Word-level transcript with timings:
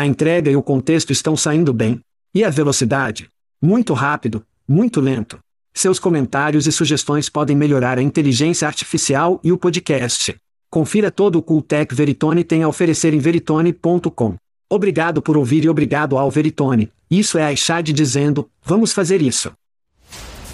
A 0.00 0.06
entrega 0.06 0.50
e 0.50 0.56
o 0.56 0.62
contexto 0.62 1.12
estão 1.12 1.36
saindo 1.36 1.74
bem. 1.74 2.00
E 2.34 2.42
a 2.42 2.48
velocidade? 2.48 3.28
Muito 3.60 3.92
rápido, 3.92 4.42
muito 4.66 4.98
lento. 4.98 5.38
Seus 5.74 5.98
comentários 5.98 6.66
e 6.66 6.72
sugestões 6.72 7.28
podem 7.28 7.54
melhorar 7.54 7.98
a 7.98 8.02
inteligência 8.02 8.66
artificial 8.66 9.38
e 9.44 9.52
o 9.52 9.58
podcast. 9.58 10.34
Confira 10.70 11.10
todo 11.10 11.36
o 11.36 11.42
Cooltech 11.42 11.94
Veritone 11.94 12.44
tem 12.44 12.62
a 12.62 12.68
oferecer 12.68 13.12
em 13.12 13.18
veritone.com. 13.18 14.36
Obrigado 14.70 15.20
por 15.20 15.36
ouvir 15.36 15.66
e 15.66 15.68
obrigado 15.68 16.16
ao 16.16 16.30
Veritone. 16.30 16.90
Isso 17.10 17.36
é 17.36 17.44
a 17.44 17.52
Ishad 17.52 17.92
dizendo, 17.92 18.48
vamos 18.64 18.94
fazer 18.94 19.20
isso. 19.20 19.52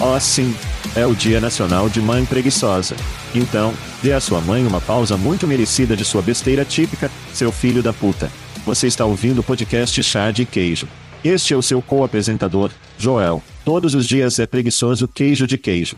Oh, 0.00 0.18
sim. 0.18 0.54
É 0.96 1.06
o 1.06 1.14
Dia 1.14 1.40
Nacional 1.40 1.88
de 1.88 2.00
Mãe 2.00 2.24
Preguiçosa. 2.24 2.96
Então, 3.34 3.72
dê 4.02 4.12
à 4.12 4.20
sua 4.20 4.40
mãe 4.40 4.66
uma 4.66 4.80
pausa 4.80 5.16
muito 5.16 5.46
merecida 5.46 5.96
de 5.96 6.04
sua 6.04 6.20
besteira 6.20 6.64
típica, 6.64 7.10
seu 7.32 7.52
filho 7.52 7.82
da 7.82 7.92
puta. 7.92 8.30
Você 8.66 8.86
está 8.86 9.04
ouvindo 9.04 9.40
o 9.40 9.44
podcast 9.44 10.02
Chá 10.02 10.30
de 10.30 10.44
Queijo. 10.44 10.88
Este 11.22 11.54
é 11.54 11.56
o 11.56 11.62
seu 11.62 11.80
co-apresentador, 11.80 12.70
Joel. 12.98 13.42
Todos 13.64 13.94
os 13.94 14.06
dias 14.06 14.38
é 14.38 14.46
preguiçoso 14.46 15.08
queijo 15.08 15.46
de 15.46 15.56
queijo. 15.56 15.96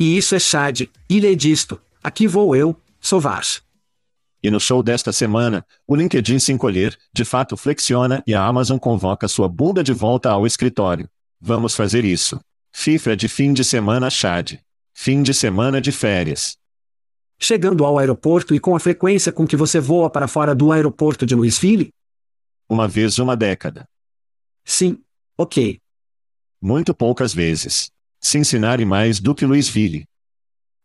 E 0.00 0.16
isso 0.16 0.34
é 0.34 0.38
Chad, 0.38 0.82
ilha 1.08 1.36
disto. 1.36 1.80
Aqui 2.02 2.26
vou 2.26 2.56
eu, 2.56 2.74
Sovaz. 3.00 3.62
E 4.42 4.50
no 4.50 4.58
show 4.58 4.82
desta 4.82 5.12
semana, 5.12 5.64
o 5.86 5.94
LinkedIn 5.94 6.40
se 6.40 6.50
encolher, 6.50 6.98
de 7.12 7.24
fato 7.24 7.56
flexiona 7.56 8.22
e 8.26 8.34
a 8.34 8.44
Amazon 8.44 8.78
convoca 8.78 9.28
sua 9.28 9.48
bunda 9.48 9.84
de 9.84 9.92
volta 9.92 10.30
ao 10.30 10.46
escritório. 10.46 11.08
Vamos 11.40 11.76
fazer 11.76 12.04
isso. 12.04 12.40
Fifra 12.74 13.14
de 13.14 13.28
fim 13.28 13.52
de 13.52 13.62
semana 13.62 14.10
Chad. 14.10 14.54
Fim 14.94 15.22
de 15.22 15.32
semana 15.32 15.80
de 15.80 15.92
férias. 15.92 16.56
Chegando 17.38 17.84
ao 17.84 17.98
aeroporto 17.98 18.54
e 18.54 18.60
com 18.60 18.74
a 18.74 18.80
frequência 18.80 19.30
com 19.30 19.46
que 19.46 19.56
você 19.56 19.78
voa 19.78 20.10
para 20.10 20.26
fora 20.26 20.54
do 20.54 20.72
aeroporto 20.72 21.26
de 21.26 21.34
Louisville? 21.34 21.90
Uma 22.68 22.88
vez 22.88 23.18
uma 23.18 23.36
década. 23.36 23.84
Sim. 24.64 24.98
Ok. 25.36 25.78
Muito 26.60 26.94
poucas 26.94 27.34
vezes. 27.34 27.90
Cincinnati 28.20 28.84
mais 28.84 29.20
do 29.20 29.34
que 29.34 29.46
Louisville. 29.46 30.04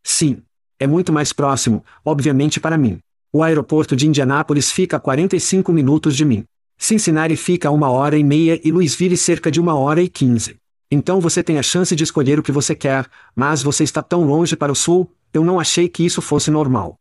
Sim. 0.03 0.43
É 0.79 0.85
muito 0.85 1.11
mais 1.11 1.33
próximo, 1.33 1.83
obviamente 2.05 2.59
para 2.59 2.77
mim. 2.77 2.99
O 3.33 3.41
aeroporto 3.41 3.95
de 3.95 4.07
Indianápolis 4.07 4.71
fica 4.71 4.97
a 4.97 4.99
45 4.99 5.71
minutos 5.71 6.15
de 6.15 6.25
mim. 6.25 6.43
Cincinnati 6.77 7.35
fica 7.35 7.69
a 7.69 7.71
uma 7.71 7.89
hora 7.89 8.17
e 8.17 8.23
meia 8.23 8.59
e 8.63 8.71
Louisville 8.71 9.17
cerca 9.17 9.49
de 9.49 9.59
uma 9.59 9.75
hora 9.75 10.01
e 10.01 10.09
quinze. 10.09 10.57
Então 10.89 11.19
você 11.19 11.43
tem 11.43 11.59
a 11.59 11.63
chance 11.63 11.95
de 11.95 12.03
escolher 12.03 12.39
o 12.39 12.43
que 12.43 12.51
você 12.51 12.73
quer, 12.73 13.09
mas 13.35 13.61
você 13.61 13.83
está 13.83 14.01
tão 14.01 14.23
longe 14.23 14.55
para 14.55 14.71
o 14.71 14.75
sul, 14.75 15.11
eu 15.33 15.43
não 15.43 15.59
achei 15.59 15.89
que 15.89 16.05
isso 16.05 16.21
fosse 16.21 16.49
normal. 16.49 16.97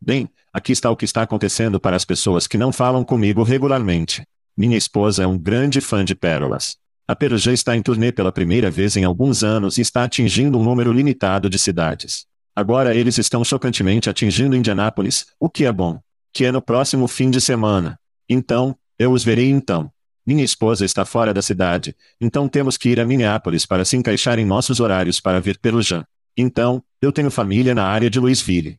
Bem, 0.00 0.30
aqui 0.52 0.72
está 0.72 0.90
o 0.90 0.96
que 0.96 1.04
está 1.04 1.22
acontecendo 1.22 1.80
para 1.80 1.96
as 1.96 2.04
pessoas 2.04 2.46
que 2.46 2.56
não 2.56 2.72
falam 2.72 3.04
comigo 3.04 3.42
regularmente. 3.42 4.22
Minha 4.56 4.76
esposa 4.76 5.24
é 5.24 5.26
um 5.26 5.36
grande 5.36 5.80
fã 5.80 6.04
de 6.04 6.14
pérolas. 6.14 6.76
A 7.06 7.16
Perujá 7.16 7.52
está 7.52 7.76
em 7.76 7.82
turnê 7.82 8.12
pela 8.12 8.30
primeira 8.30 8.70
vez 8.70 8.96
em 8.96 9.04
alguns 9.04 9.42
anos 9.42 9.78
e 9.78 9.80
está 9.80 10.04
atingindo 10.04 10.56
um 10.58 10.62
número 10.62 10.92
limitado 10.92 11.50
de 11.50 11.58
cidades. 11.58 12.24
Agora 12.54 12.94
eles 12.94 13.18
estão 13.18 13.42
chocantemente 13.42 14.08
atingindo 14.08 14.54
Indianápolis, 14.54 15.26
o 15.38 15.50
que 15.50 15.64
é 15.64 15.72
bom. 15.72 15.98
Que 16.32 16.44
é 16.44 16.52
no 16.52 16.62
próximo 16.62 17.08
fim 17.08 17.28
de 17.28 17.40
semana. 17.40 17.98
Então, 18.28 18.76
eu 18.96 19.10
os 19.10 19.24
verei 19.24 19.50
então. 19.50 19.90
Minha 20.26 20.44
esposa 20.44 20.84
está 20.84 21.04
fora 21.04 21.32
da 21.32 21.42
cidade, 21.42 21.96
então 22.20 22.48
temos 22.48 22.76
que 22.76 22.90
ir 22.90 23.00
a 23.00 23.06
Minneapolis 23.06 23.64
para 23.64 23.84
se 23.84 23.96
encaixar 23.96 24.38
em 24.38 24.44
nossos 24.44 24.78
horários 24.80 25.20
para 25.20 25.40
ver 25.40 25.58
Perujan. 25.58 26.04
Então, 26.36 26.82
eu 27.00 27.10
tenho 27.10 27.30
família 27.30 27.74
na 27.74 27.84
área 27.84 28.10
de 28.10 28.20
Louisville. 28.20 28.78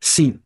Sim. 0.00 0.38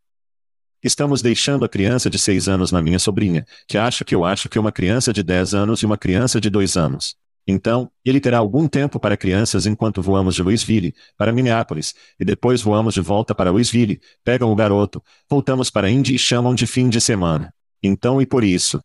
Estamos 0.83 1.23
deixando 1.23 1.65
a 1.65 1.69
criança 1.69 2.11
de 2.11 2.19
seis 2.19 2.49
anos 2.49 2.73
na 2.73 2.83
minha 2.83 2.99
sobrinha, 2.99 3.47
que 3.69 3.79
acha 3.79 4.05
que 4.05 4.15
eu 4.15 4.25
acho 4.25 4.49
que 4.49 4.59
uma 4.59 4.73
criança 4.73 5.13
de 5.13 5.23
10 5.23 5.55
anos 5.55 5.81
e 5.81 5.87
uma 5.87 5.97
criança 5.97 6.41
de 6.41 6.51
dois 6.51 6.77
anos. 6.77 7.17
Então, 7.47 7.91
ele 8.05 8.21
terá 8.21 8.39
algum 8.39 8.69
tempo 8.69 9.01
para 9.01 9.17
crianças 9.17 9.67
enquanto 9.67 10.01
voamos 10.01 10.35
de 10.35 10.43
Louisville, 10.43 10.95
para 11.17 11.33
Minneapolis, 11.33 11.95
e 12.19 12.25
depois 12.25 12.63
voamos 12.63 12.95
de 12.95 13.01
volta 13.01 13.35
para 13.35 13.51
Louisville, 13.51 14.01
pegam 14.25 14.51
o 14.53 14.57
garoto, 14.57 15.03
voltamos 15.29 15.69
para 15.69 15.91
Indy 15.91 16.15
e 16.15 16.19
chamam 16.19 16.55
de 16.55 16.67
fim 16.67 16.89
de 16.89 17.01
semana. 17.01 17.53
Então 17.83 18.23
e 18.23 18.27
por 18.27 18.45
isso, 18.45 18.81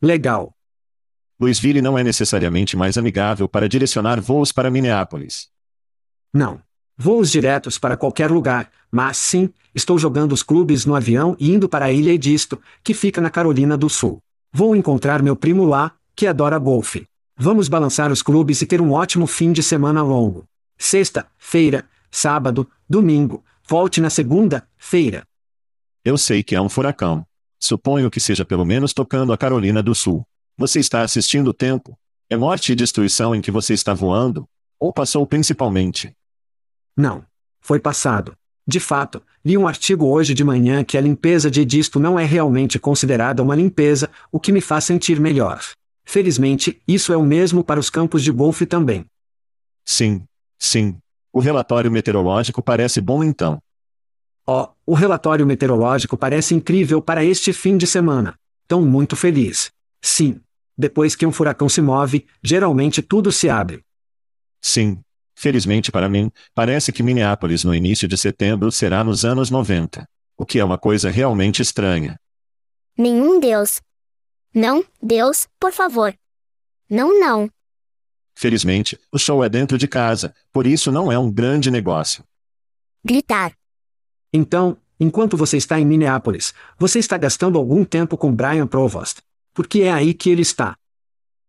Legal. 0.00 0.52
Louisville 1.40 1.80
não 1.80 1.98
é 1.98 2.04
necessariamente 2.04 2.76
mais 2.76 2.98
amigável 2.98 3.48
para 3.48 3.68
direcionar 3.68 4.20
voos 4.20 4.52
para 4.52 4.70
Minneapolis. 4.70 5.48
Não. 6.32 6.60
Voos 6.98 7.30
diretos 7.30 7.78
para 7.78 7.96
qualquer 7.96 8.30
lugar, 8.30 8.70
mas 8.90 9.18
sim, 9.18 9.50
estou 9.74 9.98
jogando 9.98 10.32
os 10.32 10.42
clubes 10.42 10.86
no 10.86 10.94
avião 10.94 11.36
e 11.38 11.52
indo 11.52 11.68
para 11.68 11.86
a 11.86 11.92
Ilha 11.92 12.12
Edisto, 12.12 12.60
que 12.82 12.94
fica 12.94 13.20
na 13.20 13.28
Carolina 13.28 13.76
do 13.76 13.88
Sul. 13.90 14.22
Vou 14.52 14.74
encontrar 14.74 15.22
meu 15.22 15.36
primo 15.36 15.64
lá, 15.64 15.92
que 16.14 16.26
adora 16.26 16.58
golfe. 16.58 17.06
Vamos 17.36 17.68
balançar 17.68 18.10
os 18.10 18.22
clubes 18.22 18.62
e 18.62 18.66
ter 18.66 18.80
um 18.80 18.92
ótimo 18.92 19.26
fim 19.26 19.52
de 19.52 19.62
semana 19.62 20.02
longo. 20.02 20.46
Sexta, 20.78 21.26
feira, 21.36 21.86
sábado, 22.10 22.66
domingo, 22.88 23.44
volte 23.68 24.00
na 24.00 24.08
segunda, 24.08 24.66
feira. 24.78 25.26
Eu 26.02 26.16
sei 26.16 26.42
que 26.42 26.54
é 26.54 26.60
um 26.60 26.68
furacão. 26.68 27.26
Suponho 27.58 28.10
que 28.10 28.20
seja 28.20 28.44
pelo 28.44 28.64
menos 28.64 28.92
tocando 28.92 29.32
a 29.32 29.38
Carolina 29.38 29.82
do 29.82 29.94
Sul. 29.94 30.26
Você 30.56 30.80
está 30.80 31.02
assistindo 31.02 31.48
o 31.48 31.54
tempo? 31.54 31.98
É 32.28 32.36
morte 32.36 32.72
e 32.72 32.74
destruição 32.76 33.34
em 33.34 33.40
que 33.40 33.50
você 33.50 33.74
está 33.74 33.94
voando? 33.94 34.48
Ou 34.78 34.92
passou 34.92 35.26
principalmente? 35.26 36.12
Não. 36.96 37.24
Foi 37.60 37.80
passado. 37.80 38.36
De 38.66 38.80
fato, 38.80 39.22
li 39.44 39.56
um 39.56 39.66
artigo 39.66 40.06
hoje 40.06 40.34
de 40.34 40.44
manhã 40.44 40.84
que 40.84 40.96
a 40.96 41.00
limpeza 41.00 41.50
de 41.50 41.60
Edisto 41.60 41.98
não 41.98 42.18
é 42.18 42.24
realmente 42.24 42.78
considerada 42.78 43.42
uma 43.42 43.54
limpeza, 43.54 44.10
o 44.30 44.40
que 44.40 44.52
me 44.52 44.60
faz 44.60 44.84
sentir 44.84 45.20
melhor. 45.20 45.60
Felizmente, 46.04 46.80
isso 46.86 47.12
é 47.12 47.16
o 47.16 47.22
mesmo 47.22 47.64
para 47.64 47.80
os 47.80 47.90
campos 47.90 48.22
de 48.22 48.30
golfe 48.30 48.66
também. 48.66 49.04
Sim, 49.84 50.22
sim. 50.58 50.96
O 51.32 51.40
relatório 51.40 51.90
meteorológico 51.90 52.62
parece 52.62 53.00
bom 53.00 53.22
então. 53.22 53.60
Oh, 54.48 54.68
o 54.86 54.94
relatório 54.94 55.44
meteorológico 55.44 56.16
parece 56.16 56.54
incrível 56.54 57.02
para 57.02 57.24
este 57.24 57.52
fim 57.52 57.76
de 57.76 57.86
semana. 57.86 58.38
Tão 58.68 58.80
muito 58.82 59.16
feliz. 59.16 59.72
Sim. 60.00 60.40
Depois 60.78 61.16
que 61.16 61.26
um 61.26 61.32
furacão 61.32 61.68
se 61.68 61.80
move, 61.80 62.26
geralmente 62.42 63.02
tudo 63.02 63.32
se 63.32 63.48
abre. 63.48 63.82
Sim. 64.60 65.00
Felizmente 65.34 65.90
para 65.90 66.08
mim, 66.08 66.30
parece 66.54 66.92
que 66.92 67.02
Minneapolis 67.02 67.64
no 67.64 67.74
início 67.74 68.06
de 68.06 68.16
setembro 68.16 68.70
será 68.70 69.02
nos 69.02 69.24
anos 69.24 69.50
90. 69.50 70.08
O 70.36 70.46
que 70.46 70.60
é 70.60 70.64
uma 70.64 70.78
coisa 70.78 71.10
realmente 71.10 71.60
estranha. 71.60 72.16
Nenhum 72.96 73.40
Deus. 73.40 73.80
Não, 74.54 74.84
Deus, 75.02 75.48
por 75.58 75.72
favor. 75.72 76.14
Não, 76.88 77.18
não. 77.18 77.50
Felizmente, 78.34 78.98
o 79.10 79.18
show 79.18 79.42
é 79.42 79.48
dentro 79.48 79.76
de 79.76 79.88
casa, 79.88 80.34
por 80.52 80.66
isso 80.66 80.92
não 80.92 81.10
é 81.10 81.18
um 81.18 81.30
grande 81.30 81.70
negócio. 81.70 82.22
Gritar. 83.04 83.52
Então, 84.36 84.76
enquanto 85.00 85.34
você 85.34 85.56
está 85.56 85.80
em 85.80 85.86
Minneapolis, 85.86 86.52
você 86.78 86.98
está 86.98 87.16
gastando 87.16 87.56
algum 87.56 87.86
tempo 87.86 88.18
com 88.18 88.30
Brian 88.30 88.66
Provost. 88.66 89.22
Porque 89.54 89.80
é 89.80 89.90
aí 89.90 90.12
que 90.12 90.28
ele 90.28 90.42
está. 90.42 90.76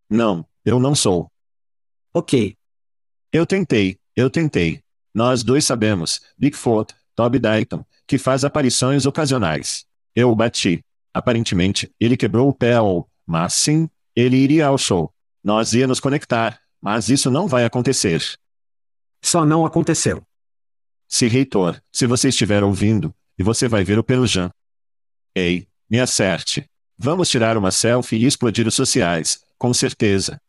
Não, 0.09 0.45
eu 0.63 0.79
não 0.79 0.95
sou. 0.95 1.29
Ok. 2.13 2.55
Eu 3.33 3.45
tentei, 3.45 3.99
eu 4.15 4.29
tentei. 4.29 4.81
Nós 5.13 5.43
dois 5.43 5.65
sabemos, 5.65 6.21
Bigfoot, 6.37 6.95
Toby 7.13 7.39
Dayton, 7.39 7.83
que 8.07 8.17
faz 8.17 8.45
aparições 8.45 9.05
ocasionais. 9.05 9.85
Eu 10.15 10.31
o 10.31 10.35
bati. 10.35 10.81
Aparentemente, 11.13 11.91
ele 11.99 12.15
quebrou 12.15 12.47
o 12.47 12.53
pé 12.53 12.79
ou, 12.79 13.05
mas 13.25 13.53
sim, 13.53 13.89
ele 14.15 14.37
iria 14.37 14.67
ao 14.67 14.77
show. 14.77 15.11
Nós 15.43 15.73
ia 15.73 15.87
nos 15.87 15.99
conectar, 15.99 16.57
mas 16.81 17.09
isso 17.09 17.29
não 17.29 17.47
vai 17.47 17.65
acontecer. 17.65 18.23
Só 19.21 19.45
não 19.45 19.65
aconteceu. 19.65 20.23
Se 21.07 21.27
reitor, 21.27 21.81
se 21.91 22.05
você 22.05 22.29
estiver 22.29 22.63
ouvindo, 22.63 23.13
e 23.37 23.43
você 23.43 23.67
vai 23.67 23.83
ver 23.83 23.97
o 23.97 24.03
Pelujan. 24.03 24.51
Ei, 25.33 25.67
me 25.89 25.99
acerte. 25.99 26.65
Vamos 26.97 27.29
tirar 27.29 27.57
uma 27.57 27.71
selfie 27.71 28.17
e 28.17 28.25
explodir 28.25 28.67
os 28.67 28.75
sociais, 28.75 29.41
com 29.57 29.73
certeza. 29.73 30.41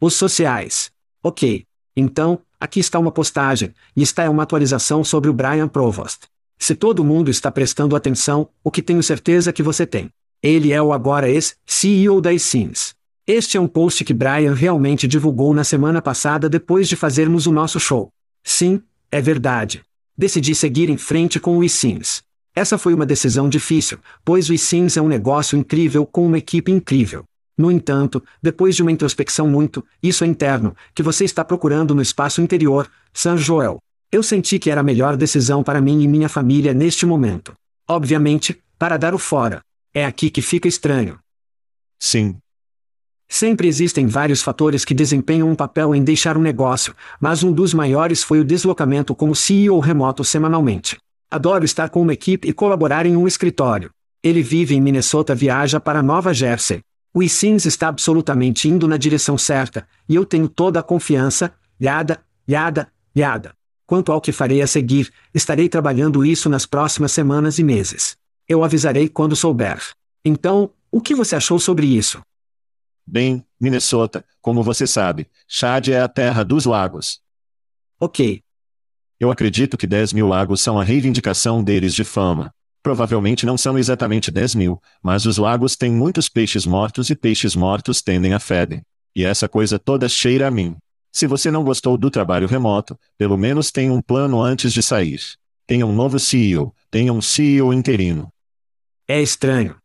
Os 0.00 0.14
sociais. 0.14 0.90
Ok. 1.22 1.66
Então, 1.96 2.40
aqui 2.58 2.80
está 2.80 2.98
uma 2.98 3.12
postagem, 3.12 3.74
e 3.94 4.02
está 4.02 4.24
é 4.24 4.28
uma 4.28 4.42
atualização 4.44 5.04
sobre 5.04 5.28
o 5.28 5.34
Brian 5.34 5.68
Provost. 5.68 6.26
Se 6.58 6.74
todo 6.74 7.04
mundo 7.04 7.30
está 7.30 7.50
prestando 7.50 7.94
atenção, 7.94 8.48
o 8.62 8.70
que 8.70 8.82
tenho 8.82 9.02
certeza 9.02 9.52
que 9.52 9.62
você 9.62 9.86
tem. 9.86 10.08
Ele 10.42 10.72
é 10.72 10.80
o 10.80 10.92
agora 10.92 11.28
ex-CEO 11.28 12.20
da 12.20 12.36
Sims. 12.38 12.94
Este 13.26 13.56
é 13.56 13.60
um 13.60 13.66
post 13.66 14.04
que 14.04 14.14
Brian 14.14 14.54
realmente 14.54 15.08
divulgou 15.08 15.52
na 15.54 15.64
semana 15.64 16.00
passada 16.00 16.48
depois 16.48 16.88
de 16.88 16.96
fazermos 16.96 17.46
o 17.46 17.52
nosso 17.52 17.80
show. 17.80 18.10
Sim, 18.42 18.82
é 19.14 19.20
verdade. 19.20 19.80
Decidi 20.18 20.56
seguir 20.56 20.90
em 20.90 20.96
frente 20.96 21.38
com 21.38 21.56
o 21.56 21.62
eSIMS. 21.62 22.20
Essa 22.52 22.76
foi 22.76 22.92
uma 22.92 23.06
decisão 23.06 23.48
difícil, 23.48 24.00
pois 24.24 24.50
o 24.50 24.52
eSIMS 24.52 24.96
é 24.96 25.00
um 25.00 25.06
negócio 25.06 25.56
incrível 25.56 26.04
com 26.04 26.26
uma 26.26 26.38
equipe 26.38 26.72
incrível. 26.72 27.22
No 27.56 27.70
entanto, 27.70 28.20
depois 28.42 28.74
de 28.74 28.82
uma 28.82 28.90
introspecção 28.90 29.46
muito, 29.46 29.86
isso 30.02 30.24
é 30.24 30.26
interno, 30.26 30.74
que 30.92 31.00
você 31.00 31.24
está 31.24 31.44
procurando 31.44 31.94
no 31.94 32.02
espaço 32.02 32.42
interior, 32.42 32.90
San 33.12 33.36
Joel. 33.36 33.78
Eu 34.10 34.20
senti 34.20 34.58
que 34.58 34.68
era 34.68 34.80
a 34.80 34.84
melhor 34.84 35.16
decisão 35.16 35.62
para 35.62 35.80
mim 35.80 36.02
e 36.02 36.08
minha 36.08 36.28
família 36.28 36.74
neste 36.74 37.06
momento. 37.06 37.54
Obviamente, 37.88 38.60
para 38.76 38.96
dar 38.96 39.14
o 39.14 39.18
fora. 39.18 39.60
É 39.94 40.04
aqui 40.04 40.28
que 40.28 40.42
fica 40.42 40.66
estranho. 40.66 41.20
Sim, 42.00 42.36
Sempre 43.34 43.66
existem 43.66 44.06
vários 44.06 44.42
fatores 44.42 44.84
que 44.84 44.94
desempenham 44.94 45.50
um 45.50 45.56
papel 45.56 45.92
em 45.92 46.04
deixar 46.04 46.38
um 46.38 46.40
negócio, 46.40 46.94
mas 47.20 47.42
um 47.42 47.50
dos 47.50 47.74
maiores 47.74 48.22
foi 48.22 48.38
o 48.38 48.44
deslocamento 48.44 49.12
como 49.12 49.34
CEO 49.34 49.80
remoto 49.80 50.22
semanalmente. 50.22 50.98
Adoro 51.28 51.64
estar 51.64 51.88
com 51.88 52.00
uma 52.00 52.12
equipe 52.12 52.46
e 52.46 52.52
colaborar 52.52 53.06
em 53.06 53.16
um 53.16 53.26
escritório. 53.26 53.90
Ele 54.22 54.40
vive 54.40 54.76
em 54.76 54.80
Minnesota 54.80 55.34
viaja 55.34 55.80
para 55.80 56.00
Nova 56.00 56.32
Jersey. 56.32 56.80
O 57.12 57.24
eSIMS 57.24 57.66
está 57.66 57.88
absolutamente 57.88 58.68
indo 58.68 58.86
na 58.86 58.96
direção 58.96 59.36
certa, 59.36 59.84
e 60.08 60.14
eu 60.14 60.24
tenho 60.24 60.48
toda 60.48 60.78
a 60.78 60.82
confiança, 60.84 61.52
yada, 61.82 62.20
yada, 62.48 62.86
yada. 63.18 63.52
Quanto 63.84 64.12
ao 64.12 64.20
que 64.20 64.30
farei 64.30 64.62
a 64.62 64.66
seguir, 64.68 65.12
estarei 65.34 65.68
trabalhando 65.68 66.24
isso 66.24 66.48
nas 66.48 66.66
próximas 66.66 67.10
semanas 67.10 67.58
e 67.58 67.64
meses. 67.64 68.16
Eu 68.48 68.62
avisarei 68.62 69.08
quando 69.08 69.34
souber. 69.34 69.82
Então, 70.24 70.70
o 70.88 71.00
que 71.00 71.16
você 71.16 71.34
achou 71.34 71.58
sobre 71.58 71.84
isso? 71.84 72.22
Bem, 73.06 73.44
Minnesota, 73.60 74.24
como 74.40 74.62
você 74.62 74.86
sabe, 74.86 75.28
Chad 75.46 75.88
é 75.88 76.00
a 76.00 76.08
terra 76.08 76.42
dos 76.42 76.64
lagos. 76.64 77.20
Ok. 78.00 78.42
Eu 79.20 79.30
acredito 79.30 79.76
que 79.76 79.86
10 79.86 80.12
mil 80.12 80.26
lagos 80.26 80.60
são 80.60 80.78
a 80.78 80.84
reivindicação 80.84 81.62
deles 81.62 81.94
de 81.94 82.04
fama. 82.04 82.52
Provavelmente 82.82 83.46
não 83.46 83.56
são 83.56 83.78
exatamente 83.78 84.30
10 84.30 84.54
mil, 84.54 84.82
mas 85.02 85.24
os 85.24 85.38
lagos 85.38 85.76
têm 85.76 85.90
muitos 85.90 86.28
peixes 86.28 86.66
mortos 86.66 87.08
e 87.08 87.14
peixes 87.14 87.54
mortos 87.54 88.02
tendem 88.02 88.34
a 88.34 88.38
fedem. 88.38 88.82
E 89.14 89.24
essa 89.24 89.48
coisa 89.48 89.78
toda 89.78 90.08
cheira 90.08 90.48
a 90.48 90.50
mim. 90.50 90.76
Se 91.12 91.26
você 91.26 91.50
não 91.50 91.62
gostou 91.62 91.96
do 91.96 92.10
trabalho 92.10 92.48
remoto, 92.48 92.98
pelo 93.16 93.38
menos 93.38 93.70
tenha 93.70 93.92
um 93.92 94.02
plano 94.02 94.42
antes 94.42 94.72
de 94.72 94.82
sair. 94.82 95.20
Tenha 95.66 95.86
um 95.86 95.94
novo 95.94 96.18
CEO, 96.18 96.74
tenha 96.90 97.12
um 97.12 97.22
CEO 97.22 97.72
interino. 97.72 98.28
É 99.06 99.22
estranho. 99.22 99.76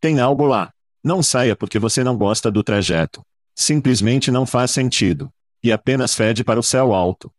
Tem 0.00 0.20
algo 0.20 0.46
lá. 0.46 0.73
Não 1.04 1.22
saia 1.22 1.54
porque 1.54 1.78
você 1.78 2.02
não 2.02 2.16
gosta 2.16 2.50
do 2.50 2.62
trajeto. 2.64 3.20
Simplesmente 3.54 4.30
não 4.30 4.46
faz 4.46 4.70
sentido. 4.70 5.28
E 5.62 5.70
apenas 5.70 6.14
fede 6.14 6.42
para 6.42 6.58
o 6.58 6.62
céu 6.62 6.94
alto. 6.94 7.30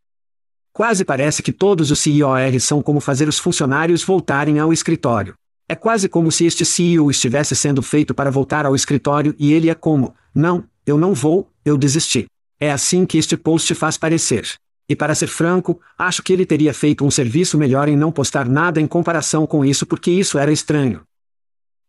Quase 0.71 1.03
parece 1.03 1.41
que 1.41 1.51
todos 1.51 1.89
os 1.89 1.97
CEOs 1.97 2.63
são 2.63 2.83
como 2.83 2.99
fazer 2.99 3.27
os 3.27 3.39
funcionários 3.39 4.03
voltarem 4.03 4.59
ao 4.59 4.71
escritório. 4.71 5.33
É 5.67 5.73
quase 5.73 6.07
como 6.07 6.31
se 6.31 6.45
este 6.45 6.63
CEO 6.63 7.09
estivesse 7.09 7.55
sendo 7.55 7.81
feito 7.81 8.13
para 8.13 8.29
voltar 8.29 8.67
ao 8.67 8.75
escritório 8.75 9.33
e 9.39 9.51
ele 9.51 9.71
é 9.71 9.73
como: 9.73 10.13
não, 10.33 10.63
eu 10.85 10.95
não 10.95 11.15
vou, 11.15 11.49
eu 11.65 11.75
desisti. 11.75 12.27
É 12.59 12.71
assim 12.71 13.03
que 13.03 13.17
este 13.17 13.35
post 13.35 13.73
faz 13.73 13.97
parecer. 13.97 14.47
E 14.87 14.95
para 14.95 15.15
ser 15.15 15.27
franco, 15.27 15.81
acho 15.97 16.21
que 16.21 16.31
ele 16.31 16.45
teria 16.45 16.71
feito 16.71 17.03
um 17.03 17.09
serviço 17.09 17.57
melhor 17.57 17.87
em 17.87 17.97
não 17.97 18.11
postar 18.11 18.47
nada 18.47 18.79
em 18.79 18.85
comparação 18.85 19.47
com 19.47 19.65
isso 19.65 19.87
porque 19.87 20.11
isso 20.11 20.37
era 20.37 20.51
estranho. 20.51 21.01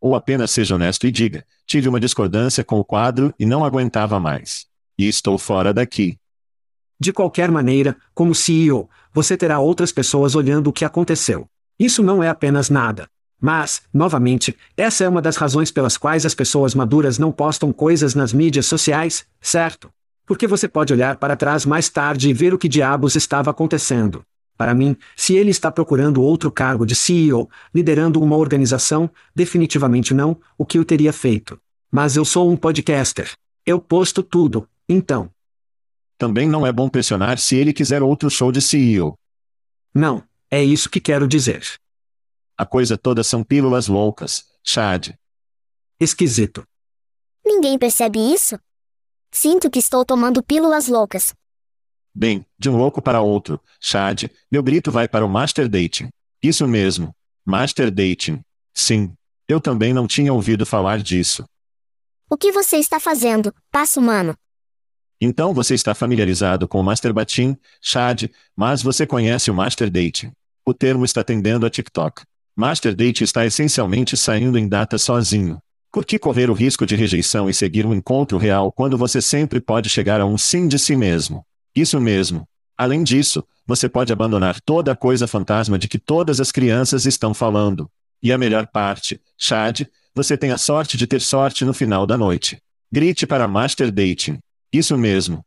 Ou 0.00 0.14
apenas 0.14 0.50
seja 0.50 0.74
honesto 0.74 1.06
e 1.06 1.10
diga: 1.10 1.44
tive 1.66 1.88
uma 1.88 2.00
discordância 2.00 2.64
com 2.64 2.78
o 2.78 2.84
quadro 2.84 3.34
e 3.38 3.46
não 3.46 3.64
aguentava 3.64 4.20
mais. 4.20 4.66
E 4.98 5.08
estou 5.08 5.38
fora 5.38 5.72
daqui. 5.72 6.18
De 6.98 7.12
qualquer 7.12 7.50
maneira, 7.50 7.96
como 8.14 8.34
CEO, 8.34 8.88
você 9.12 9.36
terá 9.36 9.58
outras 9.58 9.92
pessoas 9.92 10.34
olhando 10.34 10.68
o 10.68 10.72
que 10.72 10.84
aconteceu. 10.84 11.46
Isso 11.78 12.02
não 12.02 12.22
é 12.22 12.28
apenas 12.28 12.70
nada. 12.70 13.08
Mas, 13.40 13.82
novamente, 13.92 14.56
essa 14.76 15.04
é 15.04 15.08
uma 15.08 15.20
das 15.20 15.36
razões 15.36 15.70
pelas 15.70 15.98
quais 15.98 16.24
as 16.24 16.34
pessoas 16.34 16.74
maduras 16.74 17.18
não 17.18 17.30
postam 17.30 17.70
coisas 17.70 18.14
nas 18.14 18.32
mídias 18.32 18.64
sociais, 18.64 19.26
certo? 19.40 19.90
Porque 20.24 20.46
você 20.46 20.66
pode 20.66 20.92
olhar 20.92 21.16
para 21.16 21.36
trás 21.36 21.66
mais 21.66 21.88
tarde 21.90 22.30
e 22.30 22.32
ver 22.32 22.54
o 22.54 22.58
que 22.58 22.68
diabos 22.68 23.14
estava 23.14 23.50
acontecendo. 23.50 24.24
Para 24.56 24.74
mim, 24.74 24.96
se 25.14 25.34
ele 25.34 25.50
está 25.50 25.70
procurando 25.70 26.22
outro 26.22 26.50
cargo 26.50 26.86
de 26.86 26.94
CEO, 26.94 27.48
liderando 27.74 28.20
uma 28.22 28.36
organização, 28.36 29.10
definitivamente 29.34 30.14
não, 30.14 30.40
o 30.56 30.64
que 30.64 30.78
eu 30.78 30.84
teria 30.84 31.12
feito. 31.12 31.60
Mas 31.90 32.16
eu 32.16 32.24
sou 32.24 32.50
um 32.50 32.56
podcaster. 32.56 33.32
Eu 33.64 33.80
posto 33.80 34.22
tudo, 34.22 34.68
então. 34.88 35.30
Também 36.16 36.48
não 36.48 36.66
é 36.66 36.72
bom 36.72 36.88
pressionar 36.88 37.38
se 37.38 37.56
ele 37.56 37.72
quiser 37.72 38.02
outro 38.02 38.30
show 38.30 38.50
de 38.50 38.62
CEO. 38.62 39.18
Não, 39.92 40.22
é 40.50 40.62
isso 40.62 40.88
que 40.88 41.00
quero 41.00 41.28
dizer. 41.28 41.62
A 42.56 42.64
coisa 42.64 42.96
toda 42.96 43.22
são 43.22 43.44
pílulas 43.44 43.86
loucas, 43.86 44.46
Chad. 44.64 45.10
Esquisito. 46.00 46.66
Ninguém 47.44 47.78
percebe 47.78 48.18
isso? 48.18 48.58
Sinto 49.30 49.70
que 49.70 49.78
estou 49.78 50.04
tomando 50.04 50.42
pílulas 50.42 50.88
loucas. 50.88 51.34
Bem, 52.18 52.46
de 52.58 52.70
um 52.70 52.78
louco 52.78 53.02
para 53.02 53.20
outro, 53.20 53.60
Chad, 53.78 54.24
meu 54.50 54.62
grito 54.62 54.90
vai 54.90 55.06
para 55.06 55.22
o 55.22 55.28
Master 55.28 55.68
Dating. 55.68 56.08
Isso 56.42 56.66
mesmo. 56.66 57.14
Master 57.44 57.90
Dating. 57.90 58.40
Sim. 58.72 59.12
Eu 59.46 59.60
também 59.60 59.92
não 59.92 60.06
tinha 60.06 60.32
ouvido 60.32 60.64
falar 60.64 61.02
disso. 61.02 61.44
O 62.30 62.34
que 62.38 62.50
você 62.50 62.78
está 62.78 62.98
fazendo, 62.98 63.54
passo 63.70 64.00
humano? 64.00 64.34
Então 65.20 65.52
você 65.52 65.74
está 65.74 65.94
familiarizado 65.94 66.66
com 66.66 66.80
o 66.80 66.82
Master 66.82 67.12
Batim, 67.12 67.54
Chad, 67.82 68.30
mas 68.56 68.80
você 68.80 69.06
conhece 69.06 69.50
o 69.50 69.54
Master 69.54 69.90
Dating. 69.90 70.32
O 70.64 70.72
termo 70.72 71.04
está 71.04 71.22
tendendo 71.22 71.66
a 71.66 71.70
TikTok. 71.70 72.22
Master 72.56 72.94
Date 72.96 73.24
está 73.24 73.44
essencialmente 73.44 74.16
saindo 74.16 74.56
em 74.56 74.66
data 74.66 74.96
sozinho. 74.96 75.58
Por 75.92 76.06
que 76.06 76.18
correr 76.18 76.48
o 76.48 76.54
risco 76.54 76.86
de 76.86 76.96
rejeição 76.96 77.50
e 77.50 77.52
seguir 77.52 77.84
um 77.84 77.92
encontro 77.92 78.38
real 78.38 78.72
quando 78.72 78.96
você 78.96 79.20
sempre 79.20 79.60
pode 79.60 79.90
chegar 79.90 80.18
a 80.18 80.24
um 80.24 80.38
sim 80.38 80.66
de 80.66 80.78
si 80.78 80.96
mesmo? 80.96 81.44
Isso 81.76 82.00
mesmo. 82.00 82.48
Além 82.76 83.04
disso, 83.04 83.44
você 83.66 83.86
pode 83.86 84.10
abandonar 84.10 84.58
toda 84.62 84.92
a 84.92 84.96
coisa 84.96 85.26
fantasma 85.26 85.78
de 85.78 85.86
que 85.86 85.98
todas 85.98 86.40
as 86.40 86.50
crianças 86.50 87.04
estão 87.04 87.34
falando. 87.34 87.90
E 88.22 88.32
a 88.32 88.38
melhor 88.38 88.66
parte, 88.66 89.20
Chad, 89.36 89.82
você 90.14 90.38
tem 90.38 90.50
a 90.50 90.56
sorte 90.58 90.96
de 90.96 91.06
ter 91.06 91.20
sorte 91.20 91.66
no 91.66 91.74
final 91.74 92.06
da 92.06 92.16
noite. 92.16 92.58
Grite 92.90 93.26
para 93.26 93.46
Master 93.46 93.92
Dating. 93.92 94.38
Isso 94.72 94.96
mesmo. 94.96 95.44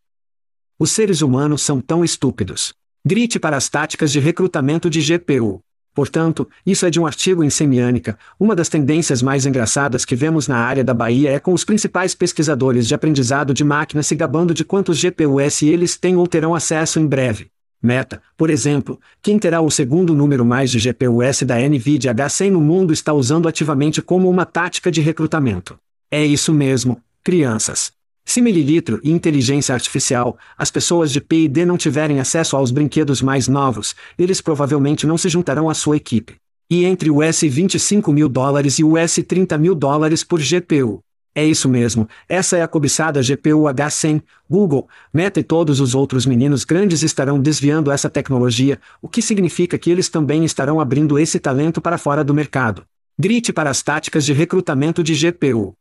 Os 0.78 0.92
seres 0.92 1.22
humanos 1.22 1.64
são 1.64 1.82
tão 1.82 2.04
estúpidos. 2.04 2.74
Grite 3.04 3.40
para 3.40 3.58
as 3.58 3.68
táticas 3.68 4.12
de 4.12 4.20
recrutamento 4.20 4.90
de 4.90 5.02
GPU. 5.02 5.64
Portanto, 6.00 6.48
isso 6.66 6.86
é 6.86 6.90
de 6.90 6.98
um 6.98 7.06
artigo 7.06 7.44
em 7.44 7.50
semiânica. 7.50 8.18
Uma 8.40 8.56
das 8.56 8.70
tendências 8.70 9.22
mais 9.22 9.46
engraçadas 9.46 10.06
que 10.06 10.16
vemos 10.16 10.48
na 10.48 10.56
área 10.56 10.82
da 10.82 10.94
Bahia 10.94 11.30
é 11.30 11.40
com 11.40 11.52
os 11.52 11.66
principais 11.66 12.16
pesquisadores 12.16 12.88
de 12.88 12.96
aprendizado 12.96 13.54
de 13.54 13.66
máquina 13.66 14.02
se 14.02 14.16
gabando 14.16 14.54
de 14.54 14.64
quantos 14.64 14.98
GPUs 14.98 15.62
eles 15.62 15.98
têm 15.98 16.16
ou 16.16 16.26
terão 16.26 16.56
acesso 16.56 17.02
em 17.02 17.06
breve. 17.06 17.48
Meta, 17.84 18.22
por 18.38 18.50
exemplo, 18.50 18.98
quem 19.22 19.38
terá 19.38 19.60
o 19.60 19.70
segundo 19.70 20.16
número 20.16 20.46
mais 20.46 20.72
de 20.72 20.80
GPUs 20.80 21.44
da 21.44 21.58
NVIDIA 21.60 22.16
H100 22.16 22.52
no 22.52 22.62
mundo 22.62 22.94
está 22.94 23.12
usando 23.12 23.50
ativamente 23.50 24.02
como 24.02 24.30
uma 24.30 24.46
tática 24.46 24.90
de 24.90 25.02
recrutamento. 25.02 25.78
É 26.10 26.26
isso 26.26 26.54
mesmo, 26.54 27.02
crianças. 27.22 27.92
Se 28.30 28.44
mililitro 28.44 29.00
e 29.04 29.10
inteligência 29.10 29.74
artificial, 29.74 30.38
as 30.56 30.70
pessoas 30.70 31.12
de 31.12 31.20
P&D 31.20 31.66
não 31.66 31.80
tiverem 31.80 32.20
acesso 32.20 32.56
aos 32.56 32.70
brinquedos 32.70 33.24
mais 33.24 33.48
novos, 33.48 33.96
eles 34.20 34.40
provavelmente 34.40 35.08
não 35.08 35.18
se 35.18 35.28
juntarão 35.28 35.68
à 35.68 35.74
sua 35.74 35.98
equipe. 35.98 36.36
E 36.70 36.86
entre 36.86 37.10
o 37.10 37.24
S 37.24 37.50
25 37.50 38.14
mil 38.14 38.30
dólares 38.30 38.78
e 38.78 38.84
o 38.84 38.96
S 38.96 39.24
30 39.24 39.58
mil 39.58 39.74
dólares 39.74 40.24
por 40.24 40.40
GPU. 40.40 41.00
É 41.34 41.44
isso 41.44 41.68
mesmo, 41.68 42.08
essa 42.28 42.56
é 42.56 42.62
a 42.62 42.68
cobiçada 42.68 43.20
GPU 43.24 43.64
H100, 43.64 44.22
Google, 44.48 44.88
Meta 45.12 45.40
e 45.40 45.44
todos 45.44 45.80
os 45.80 45.96
outros 45.96 46.28
meninos 46.28 46.64
grandes 46.64 47.02
estarão 47.02 47.42
desviando 47.42 47.92
essa 47.92 48.12
tecnologia, 48.12 48.80
o 49.02 49.10
que 49.10 49.24
significa 49.24 49.76
que 49.76 49.90
eles 49.90 50.08
também 50.08 50.46
estarão 50.46 50.80
abrindo 50.80 51.18
esse 51.18 51.40
talento 51.40 51.82
para 51.82 51.98
fora 51.98 52.24
do 52.24 52.36
mercado. 52.36 52.86
Grite 53.18 53.52
para 53.52 53.72
as 53.72 53.82
táticas 53.82 54.24
de 54.24 54.34
recrutamento 54.34 55.02
de 55.02 55.16
GPU. 55.16 55.74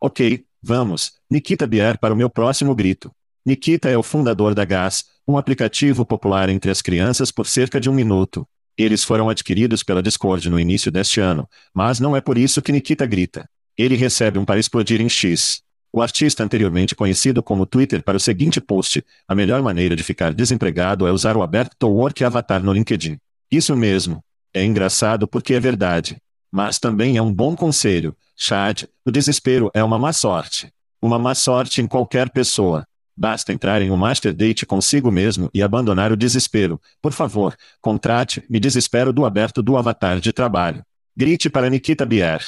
Ok, 0.00 0.44
vamos, 0.62 1.12
Nikita 1.30 1.66
Bier 1.66 1.98
para 1.98 2.14
o 2.14 2.16
meu 2.16 2.30
próximo 2.30 2.74
grito. 2.74 3.10
Nikita 3.44 3.88
é 3.88 3.96
o 3.96 4.02
fundador 4.02 4.54
da 4.54 4.64
Gas, 4.64 5.04
um 5.26 5.38
aplicativo 5.38 6.04
popular 6.04 6.48
entre 6.48 6.70
as 6.70 6.82
crianças 6.82 7.30
por 7.30 7.46
cerca 7.46 7.80
de 7.80 7.88
um 7.88 7.94
minuto. 7.94 8.46
Eles 8.76 9.04
foram 9.04 9.28
adquiridos 9.28 9.82
pela 9.82 10.02
Discord 10.02 10.48
no 10.48 10.58
início 10.58 10.90
deste 10.90 11.20
ano, 11.20 11.48
mas 11.74 12.00
não 12.00 12.16
é 12.16 12.20
por 12.20 12.38
isso 12.38 12.62
que 12.62 12.72
Nikita 12.72 13.06
grita. 13.06 13.48
Ele 13.76 13.96
recebe 13.96 14.38
um 14.38 14.44
para 14.44 14.60
explodir 14.60 15.00
em 15.00 15.08
X. 15.08 15.62
O 15.92 16.00
artista 16.00 16.44
anteriormente 16.44 16.94
conhecido 16.94 17.42
como 17.42 17.66
Twitter 17.66 18.02
para 18.02 18.16
o 18.16 18.20
seguinte 18.20 18.60
post: 18.60 19.04
A 19.26 19.34
melhor 19.34 19.62
maneira 19.62 19.96
de 19.96 20.02
ficar 20.02 20.32
desempregado 20.32 21.06
é 21.06 21.12
usar 21.12 21.36
o 21.36 21.42
Aberto 21.42 21.74
to 21.78 21.88
Work 21.88 22.22
avatar 22.24 22.62
no 22.62 22.72
LinkedIn. 22.72 23.18
Isso 23.50 23.76
mesmo. 23.76 24.22
É 24.54 24.64
engraçado 24.64 25.26
porque 25.26 25.54
é 25.54 25.60
verdade. 25.60 26.16
Mas 26.50 26.78
também 26.78 27.16
é 27.16 27.22
um 27.22 27.32
bom 27.32 27.54
conselho. 27.54 28.16
Chad, 28.36 28.84
o 29.04 29.10
desespero 29.10 29.70
é 29.72 29.84
uma 29.84 29.98
má 29.98 30.12
sorte. 30.12 30.72
Uma 31.00 31.18
má 31.18 31.34
sorte 31.34 31.80
em 31.80 31.86
qualquer 31.86 32.30
pessoa. 32.30 32.84
Basta 33.16 33.52
entrar 33.52 33.82
em 33.82 33.90
um 33.90 33.96
master 33.96 34.32
date 34.32 34.64
consigo 34.64 35.10
mesmo 35.10 35.50
e 35.52 35.62
abandonar 35.62 36.10
o 36.10 36.16
desespero. 36.16 36.80
Por 37.02 37.12
favor, 37.12 37.54
contrate 37.80 38.42
Me 38.48 38.58
Desespero 38.58 39.12
do 39.12 39.26
aberto 39.26 39.62
do 39.62 39.76
avatar 39.76 40.18
de 40.20 40.32
trabalho. 40.32 40.82
Grite 41.16 41.50
para 41.50 41.68
Nikita 41.68 42.06
Bier. 42.06 42.42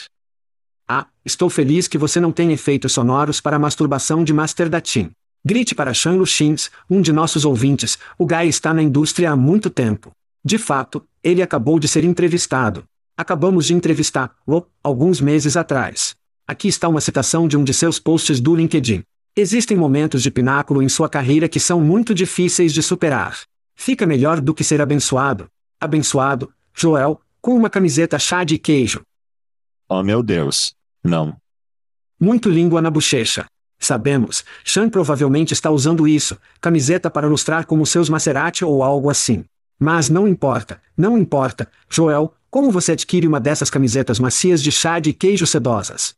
Ah, 0.89 1.07
estou 1.25 1.51
feliz 1.51 1.87
que 1.87 1.99
você 1.99 2.21
não 2.21 2.33
tem 2.33 2.53
efeitos 2.53 2.93
sonoros 2.93 3.41
para 3.41 3.57
a 3.57 3.59
masturbação 3.59 4.25
de 4.25 4.33
Master 4.33 4.69
da 4.69 4.81
Team. 4.81 5.11
Grite 5.45 5.75
para 5.75 5.93
Shan 5.93 6.13
Lushins, 6.13 6.71
um 6.89 7.03
de 7.03 7.13
nossos 7.13 7.45
ouvintes, 7.45 7.99
o 8.17 8.25
Guy 8.25 8.49
está 8.49 8.73
na 8.73 8.83
indústria 8.83 9.33
há 9.33 9.37
muito 9.37 9.69
tempo. 9.69 10.13
De 10.45 10.57
fato, 10.57 11.05
ele 11.23 11.43
acabou 11.43 11.79
de 11.79 11.87
ser 11.87 12.05
entrevistado. 12.05 12.85
Acabamos 13.17 13.67
de 13.67 13.75
entrevistá-lo, 13.75 14.69
alguns 14.83 15.21
meses 15.21 15.57
atrás. 15.57 16.15
Aqui 16.47 16.69
está 16.69 16.89
uma 16.89 17.01
citação 17.01 17.47
de 17.47 17.57
um 17.57 17.65
de 17.65 17.75
seus 17.75 17.99
posts 17.99 18.41
do 18.41 18.55
LinkedIn. 18.55 19.03
Existem 19.37 19.77
momentos 19.77 20.23
de 20.23 20.31
pináculo 20.31 20.83
em 20.83 20.89
sua 20.89 21.09
carreira 21.09 21.49
que 21.49 21.61
são 21.61 21.81
muito 21.81 22.15
difíceis 22.15 22.73
de 22.73 22.83
superar. 22.83 23.41
Fica 23.75 24.07
melhor 24.07 24.41
do 24.41 24.55
que 24.55 24.65
ser 24.65 24.81
abençoado. 24.81 25.49
Abençoado, 25.81 26.53
Joel, 26.75 27.21
com 27.41 27.55
uma 27.55 27.71
camiseta 27.71 28.19
chá 28.19 28.45
de 28.45 28.59
queijo. 28.59 29.03
Oh 29.89 30.03
meu 30.03 30.23
Deus. 30.23 30.75
Não. 31.03 31.37
Muito 32.19 32.49
língua 32.49 32.81
na 32.81 32.91
bochecha. 32.91 33.47
Sabemos, 33.79 34.45
Sean 34.65 34.89
provavelmente 34.89 35.53
está 35.53 35.69
usando 35.69 36.07
isso, 36.07 36.39
camiseta 36.61 37.11
para 37.11 37.27
lustrar 37.27 37.67
como 37.67 37.85
seus 37.85 38.09
Maserati 38.09 38.65
ou 38.65 38.83
algo 38.83 39.11
assim. 39.11 39.45
Mas 39.77 40.09
não 40.09 40.29
importa, 40.29 40.81
não 40.97 41.19
importa, 41.19 41.69
Joel, 41.91 42.33
como 42.53 42.71
você 42.71 42.93
adquire 42.93 43.27
uma 43.27 43.41
dessas 43.41 43.71
camisetas 43.71 44.19
macias 44.19 44.63
de 44.63 44.71
chá 44.71 44.99
de 44.99 45.15
queijo 45.15 45.47
sedosas? 45.47 46.15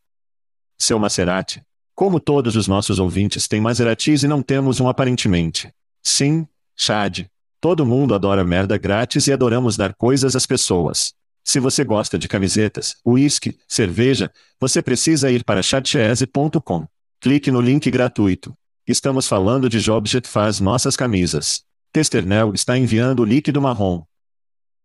Seu 0.76 0.98
Maserati. 0.98 1.62
Como 1.94 2.18
todos 2.18 2.56
os 2.56 2.66
nossos 2.66 2.98
ouvintes 2.98 3.46
têm 3.46 3.60
Maseratis 3.60 4.24
e 4.24 4.26
não 4.26 4.42
temos 4.42 4.80
um 4.80 4.88
aparentemente. 4.88 5.72
Sim, 6.02 6.44
Chad. 6.74 7.26
Todo 7.60 7.86
mundo 7.86 8.16
adora 8.16 8.42
merda 8.42 8.76
grátis 8.76 9.28
e 9.28 9.32
adoramos 9.32 9.76
dar 9.76 9.94
coisas 9.94 10.34
às 10.34 10.44
pessoas. 10.44 11.14
Se 11.44 11.60
você 11.60 11.84
gosta 11.84 12.18
de 12.18 12.26
camisetas, 12.26 12.96
uísque, 13.06 13.56
cerveja, 13.68 14.28
você 14.58 14.82
precisa 14.82 15.30
ir 15.30 15.44
para 15.44 15.62
chatchese.com. 15.62 16.88
Clique 17.20 17.52
no 17.52 17.60
link 17.60 17.88
gratuito. 17.92 18.52
Estamos 18.88 19.28
falando 19.28 19.68
de 19.68 19.78
Jobjet 19.78 20.26
faz 20.26 20.58
nossas 20.58 20.96
camisas. 20.96 21.62
Testernel 21.92 22.52
está 22.54 22.76
enviando 22.76 23.20
o 23.20 23.24
líquido 23.24 23.62
marrom. 23.62 24.02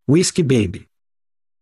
Whisky 0.07 0.43
Baby 0.43 0.88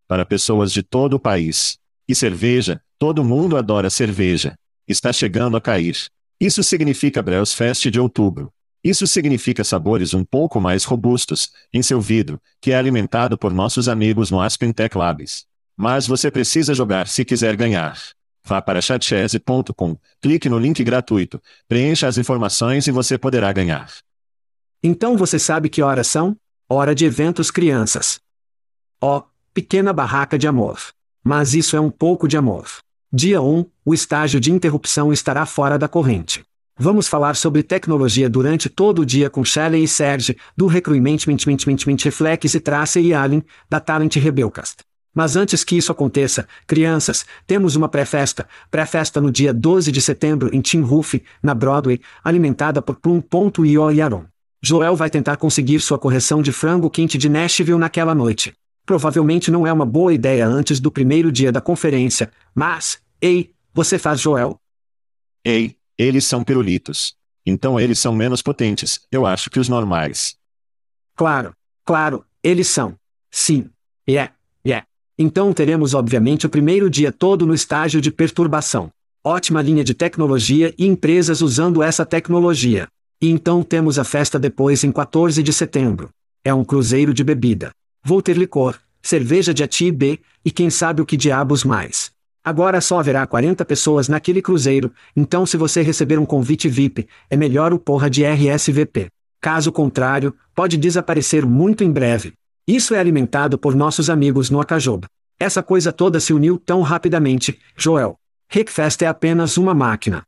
para 0.08 0.26
pessoas 0.26 0.72
de 0.72 0.82
todo 0.82 1.16
o 1.16 1.20
país. 1.20 1.78
E 2.08 2.16
cerveja, 2.16 2.82
todo 2.98 3.24
mundo 3.24 3.58
adora 3.58 3.90
cerveja. 3.90 4.58
Está 4.88 5.12
chegando 5.12 5.58
a 5.58 5.62
cair. 5.62 6.08
Isso 6.40 6.64
significa 6.64 7.22
Breus 7.22 7.54
Fest 7.54 7.88
de 7.90 8.00
outubro. 8.00 8.52
Isso 8.84 9.06
significa 9.06 9.64
sabores 9.64 10.14
um 10.14 10.24
pouco 10.24 10.62
mais 10.62 10.86
robustos, 10.86 11.52
em 11.74 11.82
seu 11.82 12.00
vidro, 12.00 12.40
que 12.62 12.72
é 12.72 12.78
alimentado 12.78 13.38
por 13.38 13.54
nossos 13.54 13.90
amigos 13.90 14.32
no 14.32 14.40
Aspen 14.40 14.72
Tech 14.72 14.98
Labs. 14.98 15.46
Mas 15.76 16.08
você 16.08 16.32
precisa 16.32 16.74
jogar 16.74 17.08
se 17.08 17.26
quiser 17.26 17.56
ganhar. 17.56 18.00
Vá 18.46 18.62
para 18.62 18.82
chatchese.com, 18.82 19.98
clique 20.22 20.48
no 20.48 20.58
link 20.58 20.82
gratuito, 20.84 21.42
preencha 21.68 22.08
as 22.08 22.18
informações 22.18 22.88
e 22.88 22.92
você 22.92 23.18
poderá 23.18 23.52
ganhar. 23.52 23.92
Então 24.82 25.18
você 25.18 25.38
sabe 25.38 25.68
que 25.68 25.82
horas 25.82 26.08
são? 26.08 26.38
Hora 26.70 26.96
de 26.96 27.04
eventos 27.04 27.52
crianças. 27.52 28.22
Oh, 29.02 29.24
Pequena 29.58 29.92
barraca 29.92 30.38
de 30.38 30.48
amor. 30.48 30.78
Mas 31.24 31.56
isso 31.56 31.76
é 31.76 31.80
um 31.80 31.90
pouco 31.90 32.28
de 32.28 32.38
amor. 32.38 32.68
Dia 33.12 33.42
1, 33.42 33.66
o 33.84 33.92
estágio 33.92 34.40
de 34.40 34.52
interrupção 34.52 35.12
estará 35.12 35.48
fora 35.48 35.80
da 35.80 35.88
corrente. 35.88 36.44
Vamos 36.78 37.08
falar 37.08 37.36
sobre 37.36 37.64
tecnologia 37.64 38.30
durante 38.30 38.70
todo 38.70 39.02
o 39.02 39.06
dia 39.06 39.32
com 39.32 39.44
Shelley 39.44 39.84
e 39.84 39.88
Serge, 39.88 40.38
do 40.56 40.68
Recruitment 40.68 41.18
Reflex 42.04 42.54
e 42.54 42.60
Trace 42.60 43.00
e 43.00 43.16
Allen, 43.16 43.44
da 43.68 43.80
Talent 43.80 44.18
Rebelcast. 44.18 44.84
Mas 45.12 45.36
antes 45.36 45.64
que 45.64 45.76
isso 45.76 45.92
aconteça, 45.92 46.48
crianças, 46.68 47.26
temos 47.48 47.76
uma 47.76 47.90
pré-festa, 47.90 48.48
pré-festa 48.70 49.20
no 49.20 49.32
dia 49.32 49.52
12 49.52 49.92
de 49.92 50.04
setembro 50.04 50.56
em 50.56 50.62
Tim 50.62 50.82
Roof, 50.82 51.16
na 51.42 51.56
Broadway, 51.56 52.00
alimentada 52.24 52.80
por 52.80 52.98
Plum.io 52.98 53.92
e 53.92 54.02
Aaron. 54.04 54.26
Joel 54.62 54.96
vai 54.96 55.10
tentar 55.10 55.38
conseguir 55.38 55.80
sua 55.80 55.98
correção 55.98 56.44
de 56.44 56.52
frango 56.52 56.92
quente 56.92 57.18
de 57.18 57.28
Nashville 57.28 57.80
naquela 57.80 58.14
noite. 58.14 58.54
Provavelmente 58.88 59.52
não 59.52 59.68
é 59.68 59.74
uma 59.74 59.86
boa 59.86 60.14
ideia 60.14 60.48
antes 60.48 60.80
do 60.80 60.90
primeiro 60.90 61.30
dia 61.30 61.52
da 61.52 61.60
conferência, 61.60 62.32
mas, 62.56 63.02
ei, 63.22 63.52
você 63.74 64.00
faz 64.00 64.22
Joel? 64.22 64.58
Ei, 65.44 65.76
eles 65.98 66.24
são 66.24 66.42
pirulitos. 66.42 67.14
Então 67.46 67.78
eles 67.78 68.00
são 68.00 68.16
menos 68.16 68.42
potentes, 68.42 69.02
eu 69.12 69.26
acho 69.26 69.50
que 69.50 69.60
os 69.60 69.68
normais. 69.68 70.38
Claro, 71.18 71.54
claro, 71.84 72.24
eles 72.42 72.70
são. 72.70 72.96
Sim. 73.30 73.70
Yeah, 74.08 74.34
yeah. 74.66 74.88
Então 75.20 75.52
teremos 75.52 75.94
obviamente 75.94 76.46
o 76.46 76.50
primeiro 76.50 76.90
dia 76.90 77.12
todo 77.12 77.46
no 77.46 77.54
estágio 77.54 78.00
de 78.00 78.10
perturbação. 78.10 78.90
Ótima 79.22 79.62
linha 79.62 79.84
de 79.84 79.94
tecnologia 79.94 80.74
e 80.78 80.86
empresas 80.86 81.42
usando 81.42 81.84
essa 81.84 82.06
tecnologia. 82.06 82.88
E 83.22 83.30
então 83.30 83.64
temos 83.64 84.00
a 84.00 84.06
festa 84.06 84.40
depois 84.40 84.86
em 84.86 84.94
14 84.94 85.44
de 85.44 85.52
setembro. 85.52 86.10
É 86.42 86.54
um 86.54 86.64
cruzeiro 86.64 87.14
de 87.14 87.26
bebida. 87.26 87.74
Vou 88.04 88.22
ter 88.22 88.38
licor, 88.38 88.80
cerveja 89.02 89.54
de 89.54 89.64
A 89.64 89.68
B, 89.94 90.20
e 90.44 90.52
quem 90.52 90.70
sabe 90.70 91.02
o 91.02 91.06
que 91.06 91.18
diabos 91.18 91.64
mais. 91.64 92.12
Agora 92.44 92.80
só 92.80 93.00
haverá 93.00 93.28
40 93.28 93.66
pessoas 93.66 94.08
naquele 94.08 94.42
cruzeiro, 94.42 94.94
então 95.16 95.46
se 95.46 95.58
você 95.58 95.82
receber 95.82 96.18
um 96.18 96.26
convite 96.26 96.70
VIP, 96.70 97.08
é 97.30 97.36
melhor 97.36 97.74
o 97.74 97.80
porra 97.80 98.10
de 98.10 98.24
RSVP. 98.24 99.10
Caso 99.42 99.72
contrário, 99.72 100.34
pode 100.56 100.78
desaparecer 100.78 101.46
muito 101.46 101.84
em 101.84 101.92
breve. 101.92 102.34
Isso 102.66 102.96
é 102.96 103.00
alimentado 103.00 103.58
por 103.58 103.76
nossos 103.76 104.10
amigos 104.10 104.50
no 104.50 104.60
Acajoba. 104.60 105.08
Essa 105.40 105.62
coisa 105.62 105.92
toda 105.92 106.20
se 106.20 106.34
uniu 106.34 106.58
tão 106.58 106.82
rapidamente, 106.82 107.60
Joel. 107.76 108.18
Rickfest 108.50 109.02
é 109.02 109.08
apenas 109.08 109.58
uma 109.58 109.74
máquina. 109.74 110.24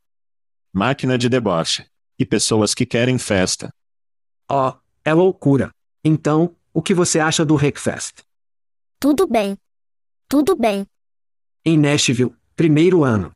Máquina 0.74 1.18
de 1.18 1.30
deboche. 1.30 1.86
E 2.18 2.26
pessoas 2.26 2.74
que 2.74 2.86
querem 2.86 3.18
festa. 3.18 3.74
Oh, 4.52 4.74
é 5.06 5.14
loucura. 5.14 5.72
Então, 6.04 6.54
o 6.74 6.82
que 6.82 6.94
você 6.94 7.20
acha 7.20 7.46
do 7.46 7.56
Hackfest? 7.56 8.24
Tudo 9.00 9.28
bem. 9.28 9.58
Tudo 10.28 10.56
bem. 10.56 10.86
Em 11.66 11.78
Nashville, 11.78 12.34
primeiro 12.56 13.04
ano. 13.04 13.32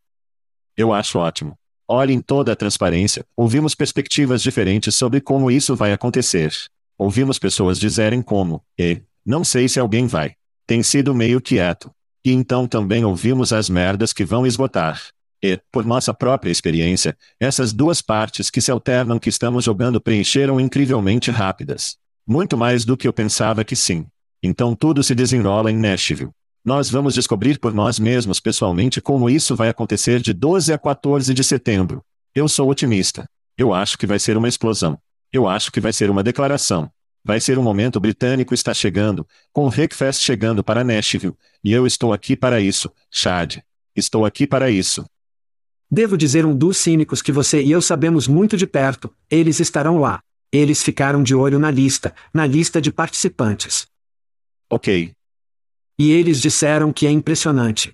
Eu 0.78 0.94
acho 0.94 1.20
ótimo. 1.20 1.58
Olhem 1.88 2.22
toda 2.22 2.54
a 2.54 2.56
transparência, 2.56 3.26
ouvimos 3.36 3.76
perspectivas 3.76 4.42
diferentes 4.42 4.96
sobre 4.96 5.20
como 5.20 5.52
isso 5.52 5.76
vai 5.76 5.92
acontecer. 5.92 6.54
Ouvimos 6.98 7.38
pessoas 7.38 7.80
dizerem 7.80 8.22
como, 8.22 8.64
e, 8.80 9.02
não 9.26 9.44
sei 9.44 9.68
se 9.68 9.80
alguém 9.80 10.08
vai. 10.08 10.36
Tem 10.66 10.82
sido 10.82 11.14
meio 11.14 11.42
quieto. 11.42 11.92
E 12.26 12.32
então 12.32 12.68
também 12.68 13.04
ouvimos 13.04 13.52
as 13.52 13.70
merdas 13.70 14.14
que 14.14 14.24
vão 14.24 14.48
esgotar. 14.48 15.02
E, 15.44 15.60
por 15.72 15.86
nossa 15.86 16.14
própria 16.14 16.52
experiência, 16.52 17.18
essas 17.38 17.74
duas 17.74 18.02
partes 18.02 18.50
que 18.50 18.62
se 18.62 18.72
alternam 18.72 19.20
que 19.20 19.28
estamos 19.28 19.66
jogando 19.66 20.00
preencheram 20.00 20.60
incrivelmente 20.60 21.30
rápidas. 21.30 21.98
Muito 22.26 22.58
mais 22.58 22.86
do 22.86 22.96
que 22.96 23.08
eu 23.08 23.14
pensava 23.14 23.64
que 23.64 23.76
sim. 23.76 24.06
Então 24.42 24.76
tudo 24.76 25.04
se 25.04 25.14
desenrola 25.14 25.70
em 25.70 25.78
Nashville. 25.78 26.32
Nós 26.64 26.90
vamos 26.90 27.14
descobrir 27.14 27.60
por 27.60 27.74
nós 27.74 28.00
mesmos 28.00 28.40
pessoalmente 28.40 29.02
como 29.02 29.30
isso 29.30 29.56
vai 29.56 29.68
acontecer 29.68 30.22
de 30.22 30.32
12 30.32 30.72
a 30.72 30.78
14 30.78 31.34
de 31.34 31.44
setembro. 31.44 32.02
Eu 32.34 32.48
sou 32.48 32.70
otimista. 32.70 33.26
Eu 33.58 33.74
acho 33.74 33.98
que 33.98 34.08
vai 34.08 34.18
ser 34.18 34.38
uma 34.38 34.48
explosão. 34.48 34.98
Eu 35.32 35.48
acho 35.48 35.72
que 35.72 35.82
vai 35.82 35.92
ser 35.92 36.10
uma 36.10 36.24
declaração. 36.24 36.90
Vai 37.26 37.42
ser 37.42 37.58
um 37.60 37.64
momento 37.64 38.00
britânico 38.00 38.54
está 38.54 38.74
chegando, 38.74 39.28
com 39.52 39.66
o 39.66 39.70
Rickfest 39.70 40.22
chegando 40.22 40.64
para 40.64 40.84
Nashville, 40.84 41.34
e 41.64 41.72
eu 41.72 41.88
estou 41.88 42.12
aqui 42.12 42.36
para 42.36 42.60
isso, 42.60 42.92
Chad. 43.10 43.58
Estou 43.96 44.26
aqui 44.26 44.46
para 44.46 44.70
isso. 44.70 45.06
Devo 45.90 46.18
dizer 46.18 46.46
um 46.46 46.56
dos 46.56 46.78
cínicos 46.78 47.22
que 47.22 47.32
você 47.32 47.62
e 47.62 47.72
eu 47.72 47.82
sabemos 47.82 48.28
muito 48.28 48.58
de 48.58 48.68
perto, 48.68 49.14
eles 49.30 49.60
estarão 49.60 50.00
lá. 50.00 50.22
Eles 50.54 50.84
ficaram 50.84 51.24
de 51.24 51.34
olho 51.34 51.58
na 51.58 51.72
lista, 51.72 52.14
na 52.32 52.46
lista 52.46 52.80
de 52.80 52.92
participantes. 52.92 53.88
Ok. 54.70 55.12
E 55.98 56.12
eles 56.12 56.40
disseram 56.40 56.94
que 56.94 57.08
é 57.08 57.12
impressionante. 57.12 57.92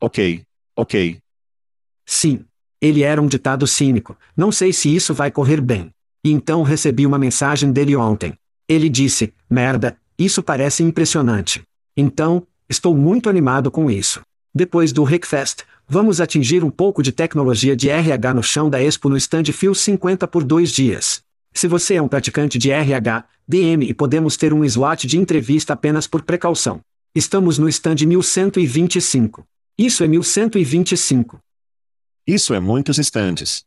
Ok. 0.00 0.44
Ok. 0.76 1.18
Sim. 2.06 2.44
Ele 2.80 3.02
era 3.02 3.20
um 3.20 3.26
ditado 3.26 3.66
cínico, 3.66 4.16
não 4.36 4.52
sei 4.52 4.72
se 4.72 4.94
isso 4.94 5.12
vai 5.12 5.32
correr 5.32 5.60
bem. 5.60 5.90
E 6.22 6.30
então 6.30 6.62
recebi 6.62 7.04
uma 7.06 7.18
mensagem 7.18 7.72
dele 7.72 7.96
ontem. 7.96 8.34
Ele 8.68 8.88
disse: 8.88 9.34
Merda, 9.50 9.98
isso 10.16 10.44
parece 10.44 10.84
impressionante. 10.84 11.64
Então, 11.96 12.46
estou 12.68 12.96
muito 12.96 13.28
animado 13.28 13.68
com 13.68 13.90
isso. 13.90 14.20
Depois 14.54 14.92
do 14.92 15.02
Rickfest, 15.02 15.64
vamos 15.88 16.20
atingir 16.20 16.62
um 16.62 16.70
pouco 16.70 17.02
de 17.02 17.10
tecnologia 17.10 17.74
de 17.74 17.90
RH 17.90 18.34
no 18.34 18.42
chão 18.44 18.70
da 18.70 18.80
Expo 18.80 19.08
no 19.08 19.16
stand 19.16 19.46
Fio 19.46 19.74
50 19.74 20.28
por 20.28 20.44
dois 20.44 20.70
dias. 20.70 21.24
Se 21.56 21.68
você 21.68 21.94
é 21.94 22.02
um 22.02 22.08
praticante 22.08 22.58
de 22.58 22.72
RH, 22.72 23.24
DM 23.46 23.88
e 23.88 23.94
podemos 23.94 24.36
ter 24.36 24.52
um 24.52 24.64
slot 24.64 25.06
de 25.06 25.16
entrevista 25.16 25.72
apenas 25.72 26.04
por 26.04 26.22
precaução. 26.22 26.80
Estamos 27.14 27.58
no 27.58 27.68
stand 27.68 28.04
1125. 28.04 29.46
Isso 29.78 30.02
é 30.02 30.08
1125. 30.08 31.38
Isso 32.26 32.54
é 32.54 32.58
muitos 32.58 32.98
estandes. 32.98 33.64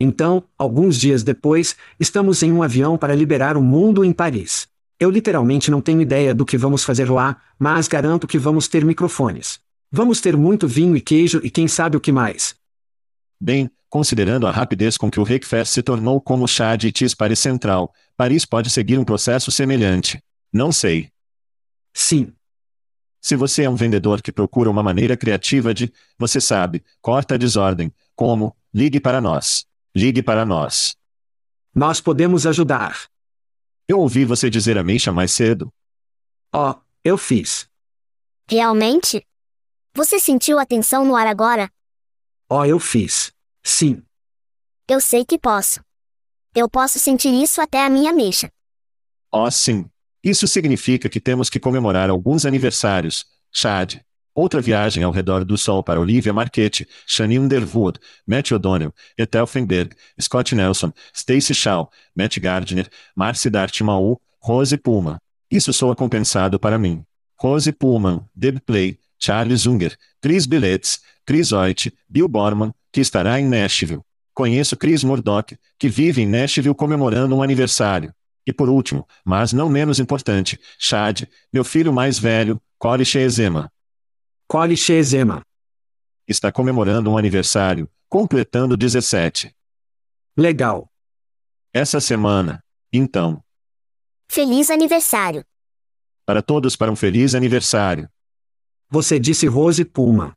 Então, 0.00 0.42
alguns 0.58 0.98
dias 0.98 1.22
depois, 1.22 1.76
estamos 1.98 2.42
em 2.42 2.52
um 2.52 2.62
avião 2.62 2.98
para 2.98 3.14
liberar 3.14 3.56
o 3.56 3.62
mundo 3.62 4.04
em 4.04 4.12
Paris. 4.12 4.66
Eu 4.98 5.08
literalmente 5.08 5.70
não 5.70 5.80
tenho 5.80 6.00
ideia 6.00 6.34
do 6.34 6.44
que 6.44 6.58
vamos 6.58 6.82
fazer 6.82 7.08
lá, 7.08 7.40
mas 7.56 7.86
garanto 7.86 8.26
que 8.26 8.38
vamos 8.38 8.66
ter 8.66 8.84
microfones. 8.84 9.60
Vamos 9.92 10.20
ter 10.20 10.36
muito 10.36 10.66
vinho 10.66 10.96
e 10.96 11.00
queijo 11.00 11.40
e 11.44 11.50
quem 11.50 11.68
sabe 11.68 11.96
o 11.96 12.00
que 12.00 12.10
mais. 12.10 12.56
Bem, 13.40 13.70
considerando 13.88 14.46
a 14.46 14.50
rapidez 14.50 14.96
com 14.96 15.10
que 15.10 15.20
o 15.20 15.22
Rickfest 15.22 15.72
se 15.72 15.82
tornou 15.82 16.20
como 16.20 16.44
o 16.44 16.48
chá 16.48 16.76
de 16.76 16.90
Tis 16.90 17.14
Paris 17.14 17.38
Central, 17.38 17.92
Paris 18.16 18.44
pode 18.44 18.70
seguir 18.70 18.98
um 18.98 19.04
processo 19.04 19.50
semelhante. 19.50 20.22
Não 20.52 20.72
sei. 20.72 21.10
Sim, 21.92 22.32
se 23.26 23.34
você 23.34 23.64
é 23.64 23.68
um 23.68 23.74
vendedor 23.74 24.22
que 24.22 24.30
procura 24.30 24.70
uma 24.70 24.84
maneira 24.84 25.16
criativa 25.16 25.74
de, 25.74 25.92
você 26.16 26.40
sabe, 26.40 26.84
corta 27.02 27.34
a 27.34 27.36
desordem, 27.36 27.92
como, 28.14 28.56
ligue 28.72 29.00
para 29.00 29.20
nós. 29.20 29.66
Ligue 29.92 30.22
para 30.22 30.46
nós. 30.46 30.94
Nós 31.74 32.00
podemos 32.00 32.46
ajudar. 32.46 33.08
Eu 33.88 33.98
ouvi 33.98 34.24
você 34.24 34.48
dizer 34.48 34.78
a 34.78 34.84
Misha 34.84 35.10
mais 35.10 35.32
cedo. 35.32 35.74
Ó, 36.52 36.70
oh, 36.70 36.80
eu 37.02 37.18
fiz. 37.18 37.68
Realmente? 38.48 39.26
Você 39.92 40.20
sentiu 40.20 40.60
a 40.60 40.64
tensão 40.64 41.04
no 41.04 41.16
ar 41.16 41.26
agora? 41.26 41.68
Ó, 42.48 42.60
oh, 42.60 42.64
eu 42.64 42.78
fiz. 42.78 43.32
Sim. 43.62 44.02
Eu 44.88 45.00
sei 45.00 45.24
que 45.24 45.36
posso. 45.36 45.80
Eu 46.54 46.68
posso 46.68 46.98
sentir 46.98 47.34
isso 47.42 47.60
até 47.60 47.84
a 47.84 47.90
minha 47.90 48.12
mecha. 48.12 48.50
Ó, 49.32 49.46
oh, 49.46 49.50
sim. 49.50 49.90
Isso 50.22 50.46
significa 50.46 51.08
que 51.08 51.20
temos 51.20 51.50
que 51.50 51.58
comemorar 51.58 52.08
alguns 52.08 52.46
aniversários. 52.46 53.26
Chad. 53.52 53.96
Outra 54.32 54.60
viagem 54.60 55.02
ao 55.02 55.10
redor 55.10 55.44
do 55.44 55.56
Sol 55.58 55.82
para 55.82 55.98
Olivia 55.98 56.32
Marchetti, 56.32 56.86
Shani 57.06 57.38
Underwood, 57.38 57.98
Matt 58.26 58.52
O'Donnell, 58.52 58.92
Ethel 59.16 59.46
Fenberg, 59.46 59.96
Scott 60.20 60.54
Nelson, 60.54 60.92
Stacey 61.12 61.54
Shaw, 61.54 61.90
Matt 62.14 62.38
Gardner, 62.38 62.88
Marcy 63.16 63.48
Dartmouth, 63.48 64.20
Rose 64.40 64.76
Pullman. 64.76 65.16
Isso 65.50 65.72
soa 65.72 65.96
compensado 65.96 66.60
para 66.60 66.78
mim. 66.78 67.02
Rose 67.40 67.72
Pullman, 67.72 68.24
Deb 68.34 68.60
Play, 68.60 68.98
Charles 69.18 69.66
Unger, 69.66 69.96
Chris 70.20 70.46
Billets, 70.46 71.00
Chris 71.26 71.52
Oit, 71.52 71.92
Bill 72.08 72.28
Borman, 72.28 72.72
que 72.92 73.00
estará 73.00 73.40
em 73.40 73.46
Nashville. 73.46 74.02
Conheço 74.32 74.76
Chris 74.76 75.02
Murdoch, 75.02 75.56
que 75.78 75.88
vive 75.88 76.22
em 76.22 76.26
Nashville 76.26 76.74
comemorando 76.74 77.34
um 77.34 77.42
aniversário. 77.42 78.14
E 78.46 78.52
por 78.52 78.68
último, 78.68 79.06
mas 79.24 79.52
não 79.52 79.68
menos 79.68 79.98
importante, 79.98 80.60
Chad, 80.78 81.24
meu 81.52 81.64
filho 81.64 81.92
mais 81.92 82.18
velho, 82.18 82.60
Corey 82.78 83.04
Shezema. 83.04 83.72
Corey 84.46 84.76
Shezema. 84.76 85.42
Está 86.28 86.52
comemorando 86.52 87.10
um 87.10 87.18
aniversário, 87.18 87.90
completando 88.08 88.76
17. 88.76 89.54
Legal. 90.36 90.88
Essa 91.72 92.00
semana. 92.00 92.62
Então. 92.92 93.42
Feliz 94.28 94.70
aniversário. 94.70 95.44
Para 96.24 96.42
todos 96.42 96.76
para 96.76 96.90
um 96.90 96.96
feliz 96.96 97.34
aniversário. 97.34 98.08
Você 98.88 99.18
disse 99.18 99.46
Rose 99.46 99.84
Puma. 99.84 100.32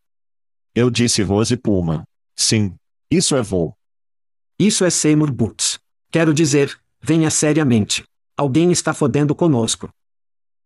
Eu 0.74 0.90
disse 0.90 1.22
Rose 1.22 1.56
Puma. 1.58 2.04
Sim. 2.36 2.76
Isso 3.10 3.36
é 3.36 3.42
voo. 3.42 3.74
Isso 4.58 4.84
é 4.86 4.90
Seymour 4.90 5.32
Boots. 5.32 5.80
Quero 6.12 6.34
dizer, 6.34 6.80
Venha 7.02 7.30
seriamente. 7.30 8.04
Alguém 8.36 8.72
está 8.72 8.94
fodendo 8.94 9.34
conosco. 9.34 9.90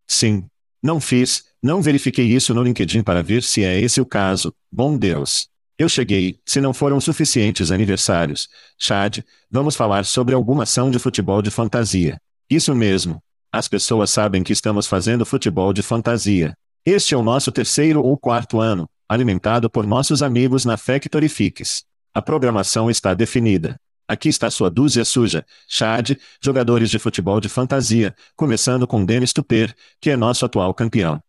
Sim. 0.07 0.45
Não 0.81 0.99
fiz, 0.99 1.45
não 1.61 1.81
verifiquei 1.81 2.25
isso 2.25 2.53
no 2.53 2.61
LinkedIn 2.61 3.03
para 3.03 3.23
ver 3.23 3.41
se 3.41 3.63
é 3.63 3.79
esse 3.79 4.01
o 4.01 4.05
caso. 4.05 4.53
Bom 4.71 4.97
Deus. 4.97 5.47
Eu 5.77 5.87
cheguei, 5.87 6.39
se 6.45 6.59
não 6.59 6.73
foram 6.73 6.99
suficientes 6.99 7.71
aniversários. 7.71 8.49
Chad, 8.77 9.19
vamos 9.49 9.75
falar 9.75 10.05
sobre 10.05 10.35
alguma 10.35 10.63
ação 10.63 10.91
de 10.91 10.99
futebol 10.99 11.41
de 11.41 11.49
fantasia. 11.49 12.19
Isso 12.49 12.75
mesmo. 12.75 13.23
As 13.51 13.67
pessoas 13.67 14.09
sabem 14.09 14.43
que 14.43 14.51
estamos 14.51 14.85
fazendo 14.85 15.25
futebol 15.25 15.71
de 15.71 15.81
fantasia. 15.81 16.53
Este 16.85 17.13
é 17.13 17.17
o 17.17 17.23
nosso 17.23 17.49
terceiro 17.49 18.03
ou 18.03 18.17
quarto 18.17 18.59
ano, 18.59 18.89
alimentado 19.07 19.69
por 19.69 19.87
nossos 19.87 20.21
amigos 20.21 20.65
na 20.65 20.75
Factory 20.75 21.29
Fix. 21.29 21.85
A 22.13 22.21
programação 22.21 22.91
está 22.91 23.13
definida. 23.13 23.77
Aqui 24.05 24.27
está 24.27 24.51
sua 24.51 24.69
dúzia 24.69 25.05
suja, 25.05 25.45
Chad, 25.65 26.17
jogadores 26.43 26.89
de 26.89 26.99
futebol 26.99 27.39
de 27.39 27.47
fantasia, 27.47 28.13
começando 28.35 28.85
com 28.85 29.05
Dennis 29.05 29.31
Tupper, 29.31 29.73
que 30.01 30.09
é 30.09 30.17
nosso 30.17 30.45
atual 30.45 30.73
campeão. 30.73 31.21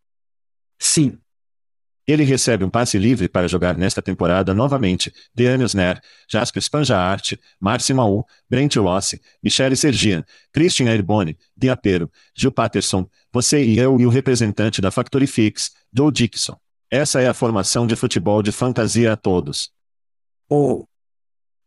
Sim. 0.77 1.19
Ele 2.07 2.23
recebe 2.23 2.65
um 2.65 2.71
passe 2.71 2.99
livre 2.99 3.29
para 3.29 3.49
jogar 3.49 3.79
nesta 3.79 4.03
temporada 4.03 4.53
novamente. 4.53 5.13
Deane 5.35 5.65
Osner, 5.65 6.01
Jasper 6.29 6.63
Spanjaart, 6.63 7.39
Marci 7.59 7.95
Maú, 7.95 8.25
Brent 8.49 8.77
Rossi, 8.77 9.21
Michele 9.43 9.75
Sergian, 9.75 10.23
Christian 10.53 10.91
Airbone, 10.91 11.39
Diapero, 11.57 12.11
Gil 12.37 12.53
Patterson, 12.53 13.09
você 13.33 13.65
e 13.65 13.79
eu 13.79 13.99
e 13.99 14.07
o 14.07 14.11
representante 14.11 14.83
da 14.83 14.91
Factory 14.91 15.27
Fix, 15.27 15.73
Joe 15.93 16.13
Dixon. 16.13 16.57
Essa 16.91 17.21
é 17.21 17.29
a 17.29 17.35
formação 17.35 17.87
de 17.87 17.97
futebol 17.97 18.43
de 18.43 18.53
fantasia 18.53 19.13
a 19.13 19.17
todos. 19.17 19.71
Oh. 20.49 20.87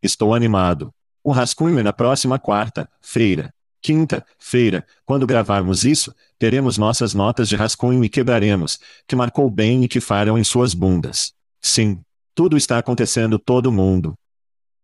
Estou 0.01 0.33
animado. 0.33 0.93
O 1.23 1.31
rascunho 1.31 1.79
é 1.79 1.83
na 1.83 1.91
próxima 1.91 2.39
quarta-feira. 2.39 3.53
Quinta-feira, 3.87 4.85
quando 5.05 5.25
gravarmos 5.25 5.85
isso, 5.85 6.13
teremos 6.37 6.77
nossas 6.77 7.13
notas 7.13 7.47
de 7.47 7.55
rascunho 7.55 8.03
e 8.03 8.09
quebraremos, 8.09 8.81
que 9.07 9.15
marcou 9.15 9.49
bem 9.49 9.85
e 9.85 9.87
que 9.87 10.01
farão 10.01 10.37
em 10.37 10.43
suas 10.43 10.73
bundas. 10.73 11.33
Sim, 11.61 12.01
tudo 12.35 12.57
está 12.57 12.77
acontecendo 12.77 13.39
todo 13.39 13.71
mundo. 13.71 14.13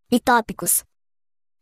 E 0.09 0.21
tópicos? 0.21 0.85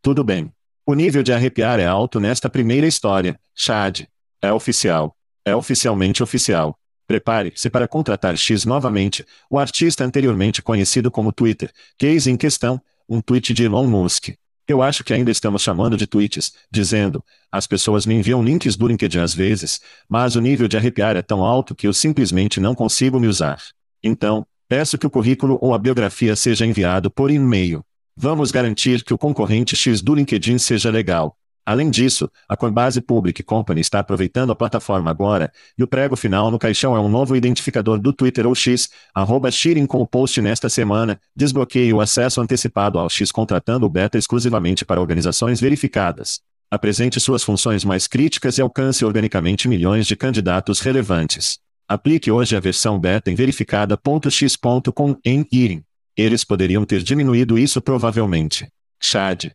Tudo 0.04 0.24
bem. 0.24 0.54
O 0.86 0.94
nível 0.94 1.24
de 1.24 1.34
arrepiar 1.34 1.80
é 1.80 1.86
alto 1.88 2.20
nesta 2.20 2.48
primeira 2.48 2.86
história, 2.86 3.40
Chad. 3.56 4.02
É 4.40 4.54
oficial. 4.54 5.18
É 5.44 5.56
oficialmente 5.56 6.22
oficial. 6.22 6.78
Prepare-se 7.08 7.72
para 7.72 7.88
contratar 7.88 8.38
X 8.38 8.66
novamente, 8.66 9.26
o 9.50 9.58
artista 9.58 10.06
anteriormente 10.06 10.62
conhecido 10.62 11.10
como 11.10 11.34
Twitter, 11.34 11.74
case 11.98 12.30
em 12.30 12.38
questão, 12.38 12.80
um 13.10 13.20
tweet 13.20 13.52
de 13.52 13.64
Elon 13.64 13.88
Musk. 13.88 14.30
Eu 14.72 14.82
acho 14.82 15.04
que 15.04 15.14
ainda 15.14 15.30
estamos 15.30 15.62
chamando 15.62 15.98
de 15.98 16.08
tweets, 16.08 16.54
dizendo, 16.72 17.22
as 17.52 17.68
pessoas 17.68 18.06
me 18.06 18.16
enviam 18.16 18.42
links 18.42 18.78
do 18.78 18.88
LinkedIn 18.88 19.20
às 19.20 19.34
vezes, 19.34 19.82
mas 20.08 20.38
o 20.38 20.42
nível 20.42 20.66
de 20.66 20.78
arrepiar 20.78 21.18
é 21.18 21.22
tão 21.22 21.44
alto 21.44 21.76
que 21.76 21.86
eu 21.86 21.92
simplesmente 21.92 22.58
não 22.58 22.74
consigo 22.74 23.20
me 23.20 23.28
usar. 23.28 23.62
Então, 24.02 24.48
peço 24.70 24.98
que 24.98 25.06
o 25.06 25.10
currículo 25.10 25.60
ou 25.62 25.74
a 25.74 25.78
biografia 25.78 26.38
seja 26.38 26.66
enviado 26.66 27.12
por 27.12 27.30
e-mail. 27.30 27.84
Vamos 28.16 28.50
garantir 28.50 29.04
que 29.04 29.14
o 29.14 29.18
concorrente 29.18 29.76
X 29.76 30.02
do 30.02 30.16
LinkedIn 30.16 30.58
seja 30.58 30.90
legal. 30.90 31.36
Além 31.66 31.92
disso, 31.92 32.30
a 32.50 32.58
Coinbase 32.58 33.02
Public 33.02 33.44
Company 33.44 33.82
está 33.82 34.00
aproveitando 34.00 34.52
a 34.52 34.56
plataforma 34.56 35.12
agora, 35.12 35.52
e 35.78 35.84
o 35.84 35.88
prego 35.88 36.16
final 36.16 36.50
no 36.50 36.58
caixão 36.58 36.96
é 36.96 37.00
um 37.00 37.08
novo 37.08 37.36
identificador 37.36 38.00
do 38.00 38.12
Twitter 38.12 38.48
ou 38.48 38.56
X, 38.56 38.90
arroba 39.14 39.52
Shirin 39.52 39.86
com 39.86 40.00
o 40.00 40.08
post 40.08 40.42
nesta 40.42 40.70
semana, 40.70 41.20
desbloqueie 41.36 41.94
o 41.94 42.02
acesso 42.02 42.42
antecipado 42.42 42.98
ao 42.98 43.10
X 43.10 43.32
contratando 43.32 43.86
o 43.86 43.90
beta 43.90 44.18
exclusivamente 44.18 44.84
para 44.84 45.00
organizações 45.00 45.62
verificadas. 45.62 46.40
Apresente 46.72 47.20
suas 47.20 47.44
funções 47.44 47.84
mais 47.84 48.08
críticas 48.08 48.58
e 48.58 48.62
alcance 48.62 49.06
organicamente 49.06 49.68
milhões 49.68 50.08
de 50.08 50.16
candidatos 50.16 50.80
relevantes. 50.80 51.60
Aplique 51.88 52.32
hoje 52.32 52.56
a 52.56 52.60
versão 52.60 52.98
beta 52.98 53.30
em 53.30 53.36
verificada.x.com 53.36 55.18
em 55.26 55.46
Irin. 55.52 55.84
Eles 56.16 56.46
poderiam 56.46 56.86
ter 56.86 57.04
diminuído 57.04 57.60
isso 57.60 57.82
provavelmente. 57.82 58.68
Chad. 59.02 59.52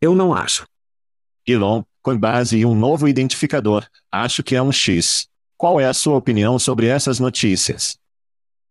Eu 0.00 0.14
não 0.14 0.34
acho. 0.34 0.66
Elon, 1.46 1.82
Coinbase 2.02 2.58
e 2.58 2.66
um 2.66 2.74
novo 2.74 3.06
identificador, 3.06 3.86
acho 4.10 4.42
que 4.42 4.56
é 4.56 4.62
um 4.62 4.72
X. 4.72 5.28
Qual 5.56 5.80
é 5.80 5.86
a 5.86 5.94
sua 5.94 6.16
opinião 6.16 6.58
sobre 6.58 6.86
essas 6.86 7.20
notícias? 7.20 7.96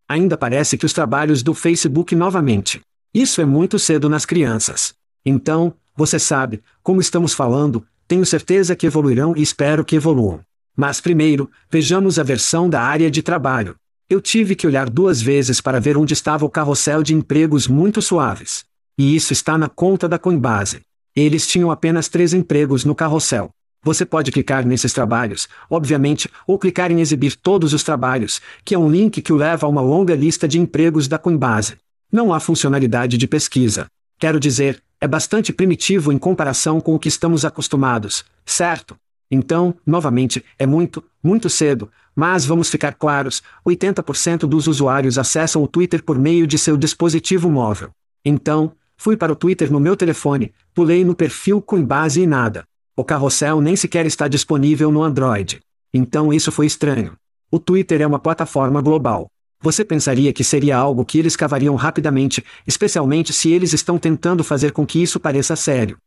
Ainda 0.08 0.38
parece 0.38 0.78
que 0.78 0.86
os 0.86 0.94
trabalhos 0.94 1.42
do 1.42 1.54
Facebook 1.54 2.16
novamente. 2.16 2.82
Isso 3.14 3.42
é 3.42 3.46
muito 3.46 3.80
cedo 3.80 4.10
nas 4.10 4.26
crianças. 4.26 4.94
Então, 5.26 5.74
você 5.96 6.20
sabe, 6.20 6.62
como 6.84 7.02
estamos 7.02 7.34
falando, 7.34 7.86
tenho 8.08 8.26
certeza 8.26 8.76
que 8.76 8.86
evoluirão 8.86 9.34
e 9.36 9.42
espero 9.42 9.84
que 9.84 9.96
evoluam. 9.96 10.42
Mas 10.76 11.00
primeiro, 11.00 11.50
vejamos 11.72 12.20
a 12.20 12.24
versão 12.24 12.70
da 12.70 12.82
área 12.82 13.10
de 13.10 13.24
trabalho. 13.24 13.76
Eu 14.08 14.22
tive 14.22 14.54
que 14.54 14.68
olhar 14.68 14.90
duas 14.90 15.22
vezes 15.22 15.60
para 15.60 15.80
ver 15.80 15.98
onde 15.98 16.14
estava 16.14 16.46
o 16.46 16.50
carrossel 16.50 17.02
de 17.02 17.16
empregos 17.16 17.68
muito 17.68 18.02
suaves. 18.02 18.66
E 18.98 19.16
isso 19.16 19.34
está 19.34 19.58
na 19.58 19.68
conta 19.68 20.08
da 20.08 20.20
Coinbase. 20.20 20.85
Eles 21.16 21.48
tinham 21.48 21.72
apenas 21.72 22.10
três 22.10 22.34
empregos 22.34 22.84
no 22.84 22.94
carrossel. 22.94 23.50
Você 23.82 24.06
pode 24.06 24.32
clicar 24.32 24.66
nesses 24.66 24.92
trabalhos, 24.92 25.48
obviamente, 25.70 26.30
ou 26.46 26.60
clicar 26.60 26.92
em 26.92 27.00
exibir 27.00 27.38
todos 27.38 27.72
os 27.72 27.84
trabalhos, 27.84 28.42
que 28.66 28.76
é 28.76 28.80
um 28.80 28.90
link 28.90 29.22
que 29.22 29.32
o 29.32 29.38
leva 29.38 29.66
a 29.66 29.70
uma 29.70 29.80
longa 29.80 30.14
lista 30.14 30.46
de 30.46 30.60
empregos 30.60 31.08
da 31.08 31.18
Coinbase. 31.18 31.78
Não 32.12 32.34
há 32.34 32.40
funcionalidade 32.40 33.18
de 33.18 33.28
pesquisa. 33.28 33.86
Quero 34.20 34.40
dizer, 34.40 34.84
é 35.00 35.08
bastante 35.08 35.54
primitivo 35.54 36.12
em 36.12 36.18
comparação 36.18 36.82
com 36.82 36.96
o 36.96 37.00
que 37.00 37.08
estamos 37.08 37.46
acostumados, 37.46 38.26
certo? 38.46 38.98
Então, 39.32 39.74
novamente, 39.86 40.44
é 40.60 40.66
muito, 40.66 41.04
muito 41.24 41.50
cedo, 41.50 41.90
mas 42.14 42.46
vamos 42.46 42.70
ficar 42.70 42.94
claros: 42.94 43.42
80% 43.66 44.48
dos 44.48 44.68
usuários 44.68 45.18
acessam 45.18 45.64
o 45.64 45.68
Twitter 45.68 46.04
por 46.04 46.20
meio 46.20 46.46
de 46.46 46.58
seu 46.58 46.76
dispositivo 46.76 47.50
móvel. 47.50 47.92
Então, 48.24 48.74
Fui 48.98 49.18
para 49.18 49.32
o 49.32 49.36
Twitter 49.36 49.72
no 49.72 49.80
meu 49.80 49.96
telefone, 49.96 50.54
pulei 50.74 51.04
no 51.04 51.16
perfil 51.16 51.62
Coinbase 51.62 52.22
e 52.22 52.28
nada. 52.28 52.66
O 52.96 53.04
carrossel 53.04 53.60
nem 53.60 53.76
sequer 53.76 54.06
está 54.06 54.28
disponível 54.28 54.92
no 54.92 55.04
Android. 55.04 55.60
Então 55.94 56.34
isso 56.34 56.52
foi 56.52 56.66
estranho. 56.66 57.14
O 57.52 57.60
Twitter 57.60 58.02
é 58.02 58.08
uma 58.08 58.20
plataforma 58.20 58.82
global. 58.82 59.28
Você 59.62 59.84
pensaria 59.84 60.32
que 60.32 60.44
seria 60.44 60.78
algo 60.78 61.06
que 61.06 61.18
eles 61.18 61.36
cavariam 61.36 61.76
rapidamente, 61.76 62.44
especialmente 62.68 63.34
se 63.34 63.52
eles 63.52 63.74
estão 63.74 63.98
tentando 63.98 64.44
fazer 64.44 64.72
com 64.72 64.86
que 64.86 65.02
isso 65.02 65.20
pareça 65.20 65.56
sério. 65.56 65.98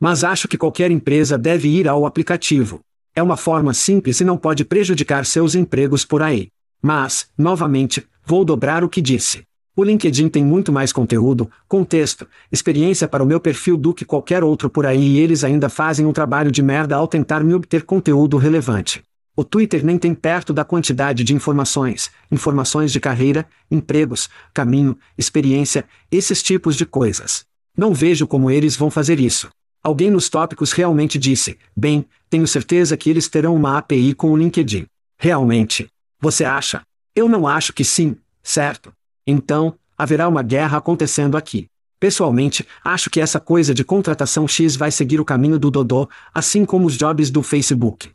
Mas 0.00 0.24
acho 0.24 0.48
que 0.48 0.58
qualquer 0.58 0.90
empresa 0.90 1.38
deve 1.38 1.68
ir 1.68 1.86
ao 1.86 2.04
aplicativo. 2.04 2.80
É 3.14 3.22
uma 3.22 3.36
forma 3.36 3.72
simples 3.72 4.20
e 4.20 4.24
não 4.24 4.36
pode 4.36 4.64
prejudicar 4.64 5.24
seus 5.26 5.54
empregos 5.54 6.04
por 6.04 6.22
aí. 6.22 6.48
Mas, 6.82 7.28
novamente, 7.38 8.04
vou 8.24 8.44
dobrar 8.44 8.82
o 8.82 8.88
que 8.88 9.00
disse. 9.00 9.44
O 9.74 9.82
LinkedIn 9.82 10.28
tem 10.28 10.44
muito 10.44 10.70
mais 10.70 10.92
conteúdo, 10.92 11.50
contexto, 11.66 12.28
experiência 12.50 13.08
para 13.08 13.22
o 13.22 13.26
meu 13.26 13.40
perfil 13.40 13.74
do 13.74 13.94
que 13.94 14.04
qualquer 14.04 14.44
outro 14.44 14.68
por 14.68 14.84
aí 14.84 15.02
e 15.02 15.18
eles 15.18 15.44
ainda 15.44 15.70
fazem 15.70 16.04
um 16.04 16.12
trabalho 16.12 16.50
de 16.50 16.62
merda 16.62 16.94
ao 16.94 17.08
tentar 17.08 17.42
me 17.42 17.54
obter 17.54 17.84
conteúdo 17.84 18.36
relevante. 18.36 19.02
O 19.34 19.42
Twitter 19.42 19.82
nem 19.82 19.96
tem 19.96 20.14
perto 20.14 20.52
da 20.52 20.62
quantidade 20.62 21.24
de 21.24 21.34
informações, 21.34 22.10
informações 22.30 22.92
de 22.92 23.00
carreira, 23.00 23.48
empregos, 23.70 24.28
caminho, 24.52 24.94
experiência, 25.16 25.86
esses 26.10 26.42
tipos 26.42 26.76
de 26.76 26.84
coisas. 26.84 27.46
Não 27.74 27.94
vejo 27.94 28.26
como 28.26 28.50
eles 28.50 28.76
vão 28.76 28.90
fazer 28.90 29.18
isso. 29.18 29.48
Alguém 29.82 30.10
nos 30.10 30.28
tópicos 30.28 30.72
realmente 30.72 31.18
disse: 31.18 31.58
bem, 31.74 32.04
tenho 32.28 32.46
certeza 32.46 32.94
que 32.94 33.08
eles 33.08 33.26
terão 33.26 33.54
uma 33.54 33.78
API 33.78 34.12
com 34.12 34.32
o 34.32 34.36
LinkedIn. 34.36 34.84
Realmente? 35.18 35.88
Você 36.20 36.44
acha? 36.44 36.82
Eu 37.16 37.26
não 37.26 37.48
acho 37.48 37.72
que 37.72 37.84
sim, 37.84 38.16
certo? 38.42 38.92
Então, 39.26 39.78
haverá 39.96 40.28
uma 40.28 40.42
guerra 40.42 40.78
acontecendo 40.78 41.36
aqui. 41.36 41.68
Pessoalmente, 42.00 42.66
acho 42.84 43.08
que 43.08 43.20
essa 43.20 43.38
coisa 43.38 43.72
de 43.72 43.84
contratação 43.84 44.48
X 44.48 44.74
vai 44.74 44.90
seguir 44.90 45.20
o 45.20 45.24
caminho 45.24 45.58
do 45.58 45.70
Dodô, 45.70 46.08
assim 46.34 46.64
como 46.64 46.86
os 46.86 46.96
jobs 46.96 47.30
do 47.30 47.42
Facebook. 47.42 48.10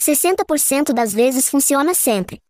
60% 0.00 0.92
das 0.94 1.12
vezes 1.12 1.48
funciona 1.48 1.94
sempre. 1.94 2.40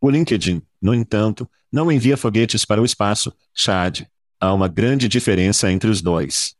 O 0.00 0.08
LinkedIn, 0.08 0.62
no 0.80 0.94
entanto, 0.94 1.48
não 1.70 1.90
envia 1.90 2.16
foguetes 2.16 2.64
para 2.64 2.80
o 2.80 2.84
espaço, 2.84 3.32
Chad. 3.52 4.02
Há 4.40 4.54
uma 4.54 4.68
grande 4.68 5.08
diferença 5.08 5.70
entre 5.70 5.90
os 5.90 6.00
dois. 6.00 6.54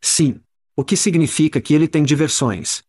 Sim. 0.00 0.40
O 0.74 0.84
que 0.84 0.96
significa 0.96 1.60
que 1.60 1.72
ele 1.74 1.86
tem 1.86 2.02
diversões. 2.02 2.82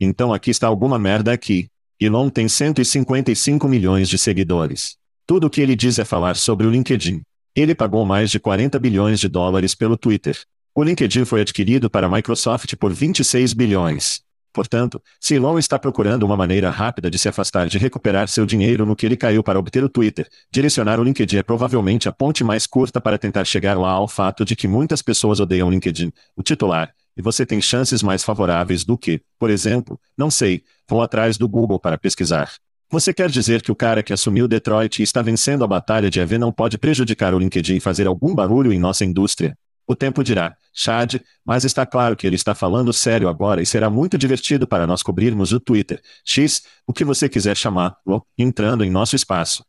Então 0.00 0.32
aqui 0.32 0.50
está 0.50 0.66
alguma 0.66 0.98
merda 0.98 1.32
aqui. 1.32 1.68
Elon 2.00 2.30
tem 2.30 2.48
155 2.48 3.66
milhões 3.68 4.08
de 4.08 4.18
seguidores. 4.18 4.96
Tudo 5.28 5.48
o 5.48 5.50
que 5.50 5.60
ele 5.60 5.76
diz 5.76 5.98
é 5.98 6.06
falar 6.06 6.36
sobre 6.36 6.66
o 6.66 6.70
LinkedIn. 6.70 7.20
Ele 7.54 7.74
pagou 7.74 8.02
mais 8.06 8.30
de 8.30 8.40
40 8.40 8.78
bilhões 8.78 9.20
de 9.20 9.28
dólares 9.28 9.74
pelo 9.74 9.94
Twitter. 9.94 10.34
O 10.74 10.82
LinkedIn 10.82 11.26
foi 11.26 11.42
adquirido 11.42 11.90
para 11.90 12.06
a 12.06 12.10
Microsoft 12.10 12.74
por 12.76 12.94
26 12.94 13.52
bilhões. 13.52 14.22
Portanto, 14.54 15.02
se 15.20 15.34
Elon 15.34 15.58
está 15.58 15.78
procurando 15.78 16.22
uma 16.22 16.34
maneira 16.34 16.70
rápida 16.70 17.10
de 17.10 17.18
se 17.18 17.28
afastar 17.28 17.68
de 17.68 17.76
recuperar 17.76 18.26
seu 18.26 18.46
dinheiro 18.46 18.86
no 18.86 18.96
que 18.96 19.04
ele 19.04 19.18
caiu 19.18 19.42
para 19.42 19.58
obter 19.58 19.84
o 19.84 19.88
Twitter, 19.90 20.26
direcionar 20.50 20.98
o 20.98 21.04
LinkedIn 21.04 21.36
é 21.36 21.42
provavelmente 21.42 22.08
a 22.08 22.12
ponte 22.12 22.42
mais 22.42 22.66
curta 22.66 22.98
para 22.98 23.18
tentar 23.18 23.44
chegar 23.44 23.76
lá 23.76 23.90
ao 23.90 24.08
fato 24.08 24.46
de 24.46 24.56
que 24.56 24.66
muitas 24.66 25.02
pessoas 25.02 25.40
odeiam 25.40 25.68
o 25.68 25.70
LinkedIn, 25.70 26.10
o 26.34 26.42
titular, 26.42 26.90
e 27.14 27.20
você 27.20 27.44
tem 27.44 27.60
chances 27.60 28.02
mais 28.02 28.24
favoráveis 28.24 28.82
do 28.82 28.96
que, 28.96 29.20
por 29.38 29.50
exemplo, 29.50 30.00
não 30.16 30.30
sei, 30.30 30.62
vou 30.88 31.02
atrás 31.02 31.36
do 31.36 31.46
Google 31.46 31.78
para 31.78 31.98
pesquisar. 31.98 32.50
Você 32.90 33.12
quer 33.12 33.28
dizer 33.28 33.60
que 33.60 33.70
o 33.70 33.76
cara 33.76 34.02
que 34.02 34.14
assumiu 34.14 34.48
Detroit 34.48 35.00
e 35.00 35.02
está 35.02 35.20
vencendo 35.20 35.62
a 35.62 35.66
batalha 35.66 36.08
de 36.08 36.20
EV 36.20 36.38
não 36.38 36.50
pode 36.50 36.78
prejudicar 36.78 37.34
o 37.34 37.38
LinkedIn 37.38 37.76
e 37.76 37.80
fazer 37.80 38.06
algum 38.06 38.34
barulho 38.34 38.72
em 38.72 38.78
nossa 38.78 39.04
indústria? 39.04 39.54
O 39.86 39.94
tempo 39.94 40.24
dirá, 40.24 40.56
Chad, 40.72 41.16
mas 41.44 41.66
está 41.66 41.84
claro 41.84 42.16
que 42.16 42.26
ele 42.26 42.36
está 42.36 42.54
falando 42.54 42.90
sério 42.90 43.28
agora 43.28 43.60
e 43.60 43.66
será 43.66 43.90
muito 43.90 44.16
divertido 44.16 44.66
para 44.66 44.86
nós 44.86 45.02
cobrirmos 45.02 45.52
o 45.52 45.60
Twitter, 45.60 46.00
X, 46.24 46.62
o 46.86 46.94
que 46.94 47.04
você 47.04 47.28
quiser 47.28 47.58
chamar-lo, 47.58 48.26
entrando 48.38 48.82
em 48.82 48.90
nosso 48.90 49.14
espaço. 49.14 49.62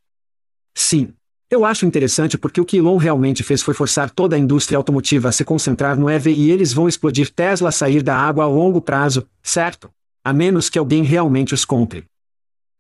Sim. 0.74 1.14
Eu 1.50 1.66
acho 1.66 1.86
interessante 1.86 2.38
porque 2.38 2.62
o 2.62 2.66
que 2.66 2.78
Elon 2.78 2.96
realmente 2.96 3.44
fez 3.44 3.62
foi 3.62 3.74
forçar 3.74 4.10
toda 4.12 4.38
a 4.38 4.40
indústria 4.40 4.78
automotiva 4.78 5.28
a 5.28 5.32
se 5.34 5.44
concentrar 5.44 6.00
no 6.00 6.10
EV 6.10 6.32
e 6.32 6.52
eles 6.52 6.72
vão 6.72 6.88
explodir 6.88 7.34
Tesla 7.34 7.70
sair 7.70 8.02
da 8.02 8.16
água 8.16 8.46
a 8.46 8.48
longo 8.48 8.80
prazo, 8.80 9.28
certo? 9.44 9.90
A 10.24 10.32
menos 10.32 10.70
que 10.70 10.80
alguém 10.80 11.04
realmente 11.04 11.54
os 11.54 11.66
compre. 11.66 12.06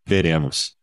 Veremos. 0.09 0.75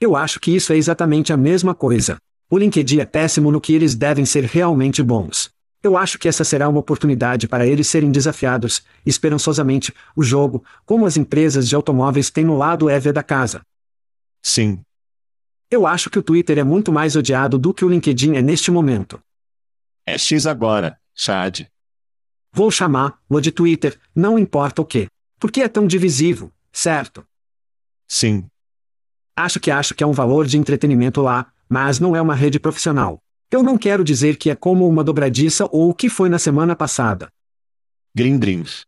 Eu 0.00 0.16
acho 0.16 0.40
que 0.40 0.50
isso 0.50 0.72
é 0.72 0.76
exatamente 0.76 1.32
a 1.32 1.36
mesma 1.36 1.72
coisa. 1.72 2.18
O 2.50 2.58
LinkedIn 2.58 2.98
é 2.98 3.04
péssimo 3.04 3.52
no 3.52 3.60
que 3.60 3.72
eles 3.72 3.94
devem 3.94 4.26
ser 4.26 4.42
realmente 4.42 5.04
bons. 5.04 5.50
Eu 5.80 5.96
acho 5.96 6.18
que 6.18 6.26
essa 6.26 6.42
será 6.42 6.68
uma 6.68 6.80
oportunidade 6.80 7.46
para 7.46 7.64
eles 7.64 7.86
serem 7.86 8.10
desafiados, 8.10 8.82
esperançosamente, 9.06 9.94
o 10.16 10.24
jogo, 10.24 10.64
como 10.84 11.06
as 11.06 11.16
empresas 11.16 11.68
de 11.68 11.76
automóveis 11.76 12.28
têm 12.28 12.44
no 12.44 12.58
lado 12.58 12.90
EV 12.90 13.12
da 13.12 13.22
casa. 13.22 13.62
Sim. 14.42 14.80
Eu 15.70 15.86
acho 15.86 16.10
que 16.10 16.18
o 16.18 16.22
Twitter 16.22 16.58
é 16.58 16.64
muito 16.64 16.90
mais 16.90 17.14
odiado 17.14 17.56
do 17.56 17.72
que 17.72 17.84
o 17.84 17.88
LinkedIn 17.88 18.34
é 18.34 18.42
neste 18.42 18.72
momento. 18.72 19.22
É 20.04 20.18
X 20.18 20.44
agora, 20.44 20.98
Chad. 21.14 21.68
Vou 22.52 22.68
chamar-lo 22.68 23.40
de 23.40 23.52
Twitter, 23.52 23.96
não 24.12 24.36
importa 24.36 24.82
o 24.82 24.84
que. 24.84 25.06
Porque 25.38 25.60
é 25.60 25.68
tão 25.68 25.86
divisivo, 25.86 26.52
certo? 26.72 27.24
Sim. 28.10 28.44
Acho 29.36 29.60
que 29.60 29.70
acho 29.70 29.94
que 29.94 30.02
é 30.02 30.06
um 30.06 30.10
valor 30.12 30.44
de 30.44 30.58
entretenimento 30.58 31.22
lá, 31.22 31.46
mas 31.68 32.00
não 32.00 32.16
é 32.16 32.20
uma 32.20 32.34
rede 32.34 32.58
profissional. 32.58 33.22
Eu 33.52 33.62
não 33.62 33.78
quero 33.78 34.02
dizer 34.02 34.36
que 34.36 34.50
é 34.50 34.56
como 34.56 34.88
uma 34.88 35.04
dobradiça 35.04 35.68
ou 35.70 35.90
o 35.90 35.94
que 35.94 36.08
foi 36.08 36.28
na 36.28 36.36
semana 36.36 36.74
passada. 36.74 37.28
Green 38.12 38.36
Dreams. 38.36 38.84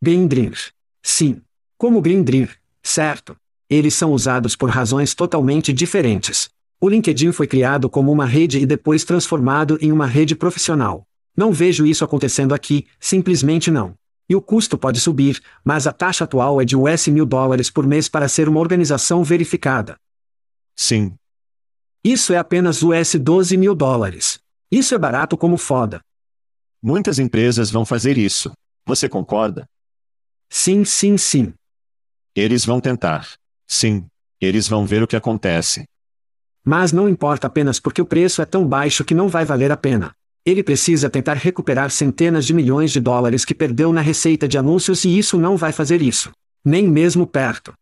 Green 0.00 0.26
Dreams. 0.26 0.72
Sim. 1.02 1.40
Como 1.78 2.02
Green 2.02 2.22
Dream, 2.22 2.46
certo. 2.82 3.34
Eles 3.68 3.94
são 3.94 4.12
usados 4.12 4.54
por 4.54 4.68
razões 4.68 5.14
totalmente 5.14 5.72
diferentes. 5.72 6.50
O 6.78 6.90
LinkedIn 6.90 7.32
foi 7.32 7.46
criado 7.46 7.88
como 7.88 8.12
uma 8.12 8.26
rede 8.26 8.58
e 8.58 8.66
depois 8.66 9.04
transformado 9.04 9.78
em 9.80 9.90
uma 9.90 10.06
rede 10.06 10.36
profissional. 10.36 11.06
Não 11.34 11.50
vejo 11.50 11.86
isso 11.86 12.04
acontecendo 12.04 12.54
aqui, 12.54 12.86
simplesmente 13.00 13.70
não. 13.70 13.94
E 14.28 14.34
o 14.34 14.40
custo 14.40 14.78
pode 14.78 15.00
subir, 15.00 15.42
mas 15.62 15.86
a 15.86 15.92
taxa 15.92 16.24
atual 16.24 16.60
é 16.60 16.64
de 16.64 16.76
US 16.76 17.08
mil 17.08 17.26
dólares 17.26 17.70
por 17.70 17.86
mês 17.86 18.08
para 18.08 18.28
ser 18.28 18.48
uma 18.48 18.60
organização 18.60 19.22
verificada. 19.22 19.96
Sim. 20.74 21.14
Isso 22.02 22.32
é 22.32 22.38
apenas 22.38 22.82
US 22.82 23.14
12 23.14 23.56
mil 23.56 23.74
dólares. 23.74 24.38
Isso 24.70 24.94
é 24.94 24.98
barato 24.98 25.36
como 25.36 25.56
foda. 25.56 26.00
Muitas 26.82 27.18
empresas 27.18 27.70
vão 27.70 27.84
fazer 27.84 28.18
isso. 28.18 28.52
Você 28.86 29.08
concorda? 29.08 29.66
Sim, 30.50 30.84
sim, 30.84 31.16
sim. 31.16 31.54
Eles 32.34 32.64
vão 32.64 32.80
tentar. 32.80 33.28
Sim. 33.66 34.06
Eles 34.40 34.68
vão 34.68 34.84
ver 34.84 35.02
o 35.02 35.06
que 35.06 35.16
acontece. 35.16 35.84
Mas 36.64 36.92
não 36.92 37.08
importa 37.08 37.46
apenas 37.46 37.78
porque 37.78 38.02
o 38.02 38.06
preço 38.06 38.42
é 38.42 38.46
tão 38.46 38.66
baixo 38.66 39.04
que 39.04 39.14
não 39.14 39.28
vai 39.28 39.44
valer 39.44 39.70
a 39.70 39.76
pena. 39.76 40.14
Ele 40.46 40.62
precisa 40.62 41.08
tentar 41.08 41.34
recuperar 41.34 41.90
centenas 41.90 42.44
de 42.44 42.52
milhões 42.52 42.92
de 42.92 43.00
dólares 43.00 43.44
que 43.44 43.54
perdeu 43.54 43.92
na 43.92 44.02
receita 44.02 44.46
de 44.46 44.58
anúncios 44.58 45.04
e 45.04 45.18
isso 45.18 45.38
não 45.38 45.56
vai 45.56 45.72
fazer 45.72 46.02
isso. 46.02 46.30
Nem 46.62 46.86
mesmo 46.86 47.26
perto. 47.26 47.72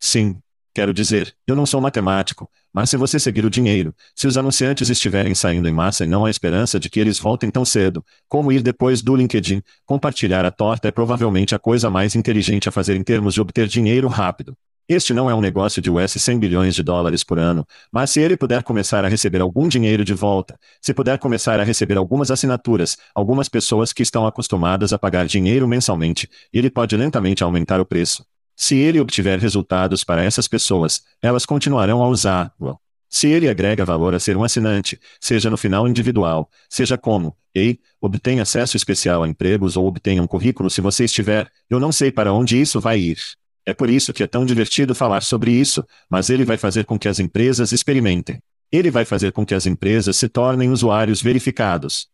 Sim. 0.00 0.36
Quero 0.74 0.92
dizer, 0.92 1.34
eu 1.46 1.56
não 1.56 1.64
sou 1.64 1.80
matemático, 1.80 2.50
mas 2.70 2.90
se 2.90 2.98
você 2.98 3.18
seguir 3.18 3.46
o 3.46 3.50
dinheiro, 3.50 3.94
se 4.14 4.26
os 4.26 4.36
anunciantes 4.36 4.90
estiverem 4.90 5.34
saindo 5.34 5.66
em 5.66 5.72
massa 5.72 6.04
e 6.04 6.06
não 6.06 6.26
há 6.26 6.30
esperança 6.30 6.78
de 6.78 6.90
que 6.90 7.00
eles 7.00 7.18
voltem 7.18 7.50
tão 7.50 7.64
cedo, 7.64 8.04
como 8.28 8.52
ir 8.52 8.60
depois 8.60 9.00
do 9.00 9.16
LinkedIn, 9.16 9.62
compartilhar 9.86 10.44
a 10.44 10.50
torta 10.50 10.88
é 10.88 10.90
provavelmente 10.90 11.54
a 11.54 11.58
coisa 11.58 11.88
mais 11.88 12.14
inteligente 12.14 12.68
a 12.68 12.72
fazer 12.72 12.94
em 12.94 13.02
termos 13.02 13.32
de 13.32 13.40
obter 13.40 13.66
dinheiro 13.66 14.06
rápido. 14.06 14.54
Este 14.88 15.12
não 15.12 15.28
é 15.28 15.34
um 15.34 15.40
negócio 15.40 15.82
de 15.82 15.90
US 15.90 16.12
100 16.12 16.38
bilhões 16.38 16.72
de 16.72 16.80
dólares 16.80 17.24
por 17.24 17.40
ano, 17.40 17.66
mas 17.90 18.10
se 18.10 18.20
ele 18.20 18.36
puder 18.36 18.62
começar 18.62 19.04
a 19.04 19.08
receber 19.08 19.40
algum 19.40 19.66
dinheiro 19.66 20.04
de 20.04 20.14
volta, 20.14 20.56
se 20.80 20.94
puder 20.94 21.18
começar 21.18 21.58
a 21.58 21.64
receber 21.64 21.96
algumas 21.96 22.30
assinaturas, 22.30 22.96
algumas 23.12 23.48
pessoas 23.48 23.92
que 23.92 24.04
estão 24.04 24.24
acostumadas 24.28 24.92
a 24.92 24.98
pagar 24.98 25.26
dinheiro 25.26 25.66
mensalmente, 25.66 26.30
ele 26.52 26.70
pode 26.70 26.96
lentamente 26.96 27.42
aumentar 27.42 27.80
o 27.80 27.84
preço. 27.84 28.24
Se 28.54 28.76
ele 28.76 29.00
obtiver 29.00 29.40
resultados 29.40 30.04
para 30.04 30.22
essas 30.22 30.46
pessoas, 30.46 31.02
elas 31.20 31.44
continuarão 31.44 32.00
a 32.00 32.08
usá-lo. 32.08 32.78
Se 33.08 33.26
ele 33.26 33.48
agrega 33.48 33.84
valor 33.84 34.14
a 34.14 34.20
ser 34.20 34.36
um 34.36 34.44
assinante, 34.44 35.00
seja 35.20 35.50
no 35.50 35.56
final 35.56 35.88
individual, 35.88 36.48
seja 36.70 36.96
como, 36.96 37.36
ei, 37.52 37.80
obtenha 38.00 38.42
acesso 38.42 38.76
especial 38.76 39.24
a 39.24 39.28
empregos 39.28 39.76
ou 39.76 39.84
obtenha 39.84 40.22
um 40.22 40.28
currículo 40.28 40.70
se 40.70 40.80
você 40.80 41.06
estiver, 41.06 41.50
eu 41.68 41.80
não 41.80 41.90
sei 41.90 42.12
para 42.12 42.32
onde 42.32 42.60
isso 42.60 42.80
vai 42.80 43.00
ir. 43.00 43.18
É 43.66 43.74
por 43.74 43.90
isso 43.90 44.12
que 44.12 44.22
é 44.22 44.28
tão 44.28 44.46
divertido 44.46 44.94
falar 44.94 45.22
sobre 45.22 45.50
isso, 45.50 45.84
mas 46.08 46.30
ele 46.30 46.44
vai 46.44 46.56
fazer 46.56 46.84
com 46.84 46.96
que 46.96 47.08
as 47.08 47.18
empresas 47.18 47.72
experimentem. 47.72 48.40
Ele 48.70 48.92
vai 48.92 49.04
fazer 49.04 49.32
com 49.32 49.44
que 49.44 49.54
as 49.54 49.66
empresas 49.66 50.16
se 50.16 50.28
tornem 50.28 50.70
usuários 50.70 51.20
verificados. 51.20 52.08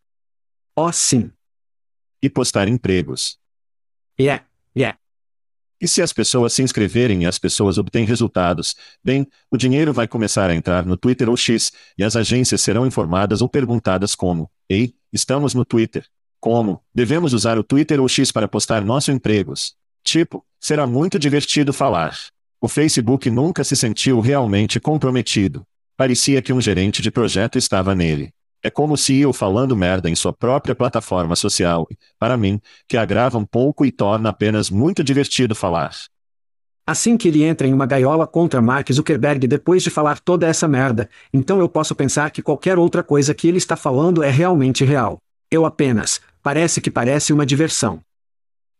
Oh, 0.74 0.90
sim. 0.90 1.30
E 2.22 2.30
postar 2.30 2.68
empregos. 2.68 3.38
Yeah, 4.18 4.46
yeah. 4.74 4.98
E 5.78 5.86
se 5.86 6.00
as 6.00 6.12
pessoas 6.12 6.52
se 6.54 6.62
inscreverem 6.62 7.24
e 7.24 7.26
as 7.26 7.38
pessoas 7.38 7.76
obtêm 7.76 8.06
resultados, 8.06 8.74
bem, 9.04 9.26
o 9.50 9.56
dinheiro 9.56 9.92
vai 9.92 10.06
começar 10.06 10.48
a 10.48 10.54
entrar 10.54 10.86
no 10.86 10.96
Twitter 10.96 11.28
ou 11.28 11.36
X, 11.36 11.72
e 11.98 12.04
as 12.04 12.14
agências 12.14 12.60
serão 12.60 12.86
informadas 12.86 13.42
ou 13.42 13.48
perguntadas 13.48 14.14
como: 14.14 14.50
Ei, 14.68 14.94
estamos 15.12 15.54
no 15.54 15.64
Twitter. 15.64 16.06
Como? 16.40 16.82
Devemos 16.94 17.34
usar 17.34 17.58
o 17.58 17.64
Twitter 17.64 18.00
ou 18.00 18.08
X 18.08 18.30
para 18.30 18.48
postar 18.48 18.84
nossos 18.84 19.12
empregos. 19.12 19.76
Tipo, 20.04 20.44
será 20.60 20.86
muito 20.86 21.18
divertido 21.18 21.72
falar. 21.72 22.16
O 22.60 22.68
Facebook 22.68 23.30
nunca 23.30 23.64
se 23.64 23.74
sentiu 23.74 24.20
realmente 24.20 24.78
comprometido. 24.78 25.64
Parecia 25.96 26.40
que 26.40 26.52
um 26.52 26.60
gerente 26.60 27.02
de 27.02 27.10
projeto 27.10 27.58
estava 27.58 27.94
nele. 27.94 28.30
É 28.62 28.70
como 28.70 28.96
se 28.96 29.18
eu 29.18 29.32
falando 29.32 29.76
merda 29.76 30.08
em 30.08 30.14
sua 30.14 30.32
própria 30.32 30.74
plataforma 30.74 31.34
social, 31.34 31.88
para 32.18 32.36
mim, 32.36 32.60
que 32.86 32.96
agrava 32.96 33.36
um 33.36 33.44
pouco 33.44 33.84
e 33.84 33.90
torna 33.90 34.28
apenas 34.28 34.70
muito 34.70 35.02
divertido 35.02 35.54
falar. 35.54 35.92
Assim 36.86 37.16
que 37.16 37.28
ele 37.28 37.42
entra 37.42 37.66
em 37.66 37.72
uma 37.72 37.86
gaiola 37.86 38.26
contra 38.26 38.62
Mark 38.62 38.90
Zuckerberg 38.92 39.46
depois 39.46 39.82
de 39.82 39.90
falar 39.90 40.20
toda 40.20 40.46
essa 40.46 40.66
merda, 40.66 41.08
então 41.32 41.60
eu 41.60 41.68
posso 41.68 41.94
pensar 41.94 42.30
que 42.30 42.42
qualquer 42.42 42.78
outra 42.78 43.02
coisa 43.02 43.34
que 43.34 43.48
ele 43.48 43.58
está 43.58 43.76
falando 43.76 44.22
é 44.22 44.30
realmente 44.30 44.84
real. 44.84 45.18
Eu 45.50 45.66
apenas, 45.66 46.20
parece 46.42 46.80
que 46.80 46.90
parece 46.90 47.32
uma 47.32 47.46
diversão. 47.46 48.00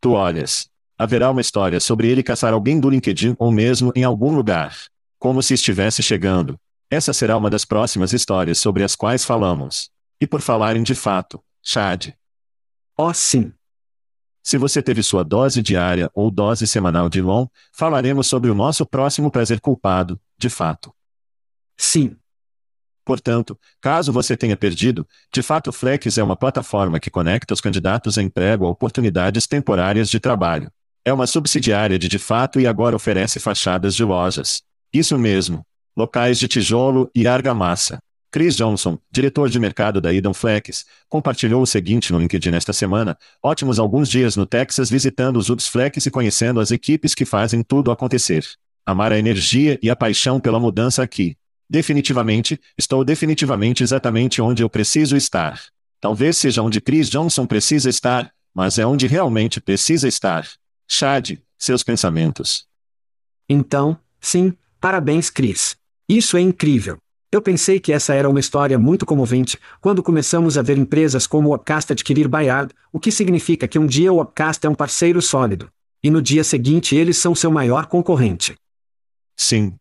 Tu 0.00 0.12
olhas. 0.12 0.71
Haverá 0.98 1.31
uma 1.31 1.40
história 1.40 1.81
sobre 1.81 2.09
ele 2.09 2.22
caçar 2.22 2.52
alguém 2.52 2.78
do 2.78 2.90
LinkedIn 2.90 3.35
ou 3.38 3.50
mesmo 3.50 3.92
em 3.96 4.05
algum 4.05 4.35
lugar. 4.35 4.76
Como 5.18 5.42
se 5.42 5.55
estivesse 5.55 6.02
chegando. 6.02 6.59
Essa 6.90 7.12
será 7.12 7.37
uma 7.37 7.48
das 7.48 7.64
próximas 7.64 8.12
histórias 8.12 8.59
sobre 8.59 8.85
as 8.85 8.94
quais 8.94 9.24
falamos. 9.24 9.90
E 10.20 10.26
por 10.26 10.40
falarem 10.40 10.83
de 10.83 10.94
fato, 10.94 11.42
Chad. 11.62 12.12
Oh, 12.96 13.12
sim. 13.14 13.52
Se 14.42 14.59
você 14.59 14.83
teve 14.83 15.02
sua 15.02 15.24
dose 15.24 15.62
diária 15.62 16.11
ou 16.14 16.31
dose 16.31 16.66
semanal 16.66 17.09
de 17.09 17.22
LON, 17.22 17.46
falaremos 17.72 18.26
sobre 18.26 18.50
o 18.50 18.55
nosso 18.55 18.85
próximo 18.85 19.31
prazer 19.31 19.61
culpado, 19.61 20.20
de 20.37 20.50
fato. 20.50 20.92
Sim. 21.76 22.16
Portanto, 23.05 23.59
caso 23.81 24.12
você 24.12 24.37
tenha 24.37 24.57
perdido, 24.57 25.07
de 25.33 25.42
fato 25.42 25.72
Flex 25.72 26.18
é 26.18 26.22
uma 26.22 26.37
plataforma 26.37 27.00
que 27.00 27.11
conecta 27.11 27.55
os 27.55 27.61
candidatos 27.61 28.18
a 28.18 28.22
emprego 28.22 28.66
a 28.66 28.70
oportunidades 28.70 29.46
temporárias 29.46 30.09
de 30.09 30.20
trabalho. 30.20 30.70
É 31.04 31.12
uma 31.12 31.26
subsidiária 31.26 31.98
de 31.98 32.08
de 32.08 32.18
fato 32.18 32.60
e 32.60 32.66
agora 32.66 32.94
oferece 32.94 33.40
fachadas 33.40 33.94
de 33.94 34.04
lojas. 34.04 34.62
Isso 34.92 35.18
mesmo, 35.18 35.66
locais 35.96 36.38
de 36.38 36.46
tijolo 36.46 37.10
e 37.12 37.26
argamassa. 37.26 37.98
Chris 38.30 38.56
Johnson, 38.56 38.96
diretor 39.10 39.50
de 39.50 39.58
mercado 39.58 40.00
da 40.00 40.14
Eden 40.14 40.32
Flex, 40.32 40.86
compartilhou 41.08 41.60
o 41.60 41.66
seguinte 41.66 42.12
no 42.12 42.20
LinkedIn 42.20 42.54
esta 42.54 42.72
semana: 42.72 43.18
ótimos 43.42 43.80
alguns 43.80 44.08
dias 44.08 44.36
no 44.36 44.46
Texas 44.46 44.88
visitando 44.88 45.38
os 45.38 45.50
Ubs 45.50 45.66
Flex 45.66 46.06
e 46.06 46.10
conhecendo 46.10 46.60
as 46.60 46.70
equipes 46.70 47.16
que 47.16 47.24
fazem 47.24 47.64
tudo 47.64 47.90
acontecer. 47.90 48.46
Amar 48.86 49.12
a 49.12 49.18
energia 49.18 49.78
e 49.82 49.90
a 49.90 49.96
paixão 49.96 50.38
pela 50.38 50.60
mudança 50.60 51.02
aqui. 51.02 51.36
Definitivamente, 51.68 52.60
estou 52.78 53.04
definitivamente 53.04 53.82
exatamente 53.82 54.40
onde 54.40 54.62
eu 54.62 54.70
preciso 54.70 55.16
estar. 55.16 55.60
Talvez 56.00 56.36
seja 56.36 56.62
onde 56.62 56.80
Chris 56.80 57.10
Johnson 57.10 57.44
precisa 57.44 57.90
estar, 57.90 58.32
mas 58.54 58.78
é 58.78 58.86
onde 58.86 59.06
realmente 59.06 59.60
precisa 59.60 60.06
estar. 60.06 60.46
Chad, 60.88 61.38
seus 61.58 61.82
pensamentos. 61.82 62.66
Então, 63.48 63.98
sim, 64.20 64.56
parabéns, 64.80 65.30
Chris. 65.30 65.76
Isso 66.08 66.36
é 66.36 66.40
incrível. 66.40 66.98
Eu 67.30 67.40
pensei 67.40 67.80
que 67.80 67.92
essa 67.92 68.12
era 68.12 68.28
uma 68.28 68.40
história 68.40 68.78
muito 68.78 69.06
comovente, 69.06 69.58
quando 69.80 70.02
começamos 70.02 70.58
a 70.58 70.62
ver 70.62 70.76
empresas 70.76 71.26
como 71.26 71.48
o 71.48 71.54
Upcast 71.54 71.92
adquirir 71.92 72.28
Bayard, 72.28 72.74
o 72.92 73.00
que 73.00 73.10
significa 73.10 73.66
que 73.66 73.78
um 73.78 73.86
dia 73.86 74.12
o 74.12 74.20
Upcast 74.20 74.66
é 74.66 74.68
um 74.68 74.74
parceiro 74.74 75.22
sólido. 75.22 75.70
E 76.02 76.10
no 76.10 76.20
dia 76.20 76.44
seguinte 76.44 76.94
eles 76.94 77.16
são 77.16 77.34
seu 77.34 77.50
maior 77.50 77.86
concorrente. 77.86 78.54
Sim. 79.34 79.74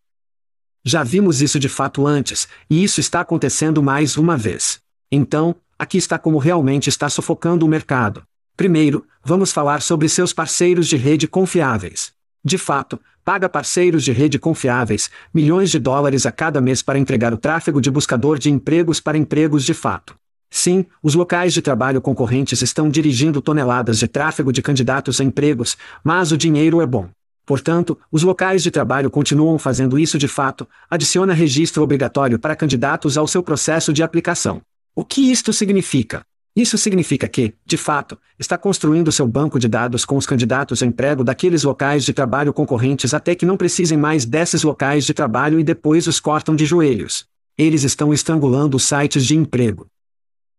Já 0.82 1.02
vimos 1.02 1.42
isso 1.42 1.58
de 1.58 1.68
fato 1.68 2.06
antes, 2.06 2.48
e 2.70 2.82
isso 2.82 3.00
está 3.00 3.20
acontecendo 3.20 3.82
mais 3.82 4.16
uma 4.16 4.36
vez. 4.36 4.80
Então, 5.10 5.54
aqui 5.78 5.98
está 5.98 6.18
como 6.18 6.38
realmente 6.38 6.88
está 6.88 7.10
sufocando 7.10 7.66
o 7.66 7.68
mercado. 7.68 8.22
Primeiro, 8.56 9.04
vamos 9.24 9.50
falar 9.50 9.80
sobre 9.80 10.08
seus 10.08 10.32
parceiros 10.32 10.86
de 10.86 10.96
rede 10.96 11.26
confiáveis. 11.26 12.12
De 12.44 12.58
fato, 12.58 13.00
paga 13.24 13.48
parceiros 13.48 14.04
de 14.04 14.12
rede 14.12 14.38
confiáveis 14.38 15.10
milhões 15.32 15.70
de 15.70 15.78
dólares 15.78 16.26
a 16.26 16.32
cada 16.32 16.60
mês 16.60 16.82
para 16.82 16.98
entregar 16.98 17.32
o 17.32 17.38
tráfego 17.38 17.80
de 17.80 17.90
buscador 17.90 18.38
de 18.38 18.50
empregos 18.50 19.00
para 19.00 19.16
empregos 19.16 19.64
de 19.64 19.74
fato. 19.74 20.14
Sim, 20.50 20.84
os 21.02 21.14
locais 21.14 21.54
de 21.54 21.62
trabalho 21.62 22.02
concorrentes 22.02 22.60
estão 22.60 22.90
dirigindo 22.90 23.40
toneladas 23.40 23.98
de 23.98 24.06
tráfego 24.06 24.52
de 24.52 24.60
candidatos 24.60 25.18
a 25.18 25.24
empregos, 25.24 25.78
mas 26.04 26.30
o 26.30 26.36
dinheiro 26.36 26.82
é 26.82 26.86
bom. 26.86 27.08
Portanto, 27.46 27.98
os 28.10 28.22
locais 28.22 28.62
de 28.62 28.70
trabalho 28.70 29.10
continuam 29.10 29.58
fazendo 29.58 29.98
isso 29.98 30.18
de 30.18 30.28
fato, 30.28 30.68
adiciona 30.90 31.32
registro 31.32 31.82
obrigatório 31.82 32.38
para 32.38 32.54
candidatos 32.54 33.16
ao 33.16 33.26
seu 33.26 33.42
processo 33.42 33.94
de 33.94 34.02
aplicação. 34.02 34.60
O 34.94 35.04
que 35.04 35.32
isto 35.32 35.54
significa? 35.54 36.22
Isso 36.54 36.76
significa 36.76 37.26
que, 37.26 37.54
de 37.64 37.78
fato, 37.78 38.18
está 38.38 38.58
construindo 38.58 39.10
seu 39.10 39.26
banco 39.26 39.58
de 39.58 39.66
dados 39.66 40.04
com 40.04 40.18
os 40.18 40.26
candidatos 40.26 40.82
a 40.82 40.86
emprego 40.86 41.24
daqueles 41.24 41.62
locais 41.62 42.04
de 42.04 42.12
trabalho 42.12 42.52
concorrentes 42.52 43.14
até 43.14 43.34
que 43.34 43.46
não 43.46 43.56
precisem 43.56 43.96
mais 43.96 44.26
desses 44.26 44.62
locais 44.62 45.06
de 45.06 45.14
trabalho 45.14 45.58
e 45.58 45.64
depois 45.64 46.06
os 46.06 46.20
cortam 46.20 46.54
de 46.54 46.66
joelhos. 46.66 47.26
Eles 47.56 47.84
estão 47.84 48.12
estrangulando 48.12 48.76
os 48.76 48.84
sites 48.84 49.24
de 49.24 49.34
emprego. 49.34 49.86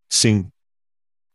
Sim. 0.09 0.47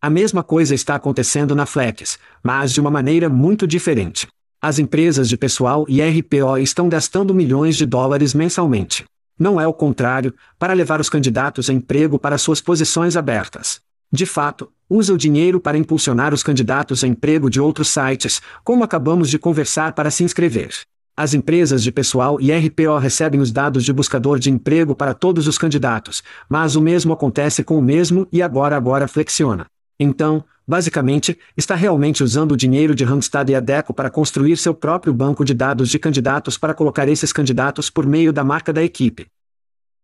A 0.02 0.10
mesma 0.10 0.42
coisa 0.42 0.74
está 0.74 0.96
acontecendo 0.96 1.54
na 1.54 1.66
Flex, 1.66 2.18
mas 2.42 2.72
de 2.72 2.80
uma 2.80 2.90
maneira 2.90 3.28
muito 3.28 3.66
diferente. 3.66 4.26
As 4.60 4.80
empresas 4.80 5.28
de 5.28 5.36
pessoal 5.36 5.84
e 5.88 6.02
RPO 6.02 6.58
estão 6.58 6.88
gastando 6.88 7.32
milhões 7.32 7.76
de 7.76 7.86
dólares 7.86 8.34
mensalmente. 8.34 9.04
Não 9.38 9.60
é 9.60 9.66
o 9.68 9.72
contrário, 9.72 10.34
para 10.58 10.72
levar 10.72 11.00
os 11.00 11.08
candidatos 11.08 11.70
a 11.70 11.72
emprego 11.72 12.18
para 12.18 12.38
suas 12.38 12.60
posições 12.60 13.16
abertas. 13.16 13.80
De 14.10 14.24
fato, 14.24 14.72
usa 14.88 15.12
o 15.12 15.18
dinheiro 15.18 15.60
para 15.60 15.76
impulsionar 15.76 16.32
os 16.32 16.42
candidatos 16.42 17.04
a 17.04 17.06
emprego 17.06 17.50
de 17.50 17.60
outros 17.60 17.88
sites, 17.88 18.40
como 18.64 18.82
acabamos 18.82 19.28
de 19.28 19.38
conversar 19.38 19.92
para 19.92 20.10
se 20.10 20.24
inscrever. 20.24 20.70
As 21.14 21.34
empresas 21.34 21.82
de 21.82 21.90
pessoal 21.90 22.40
e 22.40 22.52
RPO 22.52 22.96
recebem 22.96 23.40
os 23.40 23.50
dados 23.50 23.84
de 23.84 23.92
buscador 23.92 24.38
de 24.38 24.50
emprego 24.50 24.94
para 24.94 25.12
todos 25.12 25.48
os 25.48 25.58
candidatos, 25.58 26.22
mas 26.48 26.76
o 26.76 26.80
mesmo 26.80 27.12
acontece 27.12 27.64
com 27.64 27.76
o 27.76 27.82
mesmo 27.82 28.26
e 28.32 28.40
agora 28.40 28.76
agora 28.76 29.08
flexiona. 29.08 29.66
Então, 29.98 30.44
basicamente, 30.66 31.36
está 31.56 31.74
realmente 31.74 32.22
usando 32.22 32.52
o 32.52 32.56
dinheiro 32.56 32.94
de 32.94 33.04
Randstad 33.04 33.50
e 33.50 33.54
Adeco 33.56 33.92
para 33.92 34.10
construir 34.10 34.56
seu 34.56 34.72
próprio 34.72 35.12
banco 35.12 35.44
de 35.44 35.52
dados 35.52 35.88
de 35.90 35.98
candidatos 35.98 36.56
para 36.56 36.72
colocar 36.72 37.08
esses 37.08 37.32
candidatos 37.32 37.90
por 37.90 38.06
meio 38.06 38.32
da 38.32 38.44
marca 38.44 38.72
da 38.72 38.82
equipe. 38.82 39.26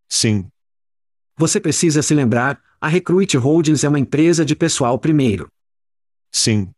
Sim. 0.09 0.47
Você 1.37 1.59
precisa 1.59 2.01
se 2.01 2.15
lembrar, 2.15 2.61
a 2.81 2.87
Recruit 2.87 3.37
Holdings 3.37 3.83
é 3.83 3.89
uma 3.89 3.99
empresa 3.99 4.45
de 4.45 4.55
pessoal 4.55 4.99
primeiro. 4.99 5.49
Sim. 6.31 6.71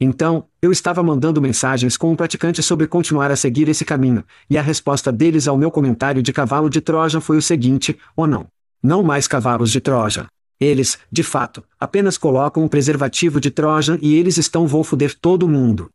Então, 0.00 0.48
eu 0.60 0.70
estava 0.70 1.02
mandando 1.02 1.40
mensagens 1.40 1.96
com 1.96 2.12
um 2.12 2.16
praticante 2.16 2.62
sobre 2.62 2.86
continuar 2.86 3.30
a 3.30 3.36
seguir 3.36 3.68
esse 3.68 3.84
caminho, 3.84 4.24
e 4.48 4.58
a 4.58 4.62
resposta 4.62 5.10
deles 5.10 5.48
ao 5.48 5.56
meu 5.56 5.70
comentário 5.70 6.22
de 6.22 6.32
cavalo 6.32 6.68
de 6.68 6.80
Troja 6.80 7.20
foi 7.20 7.36
o 7.36 7.42
seguinte: 7.42 7.98
ou 8.16 8.24
oh 8.24 8.26
não. 8.26 8.46
Não 8.82 9.02
mais 9.02 9.26
cavalos 9.26 9.70
de 9.70 9.80
Troja. 9.80 10.26
Eles, 10.60 10.98
de 11.10 11.22
fato, 11.22 11.64
apenas 11.80 12.18
colocam 12.18 12.62
um 12.62 12.68
preservativo 12.68 13.40
de 13.40 13.50
Troja 13.50 13.98
e 14.00 14.14
eles 14.14 14.36
estão 14.36 14.66
vão 14.66 14.84
foder 14.84 15.18
todo 15.18 15.48
mundo. 15.48 15.88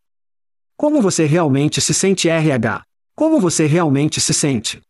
Como 0.75 1.01
você 1.01 1.25
realmente 1.25 1.79
se 1.79 1.93
sente 1.93 2.27
RH? 2.27 2.83
Como 3.15 3.39
você 3.39 3.67
realmente 3.67 4.19
se 4.19 4.33
sente? 4.33 4.81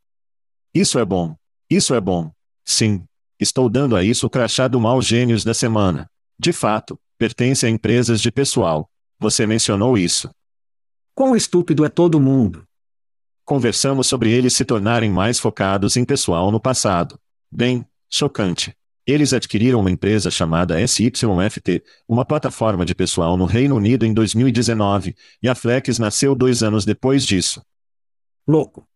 Isso 0.73 0.97
é 0.97 1.05
bom. 1.05 1.35
Isso 1.69 1.93
é 1.93 1.99
bom. 1.99 2.31
Sim. 2.69 3.03
Estou 3.39 3.67
dando 3.67 3.95
a 3.95 4.03
isso 4.03 4.27
o 4.27 4.29
crachá 4.29 4.67
do 4.67 4.79
mal 4.79 5.01
gênios 5.01 5.43
da 5.43 5.55
semana. 5.55 6.07
De 6.37 6.53
fato, 6.53 6.99
pertence 7.17 7.65
a 7.65 7.69
empresas 7.69 8.21
de 8.21 8.31
pessoal. 8.31 8.87
Você 9.17 9.47
mencionou 9.47 9.97
isso. 9.97 10.29
Quão 11.15 11.35
estúpido 11.35 11.83
é 11.83 11.89
todo 11.89 12.19
mundo? 12.19 12.63
Conversamos 13.43 14.05
sobre 14.05 14.31
eles 14.31 14.53
se 14.53 14.63
tornarem 14.63 15.09
mais 15.09 15.39
focados 15.39 15.97
em 15.97 16.05
pessoal 16.05 16.51
no 16.51 16.59
passado. 16.59 17.19
Bem, 17.51 17.83
chocante. 18.07 18.77
Eles 19.03 19.33
adquiriram 19.33 19.79
uma 19.79 19.89
empresa 19.89 20.29
chamada 20.29 20.79
SYFT, 20.87 21.83
uma 22.07 22.23
plataforma 22.23 22.85
de 22.85 22.93
pessoal 22.93 23.35
no 23.35 23.45
Reino 23.45 23.77
Unido 23.77 24.05
em 24.05 24.13
2019, 24.13 25.15
e 25.41 25.49
a 25.49 25.55
Flex 25.55 25.97
nasceu 25.97 26.35
dois 26.35 26.61
anos 26.61 26.85
depois 26.85 27.25
disso. 27.25 27.63
Louco. 28.47 28.87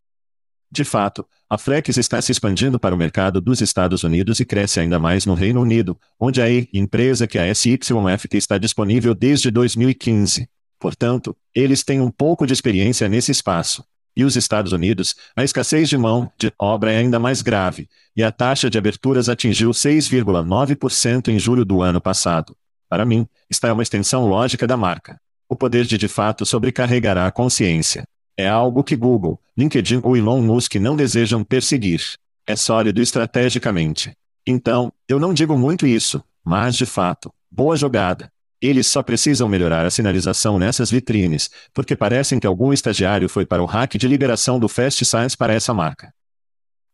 De 0.71 0.83
fato, 0.83 1.27
a 1.53 1.57
Flex 1.59 1.97
está 1.97 2.19
se 2.19 2.31
expandindo 2.31 2.79
para 2.79 2.95
o 2.95 2.97
mercado 2.97 3.39
dos 3.39 3.61
Estados 3.61 4.03
Unidos 4.03 4.39
e 4.39 4.45
cresce 4.45 4.79
ainda 4.79 4.97
mais 4.97 5.23
no 5.23 5.35
Reino 5.35 5.61
Unido, 5.61 5.95
onde 6.19 6.41
a 6.41 6.47
empresa 6.73 7.27
que 7.27 7.37
a 7.37 7.53
SYFT 7.53 8.37
está 8.37 8.57
disponível 8.57 9.13
desde 9.13 9.51
2015. 9.51 10.49
Portanto, 10.79 11.37
eles 11.53 11.83
têm 11.83 12.01
um 12.01 12.09
pouco 12.09 12.47
de 12.47 12.53
experiência 12.53 13.07
nesse 13.07 13.31
espaço. 13.31 13.85
E 14.17 14.23
os 14.23 14.35
Estados 14.35 14.71
Unidos, 14.71 15.13
a 15.35 15.43
escassez 15.43 15.87
de 15.87 15.95
mão 15.95 16.27
de 16.39 16.51
obra 16.57 16.91
é 16.91 16.97
ainda 16.97 17.19
mais 17.19 17.43
grave, 17.43 17.87
e 18.17 18.23
a 18.23 18.31
taxa 18.31 18.67
de 18.67 18.79
aberturas 18.79 19.29
atingiu 19.29 19.69
6,9% 19.69 21.27
em 21.27 21.37
julho 21.37 21.63
do 21.63 21.83
ano 21.83 22.01
passado. 22.01 22.57
Para 22.89 23.05
mim, 23.05 23.27
está 23.47 23.67
é 23.67 23.73
uma 23.73 23.83
extensão 23.83 24.25
lógica 24.25 24.65
da 24.65 24.75
marca. 24.75 25.19
O 25.47 25.55
poder 25.55 25.85
de 25.85 25.99
de 25.99 26.07
fato 26.07 26.47
sobrecarregará 26.47 27.27
a 27.27 27.31
consciência. 27.31 28.07
É 28.35 28.49
algo 28.49 28.83
que 28.83 28.95
Google, 28.95 29.39
LinkedIn 29.57 30.01
ou 30.03 30.17
Elon 30.17 30.41
Musk 30.41 30.75
não 30.75 30.95
desejam 30.95 31.43
perseguir. 31.43 32.01
É 32.45 32.55
sólido 32.55 33.01
estrategicamente. 33.01 34.15
Então, 34.45 34.91
eu 35.07 35.19
não 35.19 35.33
digo 35.33 35.57
muito 35.57 35.87
isso, 35.87 36.23
mas 36.43 36.75
de 36.75 36.85
fato, 36.85 37.31
boa 37.49 37.77
jogada. 37.77 38.31
Eles 38.61 38.87
só 38.87 39.03
precisam 39.03 39.47
melhorar 39.47 39.85
a 39.85 39.91
sinalização 39.91 40.57
nessas 40.57 40.89
vitrines, 40.89 41.49
porque 41.73 41.95
parecem 41.95 42.39
que 42.39 42.47
algum 42.47 42.73
estagiário 42.73 43.29
foi 43.29 43.45
para 43.45 43.61
o 43.61 43.65
hack 43.65 43.95
de 43.95 44.07
liberação 44.07 44.59
do 44.59 44.67
Fast 44.67 45.05
Science 45.05 45.35
para 45.35 45.53
essa 45.53 45.73
marca. 45.73 46.13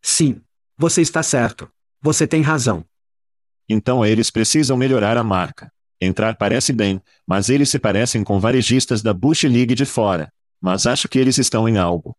Sim. 0.02 0.42
Você 0.78 1.02
está 1.02 1.22
certo. 1.22 1.70
Você 2.02 2.26
tem 2.26 2.42
razão. 2.42 2.86
Então 3.68 4.06
eles 4.06 4.32
precisam 4.32 4.76
melhorar 4.78 5.18
a 5.18 5.24
marca. 5.24 5.72
Entrar 6.02 6.36
parece 6.36 6.72
bem, 6.72 7.02
mas 7.28 7.50
eles 7.50 7.70
se 7.70 7.78
parecem 7.78 8.24
com 8.24 8.40
varejistas 8.40 9.02
da 9.02 9.14
Bush 9.14 9.44
League 9.44 9.76
de 9.76 9.86
fora. 9.86 10.32
Mas 10.62 10.88
acho 10.88 11.08
que 11.08 11.20
eles 11.20 11.38
estão 11.38 11.68
em 11.68 11.78
algo. 11.78 12.16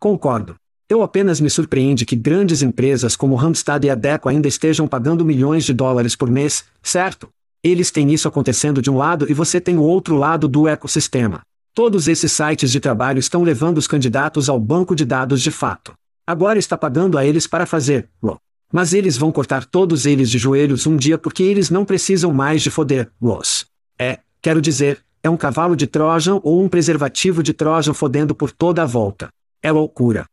Concordo. 0.00 0.54
Eu 0.88 1.02
apenas 1.02 1.42
me 1.42 1.50
surpreende 1.50 2.06
que 2.06 2.16
grandes 2.16 2.62
empresas 2.62 3.14
como 3.14 3.34
Randstad 3.34 3.84
e 3.84 3.90
Adeco 3.90 4.30
ainda 4.30 4.48
estejam 4.48 4.88
pagando 4.88 5.26
milhões 5.26 5.62
de 5.62 5.74
dólares 5.74 6.16
por 6.16 6.30
mês, 6.30 6.64
certo? 6.82 7.28
Eles 7.62 7.90
têm 7.90 8.10
isso 8.10 8.26
acontecendo 8.26 8.80
de 8.80 8.90
um 8.90 8.96
lado 8.96 9.30
e 9.30 9.34
você 9.34 9.60
tem 9.60 9.76
o 9.76 9.82
outro 9.82 10.16
lado 10.16 10.48
do 10.48 10.66
ecossistema. 10.66 11.42
Todos 11.74 12.08
esses 12.08 12.32
sites 12.32 12.72
de 12.72 12.80
trabalho 12.80 13.18
estão 13.18 13.42
levando 13.42 13.76
os 13.76 13.86
candidatos 13.86 14.48
ao 14.48 14.58
banco 14.58 14.96
de 14.96 15.04
dados 15.04 15.42
de 15.42 15.50
fato. 15.50 15.92
Agora 16.26 16.58
está 16.58 16.78
pagando 16.78 17.18
a 17.18 17.26
eles 17.26 17.46
para 17.46 17.66
fazer, 17.66 18.08
lo. 18.22 18.38
Mas 18.72 18.94
eles 18.94 19.18
vão 19.18 19.30
cortar 19.30 19.66
todos 19.66 20.06
eles 20.06 20.30
de 20.30 20.38
joelhos 20.38 20.86
um 20.86 20.96
dia 20.96 21.18
porque 21.18 21.42
eles 21.42 21.68
não 21.68 21.84
precisam 21.84 22.32
mais 22.32 22.62
de 22.62 22.70
foder, 22.70 23.10
los. 23.20 23.66
É, 23.98 24.20
quero 24.40 24.62
dizer, 24.62 25.04
é 25.22 25.28
um 25.28 25.36
cavalo 25.36 25.76
de 25.76 25.86
Trojan 25.86 26.40
ou 26.42 26.64
um 26.64 26.70
preservativo 26.70 27.42
de 27.42 27.52
Trojan 27.52 27.92
fodendo 27.92 28.34
por 28.34 28.50
toda 28.50 28.82
a 28.82 28.86
volta. 28.86 29.28
É 29.62 29.70
loucura. 29.70 30.26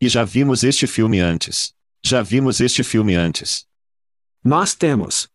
E 0.00 0.08
já 0.08 0.24
vimos 0.24 0.62
este 0.62 0.86
filme 0.86 1.18
antes. 1.20 1.74
Já 2.04 2.22
vimos 2.22 2.60
este 2.60 2.84
filme 2.84 3.14
antes. 3.14 3.66
Nós 4.44 4.74
temos. 4.74 5.28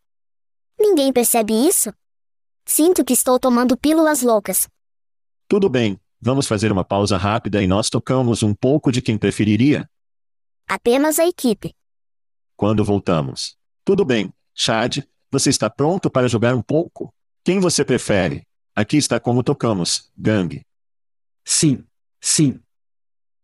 Ninguém 0.79 1.11
percebe 1.11 1.53
isso? 1.53 1.91
Sinto 2.65 3.03
que 3.03 3.13
estou 3.13 3.39
tomando 3.39 3.75
pílulas 3.75 4.21
loucas. 4.21 4.69
Tudo 5.47 5.67
bem, 5.67 5.99
vamos 6.21 6.47
fazer 6.47 6.71
uma 6.71 6.85
pausa 6.85 7.17
rápida 7.17 7.61
e 7.61 7.67
nós 7.67 7.89
tocamos 7.89 8.43
um 8.43 8.53
pouco 8.53 8.91
de 8.91 9.01
quem 9.01 9.17
preferiria? 9.17 9.89
Apenas 10.67 11.19
a 11.19 11.27
equipe. 11.27 11.73
Quando 12.55 12.85
voltamos. 12.85 13.57
Tudo 13.83 14.05
bem, 14.05 14.31
Chad, 14.53 14.99
você 15.31 15.49
está 15.49 15.69
pronto 15.69 16.09
para 16.09 16.27
jogar 16.27 16.55
um 16.55 16.61
pouco? 16.61 17.13
Quem 17.43 17.59
você 17.59 17.83
prefere? 17.83 18.47
Aqui 18.75 18.97
está 18.97 19.19
como 19.19 19.43
tocamos, 19.43 20.11
Gang. 20.15 20.61
Sim. 21.43 21.83
Sim. 22.21 22.61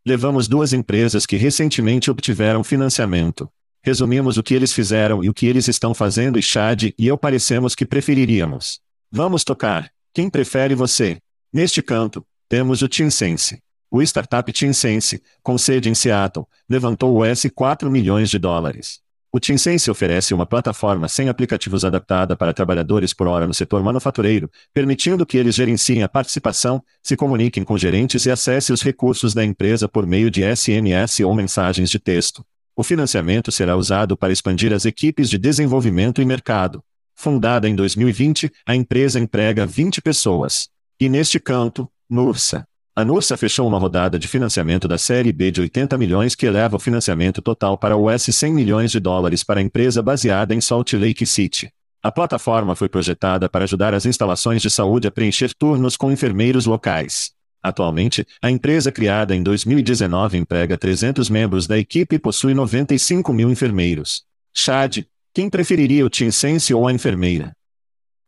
Levamos 0.07 0.47
duas 0.47 0.71
empresas 0.71 1.25
que 1.25 1.35
recentemente 1.35 2.11
obtiveram 2.11 2.63
financiamento. 2.63 3.49
Resumimos 3.83 4.37
o 4.37 4.43
que 4.43 4.53
eles 4.53 4.71
fizeram 4.71 5.23
e 5.23 5.29
o 5.29 5.33
que 5.33 5.47
eles 5.47 5.67
estão 5.67 5.95
fazendo 5.95 6.37
e 6.37 6.43
Chad 6.43 6.83
e 6.95 7.07
eu 7.07 7.17
parecemos 7.17 7.73
que 7.73 7.87
preferiríamos. 7.87 8.79
Vamos 9.11 9.43
tocar. 9.43 9.91
Quem 10.13 10.29
prefere 10.29 10.75
você? 10.75 11.17
Neste 11.51 11.81
canto, 11.81 12.23
temos 12.47 12.83
o 12.83 12.87
TeamSense. 12.87 13.59
O 13.89 13.99
startup 14.03 14.53
TeamSense, 14.53 15.23
com 15.41 15.57
sede 15.57 15.89
em 15.89 15.95
Seattle, 15.95 16.45
levantou 16.69 17.15
o 17.15 17.25
S 17.25 17.49
4 17.49 17.89
milhões 17.89 18.29
de 18.29 18.37
dólares. 18.37 18.99
O 19.35 19.39
TeamSense 19.41 19.91
oferece 19.91 20.33
uma 20.33 20.45
plataforma 20.45 21.09
sem 21.09 21.27
aplicativos 21.27 21.83
adaptada 21.83 22.37
para 22.37 22.53
trabalhadores 22.53 23.11
por 23.11 23.27
hora 23.27 23.45
no 23.45 23.53
setor 23.53 23.83
manufatureiro, 23.83 24.49
permitindo 24.73 25.25
que 25.25 25.37
eles 25.37 25.55
gerenciem 25.55 26.03
a 26.03 26.07
participação, 26.07 26.81
se 27.03 27.17
comuniquem 27.17 27.61
com 27.61 27.77
gerentes 27.77 28.25
e 28.25 28.31
acessem 28.31 28.73
os 28.73 28.81
recursos 28.81 29.33
da 29.33 29.43
empresa 29.43 29.89
por 29.89 30.07
meio 30.07 30.31
de 30.31 30.41
SMS 30.55 31.19
ou 31.19 31.35
mensagens 31.35 31.89
de 31.89 31.99
texto. 31.99 32.45
O 32.77 32.81
financiamento 32.81 33.51
será 33.51 33.75
usado 33.75 34.15
para 34.15 34.31
expandir 34.31 34.71
as 34.71 34.85
equipes 34.85 35.29
de 35.29 35.37
desenvolvimento 35.37 36.21
e 36.21 36.25
mercado. 36.25 36.81
Fundada 37.13 37.67
em 37.67 37.75
2020, 37.75 38.49
a 38.65 38.73
empresa 38.73 39.19
emprega 39.19 39.65
20 39.65 40.01
pessoas. 40.01 40.69
E 40.97 41.09
neste 41.09 41.41
canto, 41.41 41.91
Nursa, 42.09 42.65
a 42.97 43.03
Nursa 43.03 43.35
fechou 43.35 43.67
uma 43.67 43.77
rodada 43.77 44.17
de 44.17 44.25
financiamento 44.25 44.87
da 44.87 44.97
série 44.97 45.33
B 45.33 45.51
de 45.51 45.59
80 45.59 45.97
milhões 45.97 46.33
que 46.33 46.45
eleva 46.45 46.77
o 46.77 46.79
financiamento 46.79 47.41
total 47.41 47.77
para 47.77 47.97
US 47.97 48.23
100 48.23 48.53
milhões 48.53 48.89
de 48.89 49.01
dólares 49.01 49.43
para 49.43 49.59
a 49.59 49.63
empresa 49.63 50.01
baseada 50.01 50.55
em 50.55 50.61
Salt 50.61 50.93
Lake 50.93 51.25
City. 51.25 51.69
A 52.01 52.09
plataforma 52.09 52.73
foi 52.73 52.87
projetada 52.87 53.49
para 53.49 53.65
ajudar 53.65 53.93
as 53.93 54.05
instalações 54.05 54.61
de 54.61 54.69
saúde 54.69 55.09
a 55.09 55.11
preencher 55.11 55.53
turnos 55.53 55.97
com 55.97 56.09
enfermeiros 56.09 56.65
locais. 56.65 57.31
Atualmente, 57.61 58.25
a 58.41 58.49
empresa 58.49 58.93
criada 58.93 59.35
em 59.35 59.43
2019 59.43 60.37
emprega 60.37 60.77
300 60.77 61.29
membros 61.29 61.67
da 61.67 61.77
equipe 61.77 62.15
e 62.15 62.19
possui 62.19 62.53
95 62.53 63.33
mil 63.33 63.51
enfermeiros. 63.51 64.23
Chad, 64.53 64.99
quem 65.33 65.49
preferiria 65.49 66.05
o 66.05 66.09
Team 66.09 66.31
Sense 66.31 66.73
ou 66.73 66.87
a 66.87 66.93
enfermeira? 66.93 67.51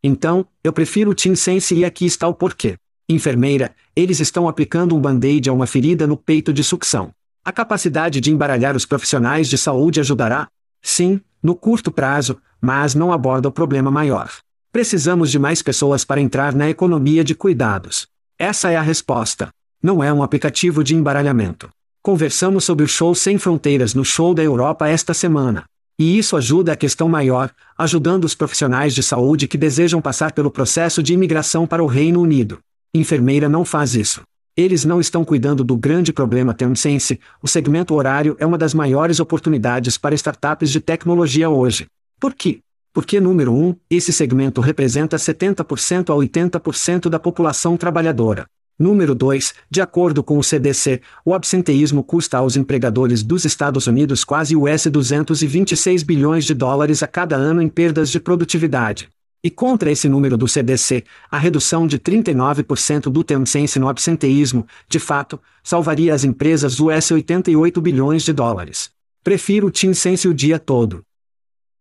Então, 0.04 0.46
eu 0.62 0.74
prefiro 0.74 1.12
o 1.12 1.16
Team 1.16 1.36
Sense 1.36 1.74
e 1.74 1.86
aqui 1.86 2.06
está 2.06 2.28
o 2.28 2.34
porquê. 2.34 2.78
Enfermeira, 3.10 3.74
eles 3.96 4.20
estão 4.20 4.50
aplicando 4.50 4.94
um 4.94 5.00
band-aid 5.00 5.50
a 5.50 5.54
uma 5.54 5.66
ferida 5.66 6.06
no 6.06 6.18
peito 6.18 6.52
de 6.52 6.62
sucção. 6.62 7.12
A 7.44 7.54
capacidade 7.54 8.20
de 8.20 8.34
embaralhar 8.34 8.76
os 8.76 8.86
profissionais 8.86 9.48
de 9.48 9.58
saúde 9.58 10.02
ajudará? 10.02 10.50
Sim, 10.82 11.22
no 11.42 11.56
curto 11.56 11.90
prazo, 11.90 12.38
mas 12.60 12.94
não 12.94 13.14
aborda 13.14 13.48
o 13.48 13.52
problema 13.52 13.90
maior. 13.90 14.30
Precisamos 14.74 15.32
de 15.32 15.40
mais 15.40 15.62
pessoas 15.62 16.04
para 16.04 16.20
entrar 16.20 16.54
na 16.54 16.70
economia 16.70 17.24
de 17.24 17.34
cuidados. 17.34 18.10
Essa 18.38 18.72
é 18.72 18.76
a 18.76 18.82
resposta. 18.82 19.48
Não 19.82 20.04
é 20.04 20.12
um 20.12 20.22
aplicativo 20.22 20.84
de 20.84 20.94
embaralhamento. 20.94 21.70
Conversamos 22.02 22.66
sobre 22.66 22.84
o 22.84 22.90
show 22.90 23.16
Sem 23.16 23.38
Fronteiras 23.38 23.94
no 23.94 24.04
show 24.04 24.34
da 24.34 24.44
Europa 24.44 24.86
esta 24.86 25.14
semana. 25.14 25.64
E 25.98 26.18
isso 26.18 26.36
ajuda 26.36 26.74
a 26.74 26.76
questão 26.76 27.08
maior, 27.08 27.52
ajudando 27.78 28.26
os 28.26 28.36
profissionais 28.36 28.94
de 28.94 29.02
saúde 29.02 29.48
que 29.48 29.58
desejam 29.58 30.02
passar 30.02 30.34
pelo 30.34 30.52
processo 30.52 31.02
de 31.02 31.14
imigração 31.14 31.66
para 31.66 31.82
o 31.82 31.88
Reino 31.88 32.22
Unido. 32.22 32.60
Enfermeira 32.98 33.48
não 33.48 33.64
faz 33.64 33.96
isso. 33.96 34.22
Eles 34.56 34.84
não 34.84 35.00
estão 35.00 35.24
cuidando 35.24 35.64
do 35.64 35.78
grande 35.78 36.12
problema 36.12 36.54
Teamsense, 36.54 37.20
o 37.44 37.48
segmento 37.48 37.94
horário 37.94 38.36
é 38.40 38.46
uma 38.46 38.58
das 38.58 38.74
maiores 38.74 39.20
oportunidades 39.20 39.98
para 39.98 40.16
startups 40.16 40.72
de 40.72 40.80
tecnologia 40.80 41.48
hoje. 41.48 41.86
Por 42.20 42.34
quê? 42.34 42.60
Porque, 42.92 43.20
número 43.20 43.54
1, 43.54 43.68
um, 43.68 43.76
esse 43.88 44.12
segmento 44.12 44.60
representa 44.60 45.18
70% 45.18 46.10
a 46.10 46.16
80% 46.16 47.10
da 47.10 47.20
população 47.20 47.78
trabalhadora. 47.78 48.48
Número 48.80 49.14
2, 49.14 49.54
de 49.70 49.82
acordo 49.82 50.24
com 50.24 50.40
o 50.40 50.44
CDC, 50.44 51.02
o 51.24 51.36
absenteísmo 51.36 52.04
custa 52.04 52.40
aos 52.40 52.56
empregadores 52.56 53.22
dos 53.22 53.46
Estados 53.46 53.86
Unidos 53.86 54.24
quase 54.24 54.56
US 54.56 54.88
226 54.88 56.02
bilhões 56.02 56.46
de 56.46 56.56
dólares 56.56 57.04
a 57.04 57.08
cada 57.08 57.36
ano 57.36 57.62
em 57.62 57.70
perdas 57.70 58.10
de 58.10 58.20
produtividade. 58.20 59.10
E 59.48 59.50
contra 59.50 59.90
esse 59.90 60.10
número 60.10 60.36
do 60.36 60.46
CDC, 60.46 61.06
a 61.32 61.38
redução 61.38 61.88
de 61.88 61.98
39% 61.98 63.04
do 63.04 63.24
Tencent 63.24 63.78
no 63.78 63.88
absenteísmo, 63.88 64.68
de 64.90 65.00
fato, 65.00 65.40
salvaria 65.64 66.14
as 66.14 66.26
empresas 66.26 66.82
US 66.82 67.12
88 67.12 67.80
bilhões 67.80 68.24
de 68.24 68.34
dólares. 68.34 68.92
Prefiro 69.24 69.68
o 69.68 69.72
Tencent 69.72 70.26
o 70.26 70.34
dia 70.34 70.60
todo. 70.60 71.02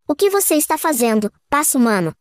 O 0.06 0.14
que 0.14 0.30
você 0.30 0.54
está 0.54 0.78
fazendo, 0.78 1.28
passo 1.50 1.76
humano? 1.76 2.14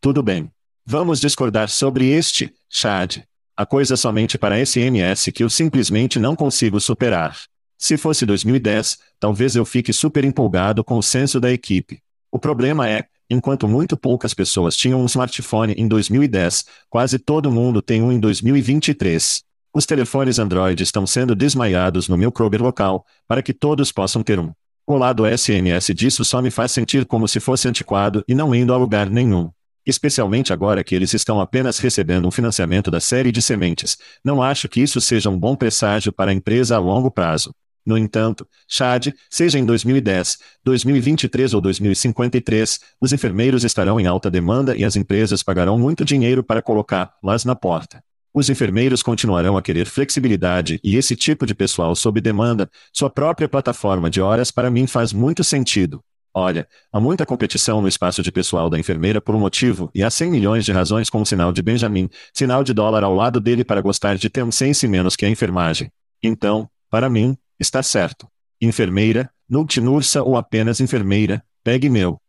Tudo 0.00 0.22
bem. 0.22 0.48
Vamos 0.86 1.18
discordar 1.18 1.68
sobre 1.68 2.08
este, 2.08 2.54
Chad. 2.68 3.24
A 3.56 3.66
coisa 3.66 3.96
somente 3.96 4.38
para 4.38 4.64
SMS 4.64 5.32
que 5.34 5.42
eu 5.42 5.50
simplesmente 5.50 6.20
não 6.20 6.36
consigo 6.36 6.78
superar. 6.78 7.36
Se 7.76 7.96
fosse 7.96 8.24
2010, 8.24 9.00
talvez 9.18 9.56
eu 9.56 9.64
fique 9.64 9.92
super 9.92 10.24
empolgado 10.24 10.84
com 10.84 10.96
o 10.96 11.02
senso 11.02 11.40
da 11.40 11.50
equipe. 11.50 12.00
O 12.30 12.38
problema 12.38 12.88
é, 12.88 13.08
enquanto 13.30 13.68
muito 13.68 13.96
poucas 13.96 14.34
pessoas 14.34 14.76
tinham 14.76 15.00
um 15.00 15.06
smartphone 15.06 15.72
em 15.74 15.86
2010, 15.86 16.64
quase 16.90 17.18
todo 17.18 17.50
mundo 17.50 17.80
tem 17.80 18.02
um 18.02 18.10
em 18.10 18.18
2023. 18.18 19.42
Os 19.72 19.86
telefones 19.86 20.40
Android 20.40 20.82
estão 20.82 21.06
sendo 21.06 21.36
desmaiados 21.36 22.08
no 22.08 22.16
meu 22.16 22.32
Kroger 22.32 22.60
local, 22.60 23.06
para 23.28 23.40
que 23.40 23.54
todos 23.54 23.92
possam 23.92 24.22
ter 24.22 24.40
um. 24.40 24.50
O 24.84 24.96
lado 24.96 25.24
SMS 25.24 25.94
disso 25.94 26.24
só 26.24 26.42
me 26.42 26.50
faz 26.50 26.72
sentir 26.72 27.06
como 27.06 27.28
se 27.28 27.38
fosse 27.38 27.68
antiquado 27.68 28.24
e 28.26 28.34
não 28.34 28.52
indo 28.52 28.74
a 28.74 28.76
lugar 28.76 29.08
nenhum. 29.08 29.48
Especialmente 29.86 30.52
agora 30.52 30.82
que 30.82 30.94
eles 30.94 31.14
estão 31.14 31.40
apenas 31.40 31.78
recebendo 31.78 32.26
um 32.26 32.30
financiamento 32.30 32.90
da 32.90 32.98
série 32.98 33.30
de 33.30 33.40
sementes, 33.40 33.96
não 34.24 34.42
acho 34.42 34.68
que 34.68 34.80
isso 34.80 35.00
seja 35.00 35.30
um 35.30 35.38
bom 35.38 35.54
presságio 35.54 36.12
para 36.12 36.32
a 36.32 36.34
empresa 36.34 36.74
a 36.74 36.78
longo 36.78 37.10
prazo. 37.10 37.54
No 37.84 37.96
entanto, 37.96 38.46
Chad, 38.68 39.08
seja 39.30 39.58
em 39.58 39.64
2010, 39.64 40.38
2023 40.64 41.54
ou 41.54 41.60
2053, 41.60 42.80
os 43.00 43.12
enfermeiros 43.12 43.64
estarão 43.64 43.98
em 43.98 44.06
alta 44.06 44.30
demanda 44.30 44.76
e 44.76 44.84
as 44.84 44.96
empresas 44.96 45.42
pagarão 45.42 45.78
muito 45.78 46.04
dinheiro 46.04 46.42
para 46.42 46.62
colocá-las 46.62 47.44
na 47.44 47.54
porta. 47.54 48.02
Os 48.32 48.48
enfermeiros 48.48 49.02
continuarão 49.02 49.56
a 49.56 49.62
querer 49.62 49.86
flexibilidade 49.86 50.78
e 50.84 50.96
esse 50.96 51.16
tipo 51.16 51.44
de 51.44 51.54
pessoal 51.54 51.96
sob 51.96 52.20
demanda, 52.20 52.70
sua 52.92 53.10
própria 53.10 53.48
plataforma 53.48 54.08
de 54.08 54.20
horas 54.20 54.52
para 54.52 54.70
mim 54.70 54.86
faz 54.86 55.12
muito 55.12 55.42
sentido. 55.42 56.00
Olha, 56.32 56.68
há 56.92 57.00
muita 57.00 57.26
competição 57.26 57.82
no 57.82 57.88
espaço 57.88 58.22
de 58.22 58.30
pessoal 58.30 58.70
da 58.70 58.78
enfermeira 58.78 59.20
por 59.20 59.34
um 59.34 59.40
motivo 59.40 59.90
e 59.92 60.04
há 60.04 60.08
100 60.08 60.30
milhões 60.30 60.64
de 60.64 60.70
razões 60.70 61.10
com 61.10 61.20
o 61.20 61.26
sinal 61.26 61.52
de 61.52 61.60
Benjamin, 61.60 62.08
sinal 62.32 62.62
de 62.62 62.72
dólar 62.72 63.02
ao 63.02 63.12
lado 63.12 63.40
dele 63.40 63.64
para 63.64 63.80
gostar 63.80 64.16
de 64.16 64.30
ter 64.30 64.44
um 64.44 64.52
sense 64.52 64.86
menos 64.86 65.16
que 65.16 65.26
a 65.26 65.28
enfermagem. 65.28 65.90
Então, 66.22 66.70
para 66.88 67.10
mim, 67.10 67.36
está 67.60 67.82
certo. 67.82 68.26
Enfermeira, 68.60 69.30
Nursa 69.48 70.22
ou 70.22 70.36
apenas 70.36 70.80
enfermeira, 70.80 71.44
pegue 71.62 71.90
meu. 71.90 72.20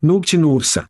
Nursa. 0.00 0.88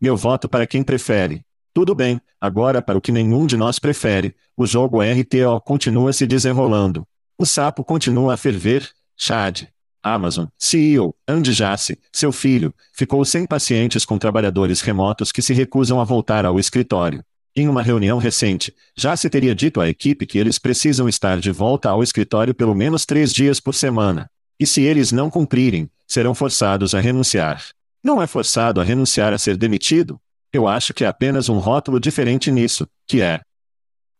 Meu 0.00 0.16
voto 0.16 0.48
para 0.48 0.66
quem 0.66 0.82
prefere. 0.82 1.44
Tudo 1.74 1.94
bem, 1.94 2.20
agora 2.40 2.82
para 2.82 2.98
o 2.98 3.00
que 3.00 3.10
nenhum 3.10 3.46
de 3.46 3.56
nós 3.56 3.78
prefere, 3.78 4.36
o 4.56 4.66
jogo 4.66 5.00
RTO 5.00 5.60
continua 5.64 6.12
se 6.12 6.26
desenrolando. 6.26 7.06
O 7.38 7.46
sapo 7.46 7.82
continua 7.82 8.34
a 8.34 8.36
ferver, 8.36 8.88
Chad. 9.16 9.62
Amazon, 10.02 10.46
CEO, 10.58 11.14
Andy 11.28 11.52
Jassy, 11.52 11.96
seu 12.12 12.32
filho, 12.32 12.74
ficou 12.92 13.24
sem 13.24 13.46
pacientes 13.46 14.04
com 14.04 14.18
trabalhadores 14.18 14.80
remotos 14.80 15.30
que 15.30 15.40
se 15.40 15.54
recusam 15.54 16.00
a 16.00 16.04
voltar 16.04 16.44
ao 16.44 16.58
escritório. 16.58 17.24
Em 17.54 17.68
uma 17.68 17.82
reunião 17.82 18.16
recente, 18.16 18.74
Jassy 18.96 19.28
teria 19.28 19.54
dito 19.54 19.78
à 19.78 19.86
equipe 19.86 20.24
que 20.24 20.38
eles 20.38 20.58
precisam 20.58 21.06
estar 21.06 21.38
de 21.38 21.50
volta 21.50 21.90
ao 21.90 22.02
escritório 22.02 22.54
pelo 22.54 22.74
menos 22.74 23.04
três 23.04 23.30
dias 23.30 23.60
por 23.60 23.74
semana. 23.74 24.30
E 24.58 24.66
se 24.66 24.80
eles 24.80 25.12
não 25.12 25.28
cumprirem, 25.28 25.90
serão 26.06 26.34
forçados 26.34 26.94
a 26.94 27.00
renunciar. 27.00 27.62
Não 28.02 28.22
é 28.22 28.26
forçado 28.26 28.80
a 28.80 28.84
renunciar 28.84 29.34
a 29.34 29.38
ser 29.38 29.58
demitido? 29.58 30.18
Eu 30.50 30.66
acho 30.66 30.94
que 30.94 31.04
é 31.04 31.06
apenas 31.06 31.50
um 31.50 31.58
rótulo 31.58 32.00
diferente 32.00 32.50
nisso, 32.50 32.88
que 33.06 33.20
é. 33.20 33.40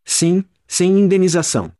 Sim, 0.05 0.43
sem 0.67 0.91
indenização. 0.91 1.71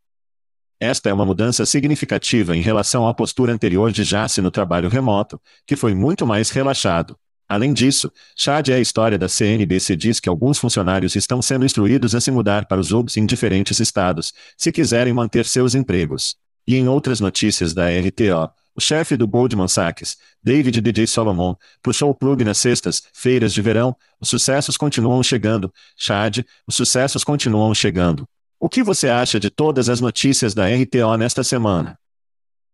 Esta 0.80 1.10
é 1.10 1.14
uma 1.14 1.26
mudança 1.26 1.66
significativa 1.68 2.58
em 2.58 2.62
relação 2.62 3.08
à 3.08 3.14
postura 3.14 3.54
anterior 3.54 3.92
de 3.92 4.04
Jace 4.04 4.42
no 4.42 4.52
trabalho 4.52 4.90
remoto, 4.90 5.40
que 5.68 5.76
foi 5.76 5.94
muito 5.94 6.26
mais 6.26 6.50
relaxado. 6.50 7.16
Além 7.54 7.72
disso, 7.72 8.12
Chad 8.36 8.70
é 8.70 8.74
a 8.74 8.80
história 8.80 9.16
da 9.16 9.30
CNBC 9.30 9.96
diz 9.96 10.20
que 10.20 10.28
alguns 10.28 10.58
funcionários 10.58 11.16
estão 11.16 11.40
sendo 11.40 11.64
instruídos 11.64 12.16
a 12.16 12.20
se 12.20 12.32
mudar 12.32 12.66
para 12.66 12.82
os 12.82 12.92
UBS 12.92 13.16
em 13.18 13.28
diferentes 13.28 13.80
estados, 13.80 14.34
se 14.58 14.72
quiserem 14.72 15.14
manter 15.14 15.46
seus 15.46 15.76
empregos. 15.76 16.36
E 16.68 16.76
em 16.76 16.88
outras 16.88 17.20
notícias 17.20 17.72
da 17.72 17.90
RTO, 17.90 18.52
o 18.76 18.82
chefe 18.82 19.16
do 19.16 19.28
Goldman 19.28 19.68
Sachs, 19.68 20.18
David 20.42 20.82
DJ 20.82 21.06
Solomon, 21.06 21.54
puxou 21.84 22.10
o 22.10 22.16
plug 22.16 22.44
nas 22.44 22.58
sextas, 22.58 23.04
feiras 23.14 23.54
de 23.54 23.62
verão, 23.62 23.96
os 24.20 24.30
sucessos 24.30 24.76
continuam 24.76 25.22
chegando. 25.22 25.72
Chad, 25.96 26.40
os 26.66 26.74
sucessos 26.74 27.24
continuam 27.24 27.72
chegando. 27.76 28.28
O 28.60 28.68
que 28.68 28.82
você 28.82 29.10
acha 29.10 29.40
de 29.40 29.52
todas 29.52 29.90
as 29.90 30.02
notícias 30.02 30.56
da 30.56 30.66
RTO 30.66 31.16
nesta 31.20 31.44
semana? 31.44 32.00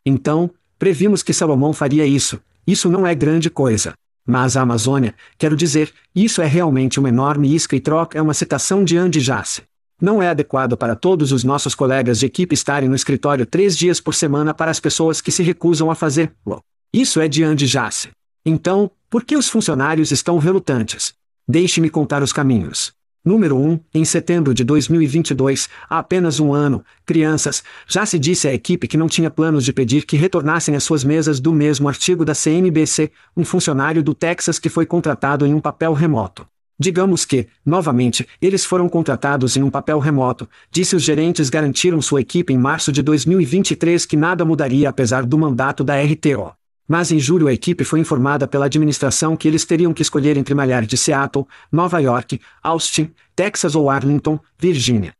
Então, 0.05 0.49
previmos 0.77 1.21
que 1.21 1.33
Salomão 1.33 1.73
faria 1.73 2.05
isso. 2.05 2.39
Isso 2.65 2.89
não 2.89 3.05
é 3.05 3.13
grande 3.13 3.49
coisa. 3.49 3.93
Mas 4.29 4.55
a 4.55 4.61
Amazônia, 4.61 5.15
quero 5.39 5.55
dizer, 5.55 5.91
isso 6.13 6.39
é 6.39 6.45
realmente 6.45 6.99
uma 6.99 7.09
enorme 7.09 7.51
isca 7.51 7.75
e 7.75 7.79
troca 7.79 8.15
é 8.15 8.21
uma 8.21 8.35
citação 8.35 8.83
de 8.83 8.95
Andy 8.95 9.19
Jassy. 9.19 9.63
Não 9.99 10.21
é 10.21 10.29
adequado 10.29 10.77
para 10.77 10.95
todos 10.95 11.31
os 11.31 11.43
nossos 11.43 11.73
colegas 11.73 12.19
de 12.19 12.27
equipe 12.27 12.53
estarem 12.53 12.87
no 12.87 12.93
escritório 12.93 13.43
três 13.43 13.75
dias 13.75 13.99
por 13.99 14.13
semana 14.13 14.53
para 14.53 14.69
as 14.69 14.79
pessoas 14.79 15.19
que 15.19 15.31
se 15.31 15.41
recusam 15.41 15.89
a 15.89 15.95
fazer. 15.95 16.31
Isso 16.93 17.19
é 17.19 17.27
de 17.27 17.43
Andy 17.43 17.65
Jassy. 17.65 18.09
Então, 18.45 18.91
por 19.09 19.23
que 19.23 19.35
os 19.35 19.49
funcionários 19.49 20.11
estão 20.11 20.37
relutantes? 20.37 21.11
Deixe-me 21.47 21.89
contar 21.89 22.21
os 22.21 22.31
caminhos. 22.31 22.93
Número 23.23 23.57
1, 23.57 23.69
um, 23.69 23.79
em 23.93 24.05
setembro 24.05 24.53
de 24.53 24.63
2022, 24.63 25.67
há 25.89 25.99
apenas 25.99 26.39
um 26.39 26.53
ano, 26.53 26.83
crianças, 27.05 27.61
já 27.85 28.05
se 28.05 28.17
disse 28.17 28.47
à 28.47 28.53
equipe 28.53 28.87
que 28.87 28.95
não 28.95 29.07
tinha 29.07 29.29
planos 29.29 29.65
de 29.65 29.73
pedir 29.73 30.05
que 30.05 30.15
retornassem 30.15 30.73
às 30.73 30.85
suas 30.85 31.03
mesas 31.03 31.37
do 31.37 31.51
mesmo 31.51 31.89
artigo 31.89 32.23
da 32.23 32.33
CNBC, 32.33 33.11
um 33.35 33.43
funcionário 33.43 34.01
do 34.01 34.13
Texas 34.13 34.57
que 34.57 34.69
foi 34.69 34.85
contratado 34.85 35.45
em 35.45 35.53
um 35.53 35.59
papel 35.59 35.91
remoto. 35.91 36.47
Digamos 36.79 37.25
que, 37.25 37.47
novamente, 37.65 38.25
eles 38.41 38.63
foram 38.63 38.87
contratados 38.87 39.57
em 39.57 39.63
um 39.63 39.69
papel 39.69 39.99
remoto, 39.99 40.47
disse 40.71 40.95
os 40.95 41.03
gerentes 41.03 41.49
garantiram 41.49 42.01
sua 42.01 42.21
equipe 42.21 42.53
em 42.53 42.57
março 42.57 42.89
de 42.89 43.01
2023 43.01 44.05
que 44.05 44.15
nada 44.15 44.45
mudaria 44.45 44.87
apesar 44.87 45.25
do 45.25 45.37
mandato 45.37 45.83
da 45.83 46.01
RTO. 46.01 46.58
Mas 46.91 47.11
em 47.11 47.19
julho 47.19 47.47
a 47.47 47.53
equipe 47.53 47.83
foi 47.83 47.99
informada 47.99 48.47
pela 48.47 48.65
administração 48.65 49.37
que 49.37 49.47
eles 49.47 49.63
teriam 49.63 49.93
que 49.93 50.01
escolher 50.01 50.35
entre 50.37 50.55
malhar 50.55 50.87
de 50.87 50.97
Seattle, 50.97 51.45
Nova 51.71 51.99
York, 51.99 52.41
Austin, 52.63 53.11
Texas 53.35 53.75
ou 53.75 53.91
Arlington, 53.91 54.39
Virgínia. 54.57 55.13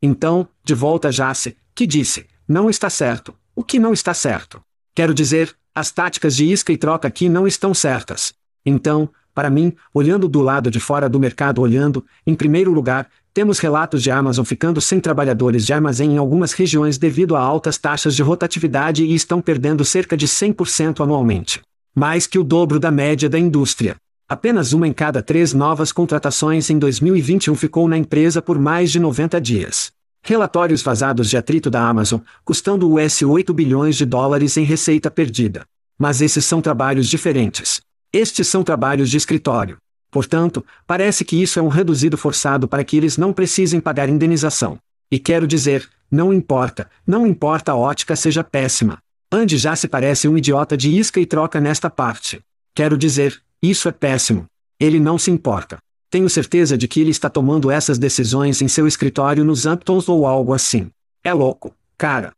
Então, 0.00 0.48
de 0.64 0.72
volta 0.72 1.08
a 1.08 1.10
Jace, 1.10 1.54
que 1.74 1.86
disse, 1.86 2.26
não 2.48 2.70
está 2.70 2.88
certo. 2.88 3.34
O 3.54 3.62
que 3.62 3.78
não 3.78 3.92
está 3.92 4.14
certo? 4.14 4.62
Quero 4.94 5.12
dizer, 5.12 5.54
as 5.74 5.90
táticas 5.90 6.34
de 6.34 6.50
isca 6.50 6.72
e 6.72 6.78
troca 6.78 7.06
aqui 7.06 7.28
não 7.28 7.46
estão 7.46 7.74
certas. 7.74 8.32
Então, 8.64 9.10
para 9.34 9.50
mim, 9.50 9.74
olhando 9.92 10.26
do 10.30 10.40
lado 10.40 10.70
de 10.70 10.80
fora 10.80 11.10
do 11.10 11.20
mercado 11.20 11.60
olhando, 11.60 12.06
em 12.26 12.34
primeiro 12.34 12.72
lugar, 12.72 13.06
temos 13.36 13.58
relatos 13.58 14.02
de 14.02 14.10
Amazon 14.10 14.46
ficando 14.46 14.80
sem 14.80 14.98
trabalhadores 14.98 15.66
de 15.66 15.70
armazém 15.74 16.14
em 16.14 16.16
algumas 16.16 16.54
regiões 16.54 16.96
devido 16.96 17.36
a 17.36 17.40
altas 17.40 17.76
taxas 17.76 18.16
de 18.16 18.22
rotatividade 18.22 19.04
e 19.04 19.14
estão 19.14 19.42
perdendo 19.42 19.84
cerca 19.84 20.16
de 20.16 20.26
100% 20.26 21.02
anualmente. 21.02 21.60
Mais 21.94 22.26
que 22.26 22.38
o 22.38 22.42
dobro 22.42 22.80
da 22.80 22.90
média 22.90 23.28
da 23.28 23.38
indústria. 23.38 23.96
Apenas 24.26 24.72
uma 24.72 24.88
em 24.88 24.92
cada 24.94 25.22
três 25.22 25.52
novas 25.52 25.92
contratações 25.92 26.70
em 26.70 26.78
2021 26.78 27.54
ficou 27.56 27.86
na 27.86 27.98
empresa 27.98 28.40
por 28.40 28.58
mais 28.58 28.90
de 28.90 28.98
90 28.98 29.38
dias. 29.38 29.92
Relatórios 30.22 30.80
vazados 30.80 31.28
de 31.28 31.36
atrito 31.36 31.68
da 31.68 31.86
Amazon, 31.86 32.20
custando 32.42 32.90
US 32.90 33.20
8 33.20 33.52
bilhões 33.52 33.96
de 33.96 34.06
dólares 34.06 34.56
em 34.56 34.64
receita 34.64 35.10
perdida. 35.10 35.66
Mas 35.98 36.22
esses 36.22 36.46
são 36.46 36.62
trabalhos 36.62 37.06
diferentes. 37.06 37.82
Estes 38.10 38.48
são 38.48 38.64
trabalhos 38.64 39.10
de 39.10 39.18
escritório. 39.18 39.76
Portanto, 40.16 40.64
parece 40.86 41.26
que 41.26 41.36
isso 41.36 41.58
é 41.58 41.62
um 41.62 41.68
reduzido 41.68 42.16
forçado 42.16 42.66
para 42.66 42.82
que 42.82 42.96
eles 42.96 43.18
não 43.18 43.34
precisem 43.34 43.80
pagar 43.80 44.08
indenização. 44.08 44.78
E 45.12 45.18
quero 45.18 45.46
dizer, 45.46 45.86
não 46.10 46.32
importa, 46.32 46.88
não 47.06 47.26
importa 47.26 47.72
a 47.72 47.76
ótica 47.76 48.16
seja 48.16 48.42
péssima. 48.42 48.96
Andy 49.30 49.58
já 49.58 49.76
se 49.76 49.86
parece 49.86 50.26
um 50.26 50.38
idiota 50.38 50.74
de 50.74 50.88
isca 50.88 51.20
e 51.20 51.26
troca 51.26 51.60
nesta 51.60 51.90
parte. 51.90 52.40
Quero 52.74 52.96
dizer, 52.96 53.42
isso 53.62 53.90
é 53.90 53.92
péssimo. 53.92 54.46
Ele 54.80 54.98
não 54.98 55.18
se 55.18 55.30
importa. 55.30 55.76
Tenho 56.08 56.30
certeza 56.30 56.78
de 56.78 56.88
que 56.88 56.98
ele 56.98 57.10
está 57.10 57.28
tomando 57.28 57.70
essas 57.70 57.98
decisões 57.98 58.62
em 58.62 58.68
seu 58.68 58.86
escritório 58.86 59.44
nos 59.44 59.66
Hamptons 59.66 60.08
ou 60.08 60.26
algo 60.26 60.54
assim. 60.54 60.88
É 61.22 61.34
louco, 61.34 61.74
cara. 61.98 62.32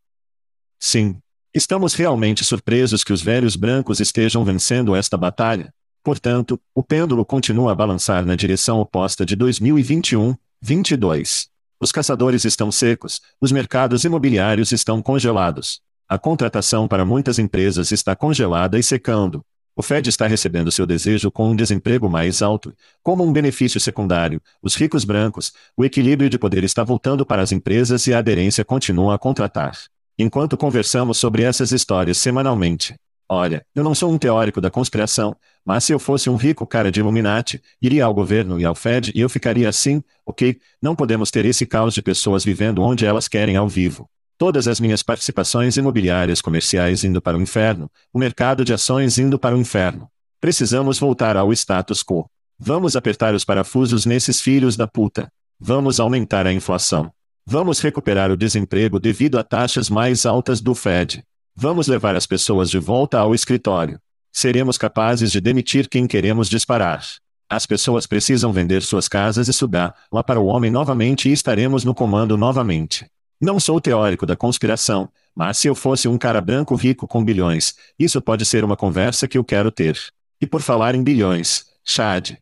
Sim, 0.77 1.15
Estamos 1.51 1.95
realmente 1.95 2.45
surpresos 2.45 3.03
que 3.03 3.11
os 3.11 3.23
velhos 3.23 3.55
brancos 3.55 3.99
estejam 3.99 4.45
vencendo 4.45 4.95
esta 4.95 5.17
batalha. 5.17 5.73
Portanto, 6.09 6.59
o 6.73 6.81
pêndulo 6.81 7.23
continua 7.23 7.71
a 7.71 7.75
balançar 7.75 8.25
na 8.25 8.35
direção 8.35 8.79
oposta 8.79 9.23
de 9.23 9.35
2021, 9.35 10.35
22. 10.59 11.49
Os 11.79 11.91
caçadores 11.91 12.45
estão 12.45 12.71
secos, 12.71 13.21
os 13.39 13.51
mercados 13.51 14.03
imobiliários 14.05 14.71
estão 14.71 15.03
congelados. 15.03 15.81
A 16.07 16.17
contratação 16.17 16.87
para 16.87 17.05
muitas 17.05 17.37
empresas 17.37 17.91
está 17.91 18.15
congelada 18.15 18.79
e 18.79 18.81
secando. 18.81 19.45
O 19.75 19.83
Fed 19.83 20.09
está 20.09 20.25
recebendo 20.25 20.71
seu 20.71 20.87
desejo 20.87 21.29
com 21.29 21.51
um 21.51 21.55
desemprego 21.55 22.09
mais 22.09 22.41
alto. 22.41 22.73
Como 23.03 23.23
um 23.23 23.31
benefício 23.31 23.79
secundário, 23.79 24.41
os 24.63 24.73
ricos 24.73 25.05
brancos, 25.05 25.53
o 25.77 25.85
equilíbrio 25.85 26.27
de 26.27 26.39
poder 26.39 26.63
está 26.63 26.83
voltando 26.83 27.23
para 27.23 27.43
as 27.43 27.51
empresas 27.51 28.07
e 28.07 28.15
a 28.15 28.17
aderência 28.17 28.65
continua 28.65 29.13
a 29.13 29.19
contratar. 29.19 29.77
Enquanto 30.17 30.57
conversamos 30.57 31.19
sobre 31.19 31.43
essas 31.43 31.71
histórias 31.71 32.17
semanalmente. 32.17 32.95
Olha, 33.31 33.63
eu 33.75 33.83
não 33.83 33.93
sou 33.93 34.11
um 34.11 34.17
teórico 34.17 34.59
da 34.59 34.71
conspiração, 34.71 35.35
mas 35.63 35.83
se 35.83 35.93
eu 35.93 35.99
fosse 35.99 36.31
um 36.31 36.35
rico 36.35 36.65
cara 36.65 36.91
de 36.91 36.99
Illuminati, 36.99 37.61
iria 37.79 38.03
ao 38.05 38.13
governo 38.13 38.59
e 38.59 38.65
ao 38.65 38.73
Fed 38.73 39.11
e 39.13 39.21
eu 39.21 39.29
ficaria 39.29 39.69
assim, 39.69 40.03
ok? 40.25 40.59
Não 40.81 40.95
podemos 40.95 41.29
ter 41.29 41.45
esse 41.45 41.63
caos 41.67 41.93
de 41.93 42.01
pessoas 42.01 42.43
vivendo 42.43 42.81
onde 42.81 43.05
elas 43.05 43.27
querem 43.27 43.55
ao 43.55 43.69
vivo. 43.69 44.09
Todas 44.35 44.67
as 44.67 44.79
minhas 44.79 45.03
participações 45.03 45.77
imobiliárias 45.77 46.41
comerciais 46.41 47.03
indo 47.03 47.21
para 47.21 47.37
o 47.37 47.41
inferno, 47.41 47.91
o 48.11 48.17
mercado 48.17 48.65
de 48.65 48.73
ações 48.73 49.19
indo 49.19 49.37
para 49.37 49.55
o 49.55 49.59
inferno. 49.59 50.09
Precisamos 50.41 50.97
voltar 50.97 51.37
ao 51.37 51.53
status 51.53 52.01
quo. 52.01 52.25
Vamos 52.57 52.95
apertar 52.95 53.35
os 53.35 53.45
parafusos 53.45 54.07
nesses 54.07 54.41
filhos 54.41 54.75
da 54.75 54.87
puta. 54.87 55.31
Vamos 55.59 55.99
aumentar 55.99 56.47
a 56.47 56.53
inflação. 56.53 57.11
Vamos 57.45 57.79
recuperar 57.79 58.31
o 58.31 58.37
desemprego 58.37 58.99
devido 58.99 59.37
a 59.37 59.43
taxas 59.43 59.87
mais 59.87 60.25
altas 60.25 60.61
do 60.61 60.73
Fed. 60.73 61.23
Vamos 61.61 61.89
levar 61.89 62.15
as 62.15 62.25
pessoas 62.25 62.69
de 62.69 62.79
volta 62.79 63.19
ao 63.19 63.35
escritório. 63.35 63.99
Seremos 64.31 64.77
capazes 64.77 65.29
de 65.29 65.41
demitir 65.41 65.89
quem 65.89 66.07
queremos 66.07 66.47
disparar. 66.47 67.05
As 67.49 67.65
pessoas 67.65 68.07
precisam 68.07 68.53
vender 68.53 68.81
suas 68.81 69.09
casas 69.09 69.49
e 69.49 69.51
sugar 69.51 69.93
lá 70.09 70.23
para 70.23 70.39
o 70.39 70.45
homem 70.45 70.71
novamente 70.71 71.27
e 71.27 71.33
estaremos 71.33 71.83
no 71.83 71.93
comando 71.93 72.37
novamente. 72.37 73.05
Não 73.41 73.59
sou 73.59 73.81
teórico 73.81 74.25
da 74.25 74.37
conspiração, 74.37 75.09
mas 75.35 75.57
se 75.57 75.67
eu 75.67 75.75
fosse 75.75 76.07
um 76.07 76.17
cara 76.17 76.39
branco 76.39 76.75
rico 76.75 77.05
com 77.05 77.21
bilhões, 77.25 77.75
isso 77.99 78.21
pode 78.21 78.45
ser 78.45 78.63
uma 78.63 78.77
conversa 78.77 79.27
que 79.27 79.37
eu 79.37 79.43
quero 79.43 79.69
ter. 79.69 79.99
E 80.39 80.47
por 80.47 80.61
falar 80.61 80.95
em 80.95 81.03
bilhões, 81.03 81.65
Chad. 81.83 82.37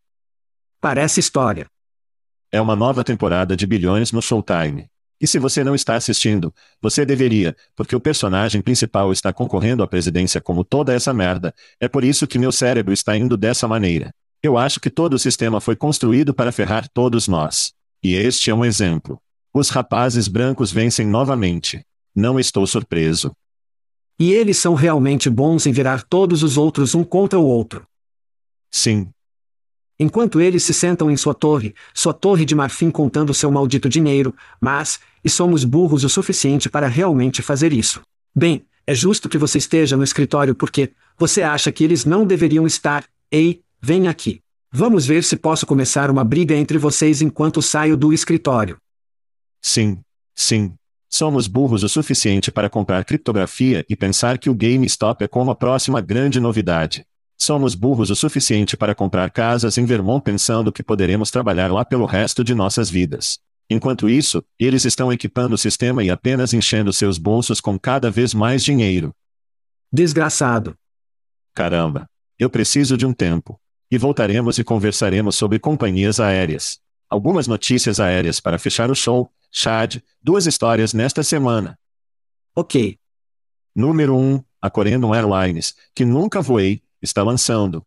Parece 0.80 1.20
história. 1.20 1.66
É 2.52 2.62
uma 2.62 2.76
nova 2.76 3.04
temporada 3.04 3.58
de 3.58 3.66
bilhões 3.66 4.12
no 4.12 4.22
Showtime. 4.22 4.88
E 5.20 5.26
se 5.26 5.40
você 5.40 5.64
não 5.64 5.74
está 5.74 5.96
assistindo, 5.96 6.54
você 6.82 7.06
deveria, 7.06 7.56
porque 7.76 7.96
o 7.96 8.00
personagem 8.00 8.62
principal 8.62 9.12
está 9.12 9.34
concorrendo 9.34 9.82
à 9.82 9.88
presidência 9.88 10.40
como 10.40 10.64
toda 10.64 10.94
essa 10.94 11.14
merda. 11.14 11.54
É 11.80 11.88
por 11.88 12.04
isso 12.04 12.28
que 12.28 12.38
meu 12.38 12.52
cérebro 12.52 12.94
está 12.94 13.18
indo 13.18 13.36
dessa 13.36 13.68
maneira. 13.68 14.14
Eu 14.44 14.58
acho 14.58 14.80
que 14.80 14.90
todo 14.90 15.16
o 15.16 15.20
sistema 15.20 15.60
foi 15.60 15.76
construído 15.76 16.34
para 16.34 16.52
ferrar 16.52 16.88
todos 16.88 17.28
nós. 17.28 17.74
E 18.04 18.14
este 18.14 18.52
é 18.52 18.54
um 18.54 18.64
exemplo. 18.64 19.20
Os 19.52 19.70
rapazes 19.70 20.28
brancos 20.28 20.72
vencem 20.72 21.08
novamente. 21.08 21.84
Não 22.16 22.40
estou 22.40 22.68
surpreso. 22.68 23.32
E 24.20 24.32
eles 24.32 24.58
são 24.58 24.76
realmente 24.76 25.30
bons 25.30 25.66
em 25.66 25.72
virar 25.72 26.04
todos 26.04 26.44
os 26.44 26.58
outros 26.58 26.94
um 26.94 27.04
contra 27.04 27.40
o 27.40 27.46
outro. 27.46 27.88
Sim. 28.72 29.10
Enquanto 30.00 30.40
eles 30.40 30.64
se 30.64 30.74
sentam 30.74 31.10
em 31.10 31.18
sua 31.18 31.34
torre, 31.34 31.74
sua 31.94 32.14
torre 32.14 32.46
de 32.46 32.54
marfim 32.54 32.92
contando 32.92 33.34
seu 33.34 33.52
maldito 33.52 33.90
dinheiro, 33.90 34.34
mas, 34.62 35.00
e 35.24 35.30
somos 35.30 35.64
burros 35.64 36.04
o 36.04 36.10
suficiente 36.10 36.70
para 36.70 36.88
realmente 36.88 37.42
fazer 37.42 37.74
isso. 37.74 38.02
Bem, 38.36 38.64
é 38.86 38.94
justo 38.94 39.28
que 39.28 39.38
você 39.38 39.58
esteja 39.58 39.98
no 39.98 40.04
escritório 40.04 40.54
porque, 40.54 40.92
você 41.18 41.42
acha 41.42 41.72
que 41.72 41.84
eles 41.84 42.06
não 42.06 42.26
deveriam 42.26 42.68
estar, 42.68 43.06
ei, 43.32 43.62
vem 43.82 44.08
aqui. 44.08 44.40
Vamos 44.72 45.06
ver 45.06 45.24
se 45.24 45.36
posso 45.36 45.66
começar 45.66 46.12
uma 46.12 46.24
briga 46.24 46.54
entre 46.54 46.78
vocês 46.78 47.22
enquanto 47.22 47.62
saio 47.62 47.98
do 47.98 48.14
escritório. 48.14 48.78
Sim, 49.62 50.00
sim. 50.36 50.74
Somos 51.10 51.48
burros 51.48 51.84
o 51.84 51.90
suficiente 51.90 52.52
para 52.52 52.70
comprar 52.70 53.04
criptografia 53.04 53.84
e 53.90 53.96
pensar 53.96 54.38
que 54.38 54.50
o 54.50 54.54
GameStop 54.54 55.24
é 55.24 55.28
como 55.28 55.50
a 55.50 55.56
próxima 55.56 56.02
grande 56.02 56.40
novidade. 56.40 57.06
Somos 57.38 57.76
burros 57.76 58.10
o 58.10 58.16
suficiente 58.16 58.76
para 58.76 58.96
comprar 58.96 59.30
casas 59.30 59.78
em 59.78 59.86
Vermont 59.86 60.24
pensando 60.24 60.72
que 60.72 60.82
poderemos 60.82 61.30
trabalhar 61.30 61.72
lá 61.72 61.86
pelo 61.86 62.06
resto 62.06 62.44
de 62.44 62.56
nossas 62.56 62.90
vidas. 62.90 63.40
Enquanto 63.70 64.10
isso, 64.10 64.44
eles 64.58 64.86
estão 64.86 65.12
equipando 65.14 65.56
o 65.56 65.58
sistema 65.58 66.04
e 66.04 66.10
apenas 66.10 66.54
enchendo 66.54 66.92
seus 66.92 67.18
bolsos 67.18 67.62
com 67.62 67.78
cada 67.78 68.10
vez 68.10 68.34
mais 68.34 68.64
dinheiro. 68.64 69.14
Desgraçado. 69.92 70.76
Caramba. 71.54 72.10
Eu 72.40 72.50
preciso 72.50 72.98
de 72.98 73.06
um 73.06 73.14
tempo. 73.14 73.60
E 73.90 73.98
voltaremos 73.98 74.58
e 74.58 74.64
conversaremos 74.64 75.36
sobre 75.36 75.60
companhias 75.60 76.20
aéreas. 76.20 76.80
Algumas 77.10 77.48
notícias 77.48 78.00
aéreas 78.00 78.40
para 78.40 78.60
fechar 78.60 78.92
o 78.92 78.96
show, 78.96 79.32
Chad, 79.52 79.98
duas 80.22 80.46
histórias 80.46 80.94
nesta 80.94 81.24
semana. 81.24 81.80
Ok. 82.56 82.98
Número 83.76 84.16
1, 84.16 84.34
um, 84.36 84.44
a 84.62 84.70
Corendon 84.70 85.16
Airlines, 85.16 85.76
que 85.96 86.04
nunca 86.04 86.42
voei, 86.42 86.82
está 87.02 87.24
lançando. 87.24 87.84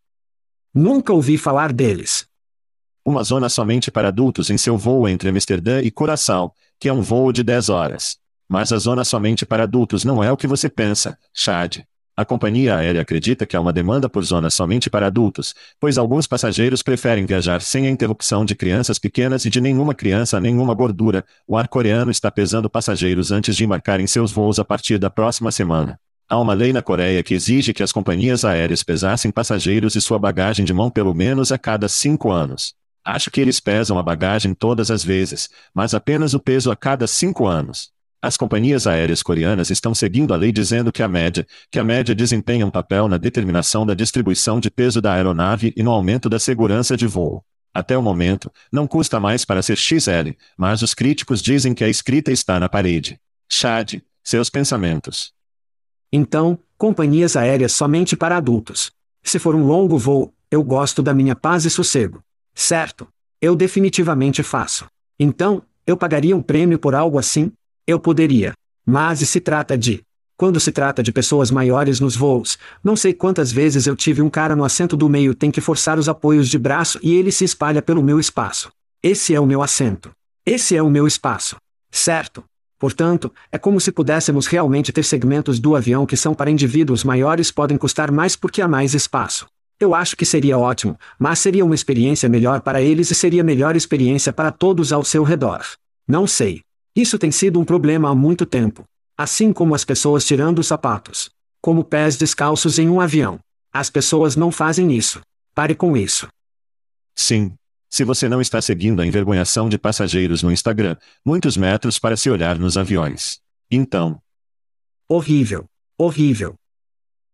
Nunca 0.72 1.12
ouvi 1.12 1.36
falar 1.36 1.72
deles. 1.72 2.26
Uma 3.04 3.24
zona 3.24 3.48
somente 3.48 3.90
para 3.90 4.08
adultos 4.08 4.50
em 4.50 4.58
seu 4.58 4.76
voo 4.76 5.08
entre 5.08 5.28
Amsterdã 5.30 5.80
e 5.80 5.90
Curaçao, 5.90 6.54
que 6.78 6.88
é 6.88 6.92
um 6.92 7.00
voo 7.00 7.32
de 7.32 7.42
10 7.42 7.68
horas. 7.68 8.18
Mas 8.48 8.72
a 8.72 8.78
zona 8.78 9.04
somente 9.04 9.46
para 9.46 9.62
adultos 9.62 10.04
não 10.04 10.22
é 10.22 10.30
o 10.30 10.36
que 10.36 10.46
você 10.46 10.68
pensa, 10.68 11.18
Chad. 11.32 11.78
A 12.16 12.24
companhia 12.24 12.76
aérea 12.76 13.00
acredita 13.00 13.46
que 13.46 13.56
há 13.56 13.60
uma 13.60 13.72
demanda 13.72 14.08
por 14.08 14.22
zonas 14.22 14.52
somente 14.52 14.90
para 14.90 15.06
adultos, 15.06 15.54
pois 15.80 15.96
alguns 15.96 16.26
passageiros 16.26 16.82
preferem 16.82 17.24
viajar 17.24 17.62
sem 17.62 17.86
a 17.86 17.90
interrupção 17.90 18.44
de 18.44 18.54
crianças 18.54 18.98
pequenas 18.98 19.44
e 19.46 19.50
de 19.50 19.60
nenhuma 19.60 19.94
criança 19.94 20.38
nenhuma 20.38 20.74
gordura. 20.74 21.24
O 21.46 21.56
ar 21.56 21.68
coreano 21.68 22.10
está 22.10 22.30
pesando 22.30 22.68
passageiros 22.68 23.32
antes 23.32 23.56
de 23.56 23.64
embarcarem 23.64 24.06
seus 24.06 24.32
voos 24.32 24.58
a 24.58 24.64
partir 24.64 24.98
da 24.98 25.08
próxima 25.08 25.50
semana. 25.50 25.98
Há 26.32 26.38
uma 26.38 26.54
lei 26.54 26.72
na 26.72 26.80
Coreia 26.80 27.24
que 27.24 27.34
exige 27.34 27.74
que 27.74 27.82
as 27.82 27.90
companhias 27.90 28.44
aéreas 28.44 28.84
pesassem 28.84 29.32
passageiros 29.32 29.96
e 29.96 30.00
sua 30.00 30.16
bagagem 30.16 30.64
de 30.64 30.72
mão 30.72 30.88
pelo 30.88 31.12
menos 31.12 31.50
a 31.50 31.58
cada 31.58 31.88
cinco 31.88 32.30
anos. 32.30 32.72
Acho 33.04 33.32
que 33.32 33.40
eles 33.40 33.58
pesam 33.58 33.98
a 33.98 34.02
bagagem 34.02 34.54
todas 34.54 34.92
as 34.92 35.02
vezes, 35.02 35.48
mas 35.74 35.92
apenas 35.92 36.32
o 36.32 36.38
peso 36.38 36.70
a 36.70 36.76
cada 36.76 37.08
cinco 37.08 37.48
anos. 37.48 37.90
As 38.22 38.36
companhias 38.36 38.86
aéreas 38.86 39.24
coreanas 39.24 39.70
estão 39.70 39.92
seguindo 39.92 40.32
a 40.32 40.36
lei 40.36 40.52
dizendo 40.52 40.92
que 40.92 41.02
a 41.02 41.08
média, 41.08 41.44
que 41.68 41.80
a 41.80 41.84
média 41.84 42.14
desempenha 42.14 42.64
um 42.64 42.70
papel 42.70 43.08
na 43.08 43.16
determinação 43.16 43.84
da 43.84 43.92
distribuição 43.92 44.60
de 44.60 44.70
peso 44.70 45.00
da 45.00 45.14
aeronave 45.14 45.72
e 45.76 45.82
no 45.82 45.90
aumento 45.90 46.28
da 46.28 46.38
segurança 46.38 46.96
de 46.96 47.08
voo. 47.08 47.44
Até 47.74 47.98
o 47.98 48.02
momento, 48.02 48.52
não 48.70 48.86
custa 48.86 49.18
mais 49.18 49.44
para 49.44 49.62
ser 49.62 49.76
XL, 49.76 50.30
mas 50.56 50.80
os 50.80 50.94
críticos 50.94 51.42
dizem 51.42 51.74
que 51.74 51.82
a 51.82 51.88
escrita 51.88 52.30
está 52.30 52.60
na 52.60 52.68
parede. 52.68 53.18
Chad, 53.50 53.94
seus 54.22 54.48
pensamentos. 54.48 55.39
Então, 56.12 56.58
companhias 56.76 57.36
aéreas 57.36 57.72
somente 57.72 58.16
para 58.16 58.36
adultos. 58.36 58.90
Se 59.22 59.38
for 59.38 59.54
um 59.54 59.64
longo 59.64 59.98
voo, 59.98 60.32
eu 60.50 60.62
gosto 60.62 61.02
da 61.02 61.14
minha 61.14 61.36
paz 61.36 61.64
e 61.64 61.70
sossego. 61.70 62.20
Certo. 62.54 63.06
Eu 63.40 63.54
definitivamente 63.54 64.42
faço. 64.42 64.86
Então, 65.18 65.62
eu 65.86 65.96
pagaria 65.96 66.36
um 66.36 66.42
prêmio 66.42 66.78
por 66.78 66.94
algo 66.94 67.18
assim? 67.18 67.52
Eu 67.86 68.00
poderia. 68.00 68.52
Mas 68.84 69.20
se 69.20 69.40
trata 69.40 69.78
de. 69.78 70.02
Quando 70.36 70.58
se 70.58 70.72
trata 70.72 71.02
de 71.02 71.12
pessoas 71.12 71.50
maiores 71.50 72.00
nos 72.00 72.16
voos, 72.16 72.58
não 72.82 72.96
sei 72.96 73.12
quantas 73.12 73.52
vezes 73.52 73.86
eu 73.86 73.94
tive 73.94 74.22
um 74.22 74.30
cara 74.30 74.56
no 74.56 74.64
assento 74.64 74.96
do 74.96 75.08
meio 75.08 75.34
tem 75.34 75.50
que 75.50 75.60
forçar 75.60 75.98
os 75.98 76.08
apoios 76.08 76.48
de 76.48 76.58
braço 76.58 76.98
e 77.02 77.14
ele 77.14 77.30
se 77.30 77.44
espalha 77.44 77.82
pelo 77.82 78.02
meu 78.02 78.18
espaço. 78.18 78.70
Esse 79.02 79.34
é 79.34 79.40
o 79.40 79.46
meu 79.46 79.62
assento. 79.62 80.10
Esse 80.44 80.74
é 80.74 80.82
o 80.82 80.90
meu 80.90 81.06
espaço. 81.06 81.56
Certo? 81.90 82.42
Portanto, 82.80 83.30
é 83.52 83.58
como 83.58 83.78
se 83.78 83.92
pudéssemos 83.92 84.46
realmente 84.46 84.90
ter 84.90 85.04
segmentos 85.04 85.60
do 85.60 85.76
avião 85.76 86.06
que 86.06 86.16
são 86.16 86.34
para 86.34 86.50
indivíduos 86.50 87.04
maiores 87.04 87.50
podem 87.50 87.76
custar 87.76 88.10
mais 88.10 88.34
porque 88.34 88.62
há 88.62 88.66
mais 88.66 88.94
espaço. 88.94 89.46
Eu 89.78 89.94
acho 89.94 90.16
que 90.16 90.24
seria 90.24 90.58
ótimo, 90.58 90.98
mas 91.18 91.40
seria 91.40 91.62
uma 91.62 91.74
experiência 91.74 92.26
melhor 92.26 92.62
para 92.62 92.80
eles 92.80 93.10
e 93.10 93.14
seria 93.14 93.44
melhor 93.44 93.76
experiência 93.76 94.32
para 94.32 94.50
todos 94.50 94.94
ao 94.94 95.04
seu 95.04 95.22
redor. 95.22 95.60
Não 96.08 96.26
sei. 96.26 96.62
Isso 96.96 97.18
tem 97.18 97.30
sido 97.30 97.60
um 97.60 97.66
problema 97.66 98.08
há 98.08 98.14
muito 98.14 98.46
tempo. 98.46 98.84
Assim 99.14 99.52
como 99.52 99.74
as 99.74 99.84
pessoas 99.84 100.24
tirando 100.24 100.60
os 100.60 100.66
sapatos. 100.66 101.28
Como 101.60 101.84
pés 101.84 102.16
descalços 102.16 102.78
em 102.78 102.88
um 102.88 102.98
avião. 102.98 103.38
As 103.70 103.90
pessoas 103.90 104.36
não 104.36 104.50
fazem 104.50 104.90
isso. 104.90 105.20
Pare 105.54 105.74
com 105.74 105.94
isso. 105.94 106.28
Sim. 107.14 107.52
Se 107.90 108.04
você 108.04 108.28
não 108.28 108.40
está 108.40 108.62
seguindo 108.62 109.02
a 109.02 109.06
envergonhação 109.06 109.68
de 109.68 109.76
passageiros 109.76 110.44
no 110.44 110.52
Instagram, 110.52 110.96
muitos 111.24 111.56
metros 111.56 111.98
para 111.98 112.16
se 112.16 112.30
olhar 112.30 112.56
nos 112.56 112.78
aviões. 112.78 113.40
Então. 113.68 114.22
Horrível. 115.08 115.66
Horrível. 115.98 116.54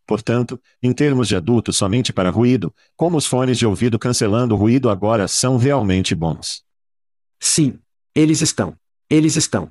Portanto, 0.06 0.58
em 0.82 0.94
termos 0.94 1.28
de 1.28 1.36
adultos 1.36 1.76
somente 1.76 2.10
para 2.10 2.30
ruído, 2.30 2.74
como 2.96 3.18
os 3.18 3.26
fones 3.26 3.58
de 3.58 3.66
ouvido 3.66 3.98
cancelando 3.98 4.54
o 4.54 4.58
ruído 4.58 4.88
agora 4.88 5.28
são 5.28 5.58
realmente 5.58 6.14
bons. 6.14 6.64
Sim. 7.38 7.78
Eles 8.14 8.40
estão. 8.40 8.74
Eles 9.10 9.36
estão. 9.36 9.70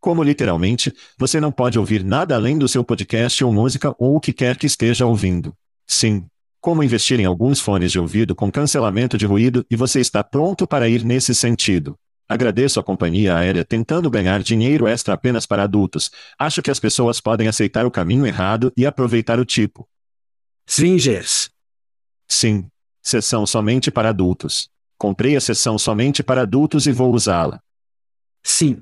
Como 0.00 0.24
literalmente, 0.24 0.92
você 1.16 1.38
não 1.40 1.52
pode 1.52 1.78
ouvir 1.78 2.02
nada 2.02 2.34
além 2.34 2.58
do 2.58 2.66
seu 2.66 2.82
podcast 2.82 3.44
ou 3.44 3.52
música 3.52 3.94
ou 4.00 4.16
o 4.16 4.20
que 4.20 4.32
quer 4.32 4.56
que 4.56 4.66
esteja 4.66 5.06
ouvindo. 5.06 5.54
Sim. 5.86 6.26
Como 6.62 6.84
investir 6.84 7.18
em 7.18 7.24
alguns 7.24 7.58
fones 7.58 7.90
de 7.90 7.98
ouvido 7.98 8.36
com 8.36 8.48
cancelamento 8.48 9.18
de 9.18 9.26
ruído 9.26 9.66
e 9.68 9.74
você 9.74 9.98
está 9.98 10.22
pronto 10.22 10.64
para 10.64 10.88
ir 10.88 11.04
nesse 11.04 11.34
sentido. 11.34 11.98
Agradeço 12.28 12.78
a 12.78 12.84
companhia 12.84 13.36
aérea 13.36 13.64
tentando 13.64 14.08
ganhar 14.08 14.40
dinheiro 14.44 14.86
extra 14.86 15.12
apenas 15.12 15.44
para 15.44 15.64
adultos. 15.64 16.12
Acho 16.38 16.62
que 16.62 16.70
as 16.70 16.78
pessoas 16.78 17.20
podem 17.20 17.48
aceitar 17.48 17.84
o 17.84 17.90
caminho 17.90 18.24
errado 18.24 18.72
e 18.76 18.86
aproveitar 18.86 19.40
o 19.40 19.44
tipo. 19.44 19.88
Swingers. 20.64 21.50
Sim. 22.28 22.68
Sessão 23.02 23.44
somente 23.44 23.90
para 23.90 24.10
adultos. 24.10 24.70
Comprei 24.96 25.34
a 25.34 25.40
sessão 25.40 25.76
somente 25.76 26.22
para 26.22 26.42
adultos 26.42 26.86
e 26.86 26.92
vou 26.92 27.12
usá-la. 27.12 27.60
Sim. 28.40 28.80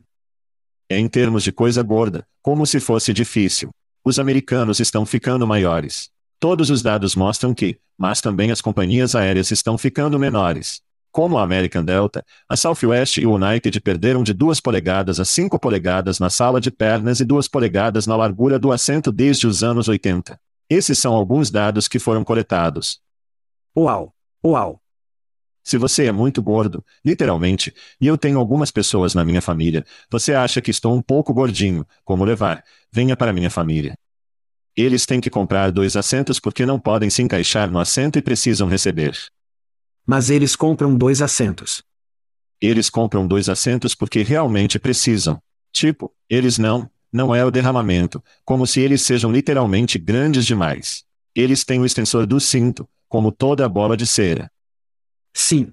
É 0.87 0.99
em 0.99 1.09
termos 1.09 1.43
de 1.43 1.51
coisa 1.51 1.83
gorda, 1.83 2.29
como 2.43 2.67
se 2.67 2.79
fosse 2.79 3.11
difícil. 3.15 3.71
Os 4.05 4.19
americanos 4.19 4.81
estão 4.81 5.07
ficando 5.07 5.47
maiores. 5.47 6.11
Todos 6.41 6.71
os 6.71 6.81
dados 6.81 7.15
mostram 7.15 7.53
que, 7.53 7.79
mas 7.99 8.23
também 8.23 8.51
as 8.51 8.63
companhias 8.63 9.15
aéreas 9.15 9.51
estão 9.51 9.77
ficando 9.77 10.19
menores. 10.19 10.81
Como 11.13 11.37
a 11.37 11.43
American 11.43 11.85
Delta, 11.85 12.25
a 12.49 12.57
Southwest 12.57 13.19
e 13.19 13.27
o 13.27 13.35
United 13.35 13.79
perderam 13.83 14.23
de 14.23 14.33
2 14.33 14.59
polegadas 14.59 15.21
a 15.21 15.25
5 15.27 15.59
polegadas 15.59 16.19
na 16.19 16.31
sala 16.31 16.59
de 16.59 16.71
pernas 16.71 17.21
e 17.21 17.27
2 17.27 17.47
polegadas 17.47 18.07
na 18.07 18.17
largura 18.17 18.59
do 18.59 18.73
assento 18.73 19.13
desde 19.13 19.47
os 19.47 19.63
anos 19.63 19.87
80. 19.87 20.41
Esses 20.71 20.99
são 20.99 21.13
alguns 21.13 21.51
dados 21.51 21.87
que 21.87 21.99
foram 21.99 22.25
coletados. 22.25 23.03
Uau! 23.77 24.15
Uau! 24.43 24.81
Se 25.63 25.77
você 25.77 26.07
é 26.07 26.13
muito 26.13 26.43
gordo, 26.43 26.83
literalmente, 27.05 27.75
e 28.01 28.07
eu 28.07 28.17
tenho 28.17 28.39
algumas 28.39 28.71
pessoas 28.71 29.15
na 29.15 29.27
minha 29.27 29.43
família, 29.43 29.85
você 30.11 30.33
acha 30.33 30.63
que 30.63 30.71
estou 30.71 30.95
um 30.95 31.03
pouco 31.03 31.35
gordinho, 31.35 31.87
como 32.03 32.25
levar? 32.25 32.65
Venha 32.91 33.15
para 33.15 33.31
minha 33.31 33.51
família. 33.51 33.95
Eles 34.77 35.05
têm 35.05 35.21
que 35.21 35.31
comprar 35.31 35.71
dois 35.71 35.97
assentos 35.97 36.39
porque 36.39 36.65
não 36.65 36.79
podem 36.79 37.11
se 37.11 37.23
encaixar 37.23 37.71
no 37.71 37.79
assento 37.79 38.19
e 38.19 38.23
precisam 38.23 38.69
receber. 38.69 39.17
Mas 40.07 40.31
eles 40.31 40.57
compram 40.57 40.97
dois 40.97 41.21
assentos. 41.21 41.83
Eles 42.61 42.91
compram 42.91 43.27
dois 43.27 43.49
assentos 43.49 43.95
porque 43.95 44.23
realmente 44.23 44.79
precisam. 44.79 45.41
Tipo, 45.73 46.13
eles 46.29 46.59
não, 46.59 46.91
não 47.13 47.35
é 47.35 47.45
o 47.45 47.51
derramamento, 47.51 48.23
como 48.45 48.67
se 48.67 48.81
eles 48.81 49.03
sejam 49.03 49.33
literalmente 49.33 49.99
grandes 49.99 50.45
demais. 50.47 51.05
Eles 51.35 51.65
têm 51.65 51.81
o 51.81 51.87
extensor 51.87 52.27
do 52.27 52.41
cinto, 52.41 52.89
como 53.09 53.33
toda 53.33 53.65
a 53.65 53.69
bola 53.69 53.97
de 53.97 54.07
cera. 54.07 54.51
Sim. 55.33 55.73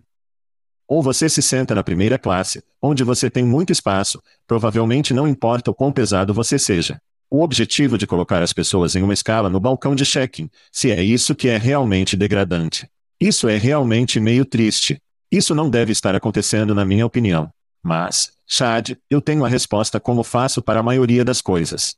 Ou 0.87 1.03
você 1.03 1.27
se 1.27 1.41
senta 1.41 1.75
na 1.75 1.83
primeira 1.83 2.17
classe, 2.17 2.63
onde 2.81 3.03
você 3.03 3.29
tem 3.29 3.43
muito 3.43 3.71
espaço, 3.71 4.21
provavelmente 4.45 5.13
não 5.13 5.27
importa 5.27 5.71
o 5.71 5.73
quão 5.73 5.91
pesado 5.91 6.33
você 6.33 6.57
seja. 6.57 7.01
O 7.29 7.43
objetivo 7.43 7.97
de 7.97 8.07
colocar 8.07 8.41
as 8.41 8.53
pessoas 8.53 8.95
em 8.95 9.03
uma 9.03 9.13
escala 9.13 9.49
no 9.49 9.59
balcão 9.59 9.93
de 9.93 10.05
check-in, 10.05 10.49
se 10.71 10.91
é 10.91 11.03
isso 11.03 11.35
que 11.35 11.49
é 11.49 11.57
realmente 11.57 12.15
degradante. 12.15 12.89
Isso 13.19 13.49
é 13.49 13.57
realmente 13.57 14.19
meio 14.19 14.45
triste. 14.45 15.01
Isso 15.29 15.53
não 15.53 15.69
deve 15.69 15.91
estar 15.91 16.15
acontecendo, 16.15 16.73
na 16.73 16.85
minha 16.85 17.05
opinião. 17.05 17.51
Mas, 17.83 18.31
Chad, 18.45 18.91
eu 19.09 19.21
tenho 19.21 19.43
a 19.43 19.49
resposta 19.49 19.99
como 19.99 20.23
faço 20.23 20.61
para 20.61 20.79
a 20.79 20.83
maioria 20.83 21.25
das 21.25 21.41
coisas. 21.41 21.97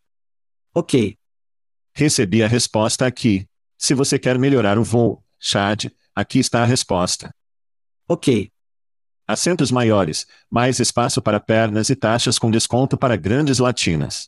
Ok. 0.74 1.16
Recebi 1.94 2.42
a 2.42 2.48
resposta 2.48 3.06
aqui. 3.06 3.46
Se 3.78 3.94
você 3.94 4.18
quer 4.18 4.40
melhorar 4.40 4.80
o 4.80 4.84
voo, 4.84 5.24
Chad, 5.40 5.86
aqui 6.16 6.40
está 6.40 6.64
a 6.64 6.66
resposta. 6.66 7.34
Ok. 8.08 8.52
Assentos 9.28 9.70
maiores, 9.70 10.26
mais 10.50 10.80
espaço 10.80 11.22
para 11.22 11.40
pernas 11.40 11.90
e 11.92 11.96
taxas 11.96 12.40
com 12.40 12.50
desconto 12.50 12.98
para 12.98 13.16
grandes 13.16 13.60
latinas. 13.60 14.28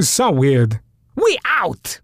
So 0.00 0.30
weird. 0.30 0.78
We 1.16 1.38
out! 1.44 2.00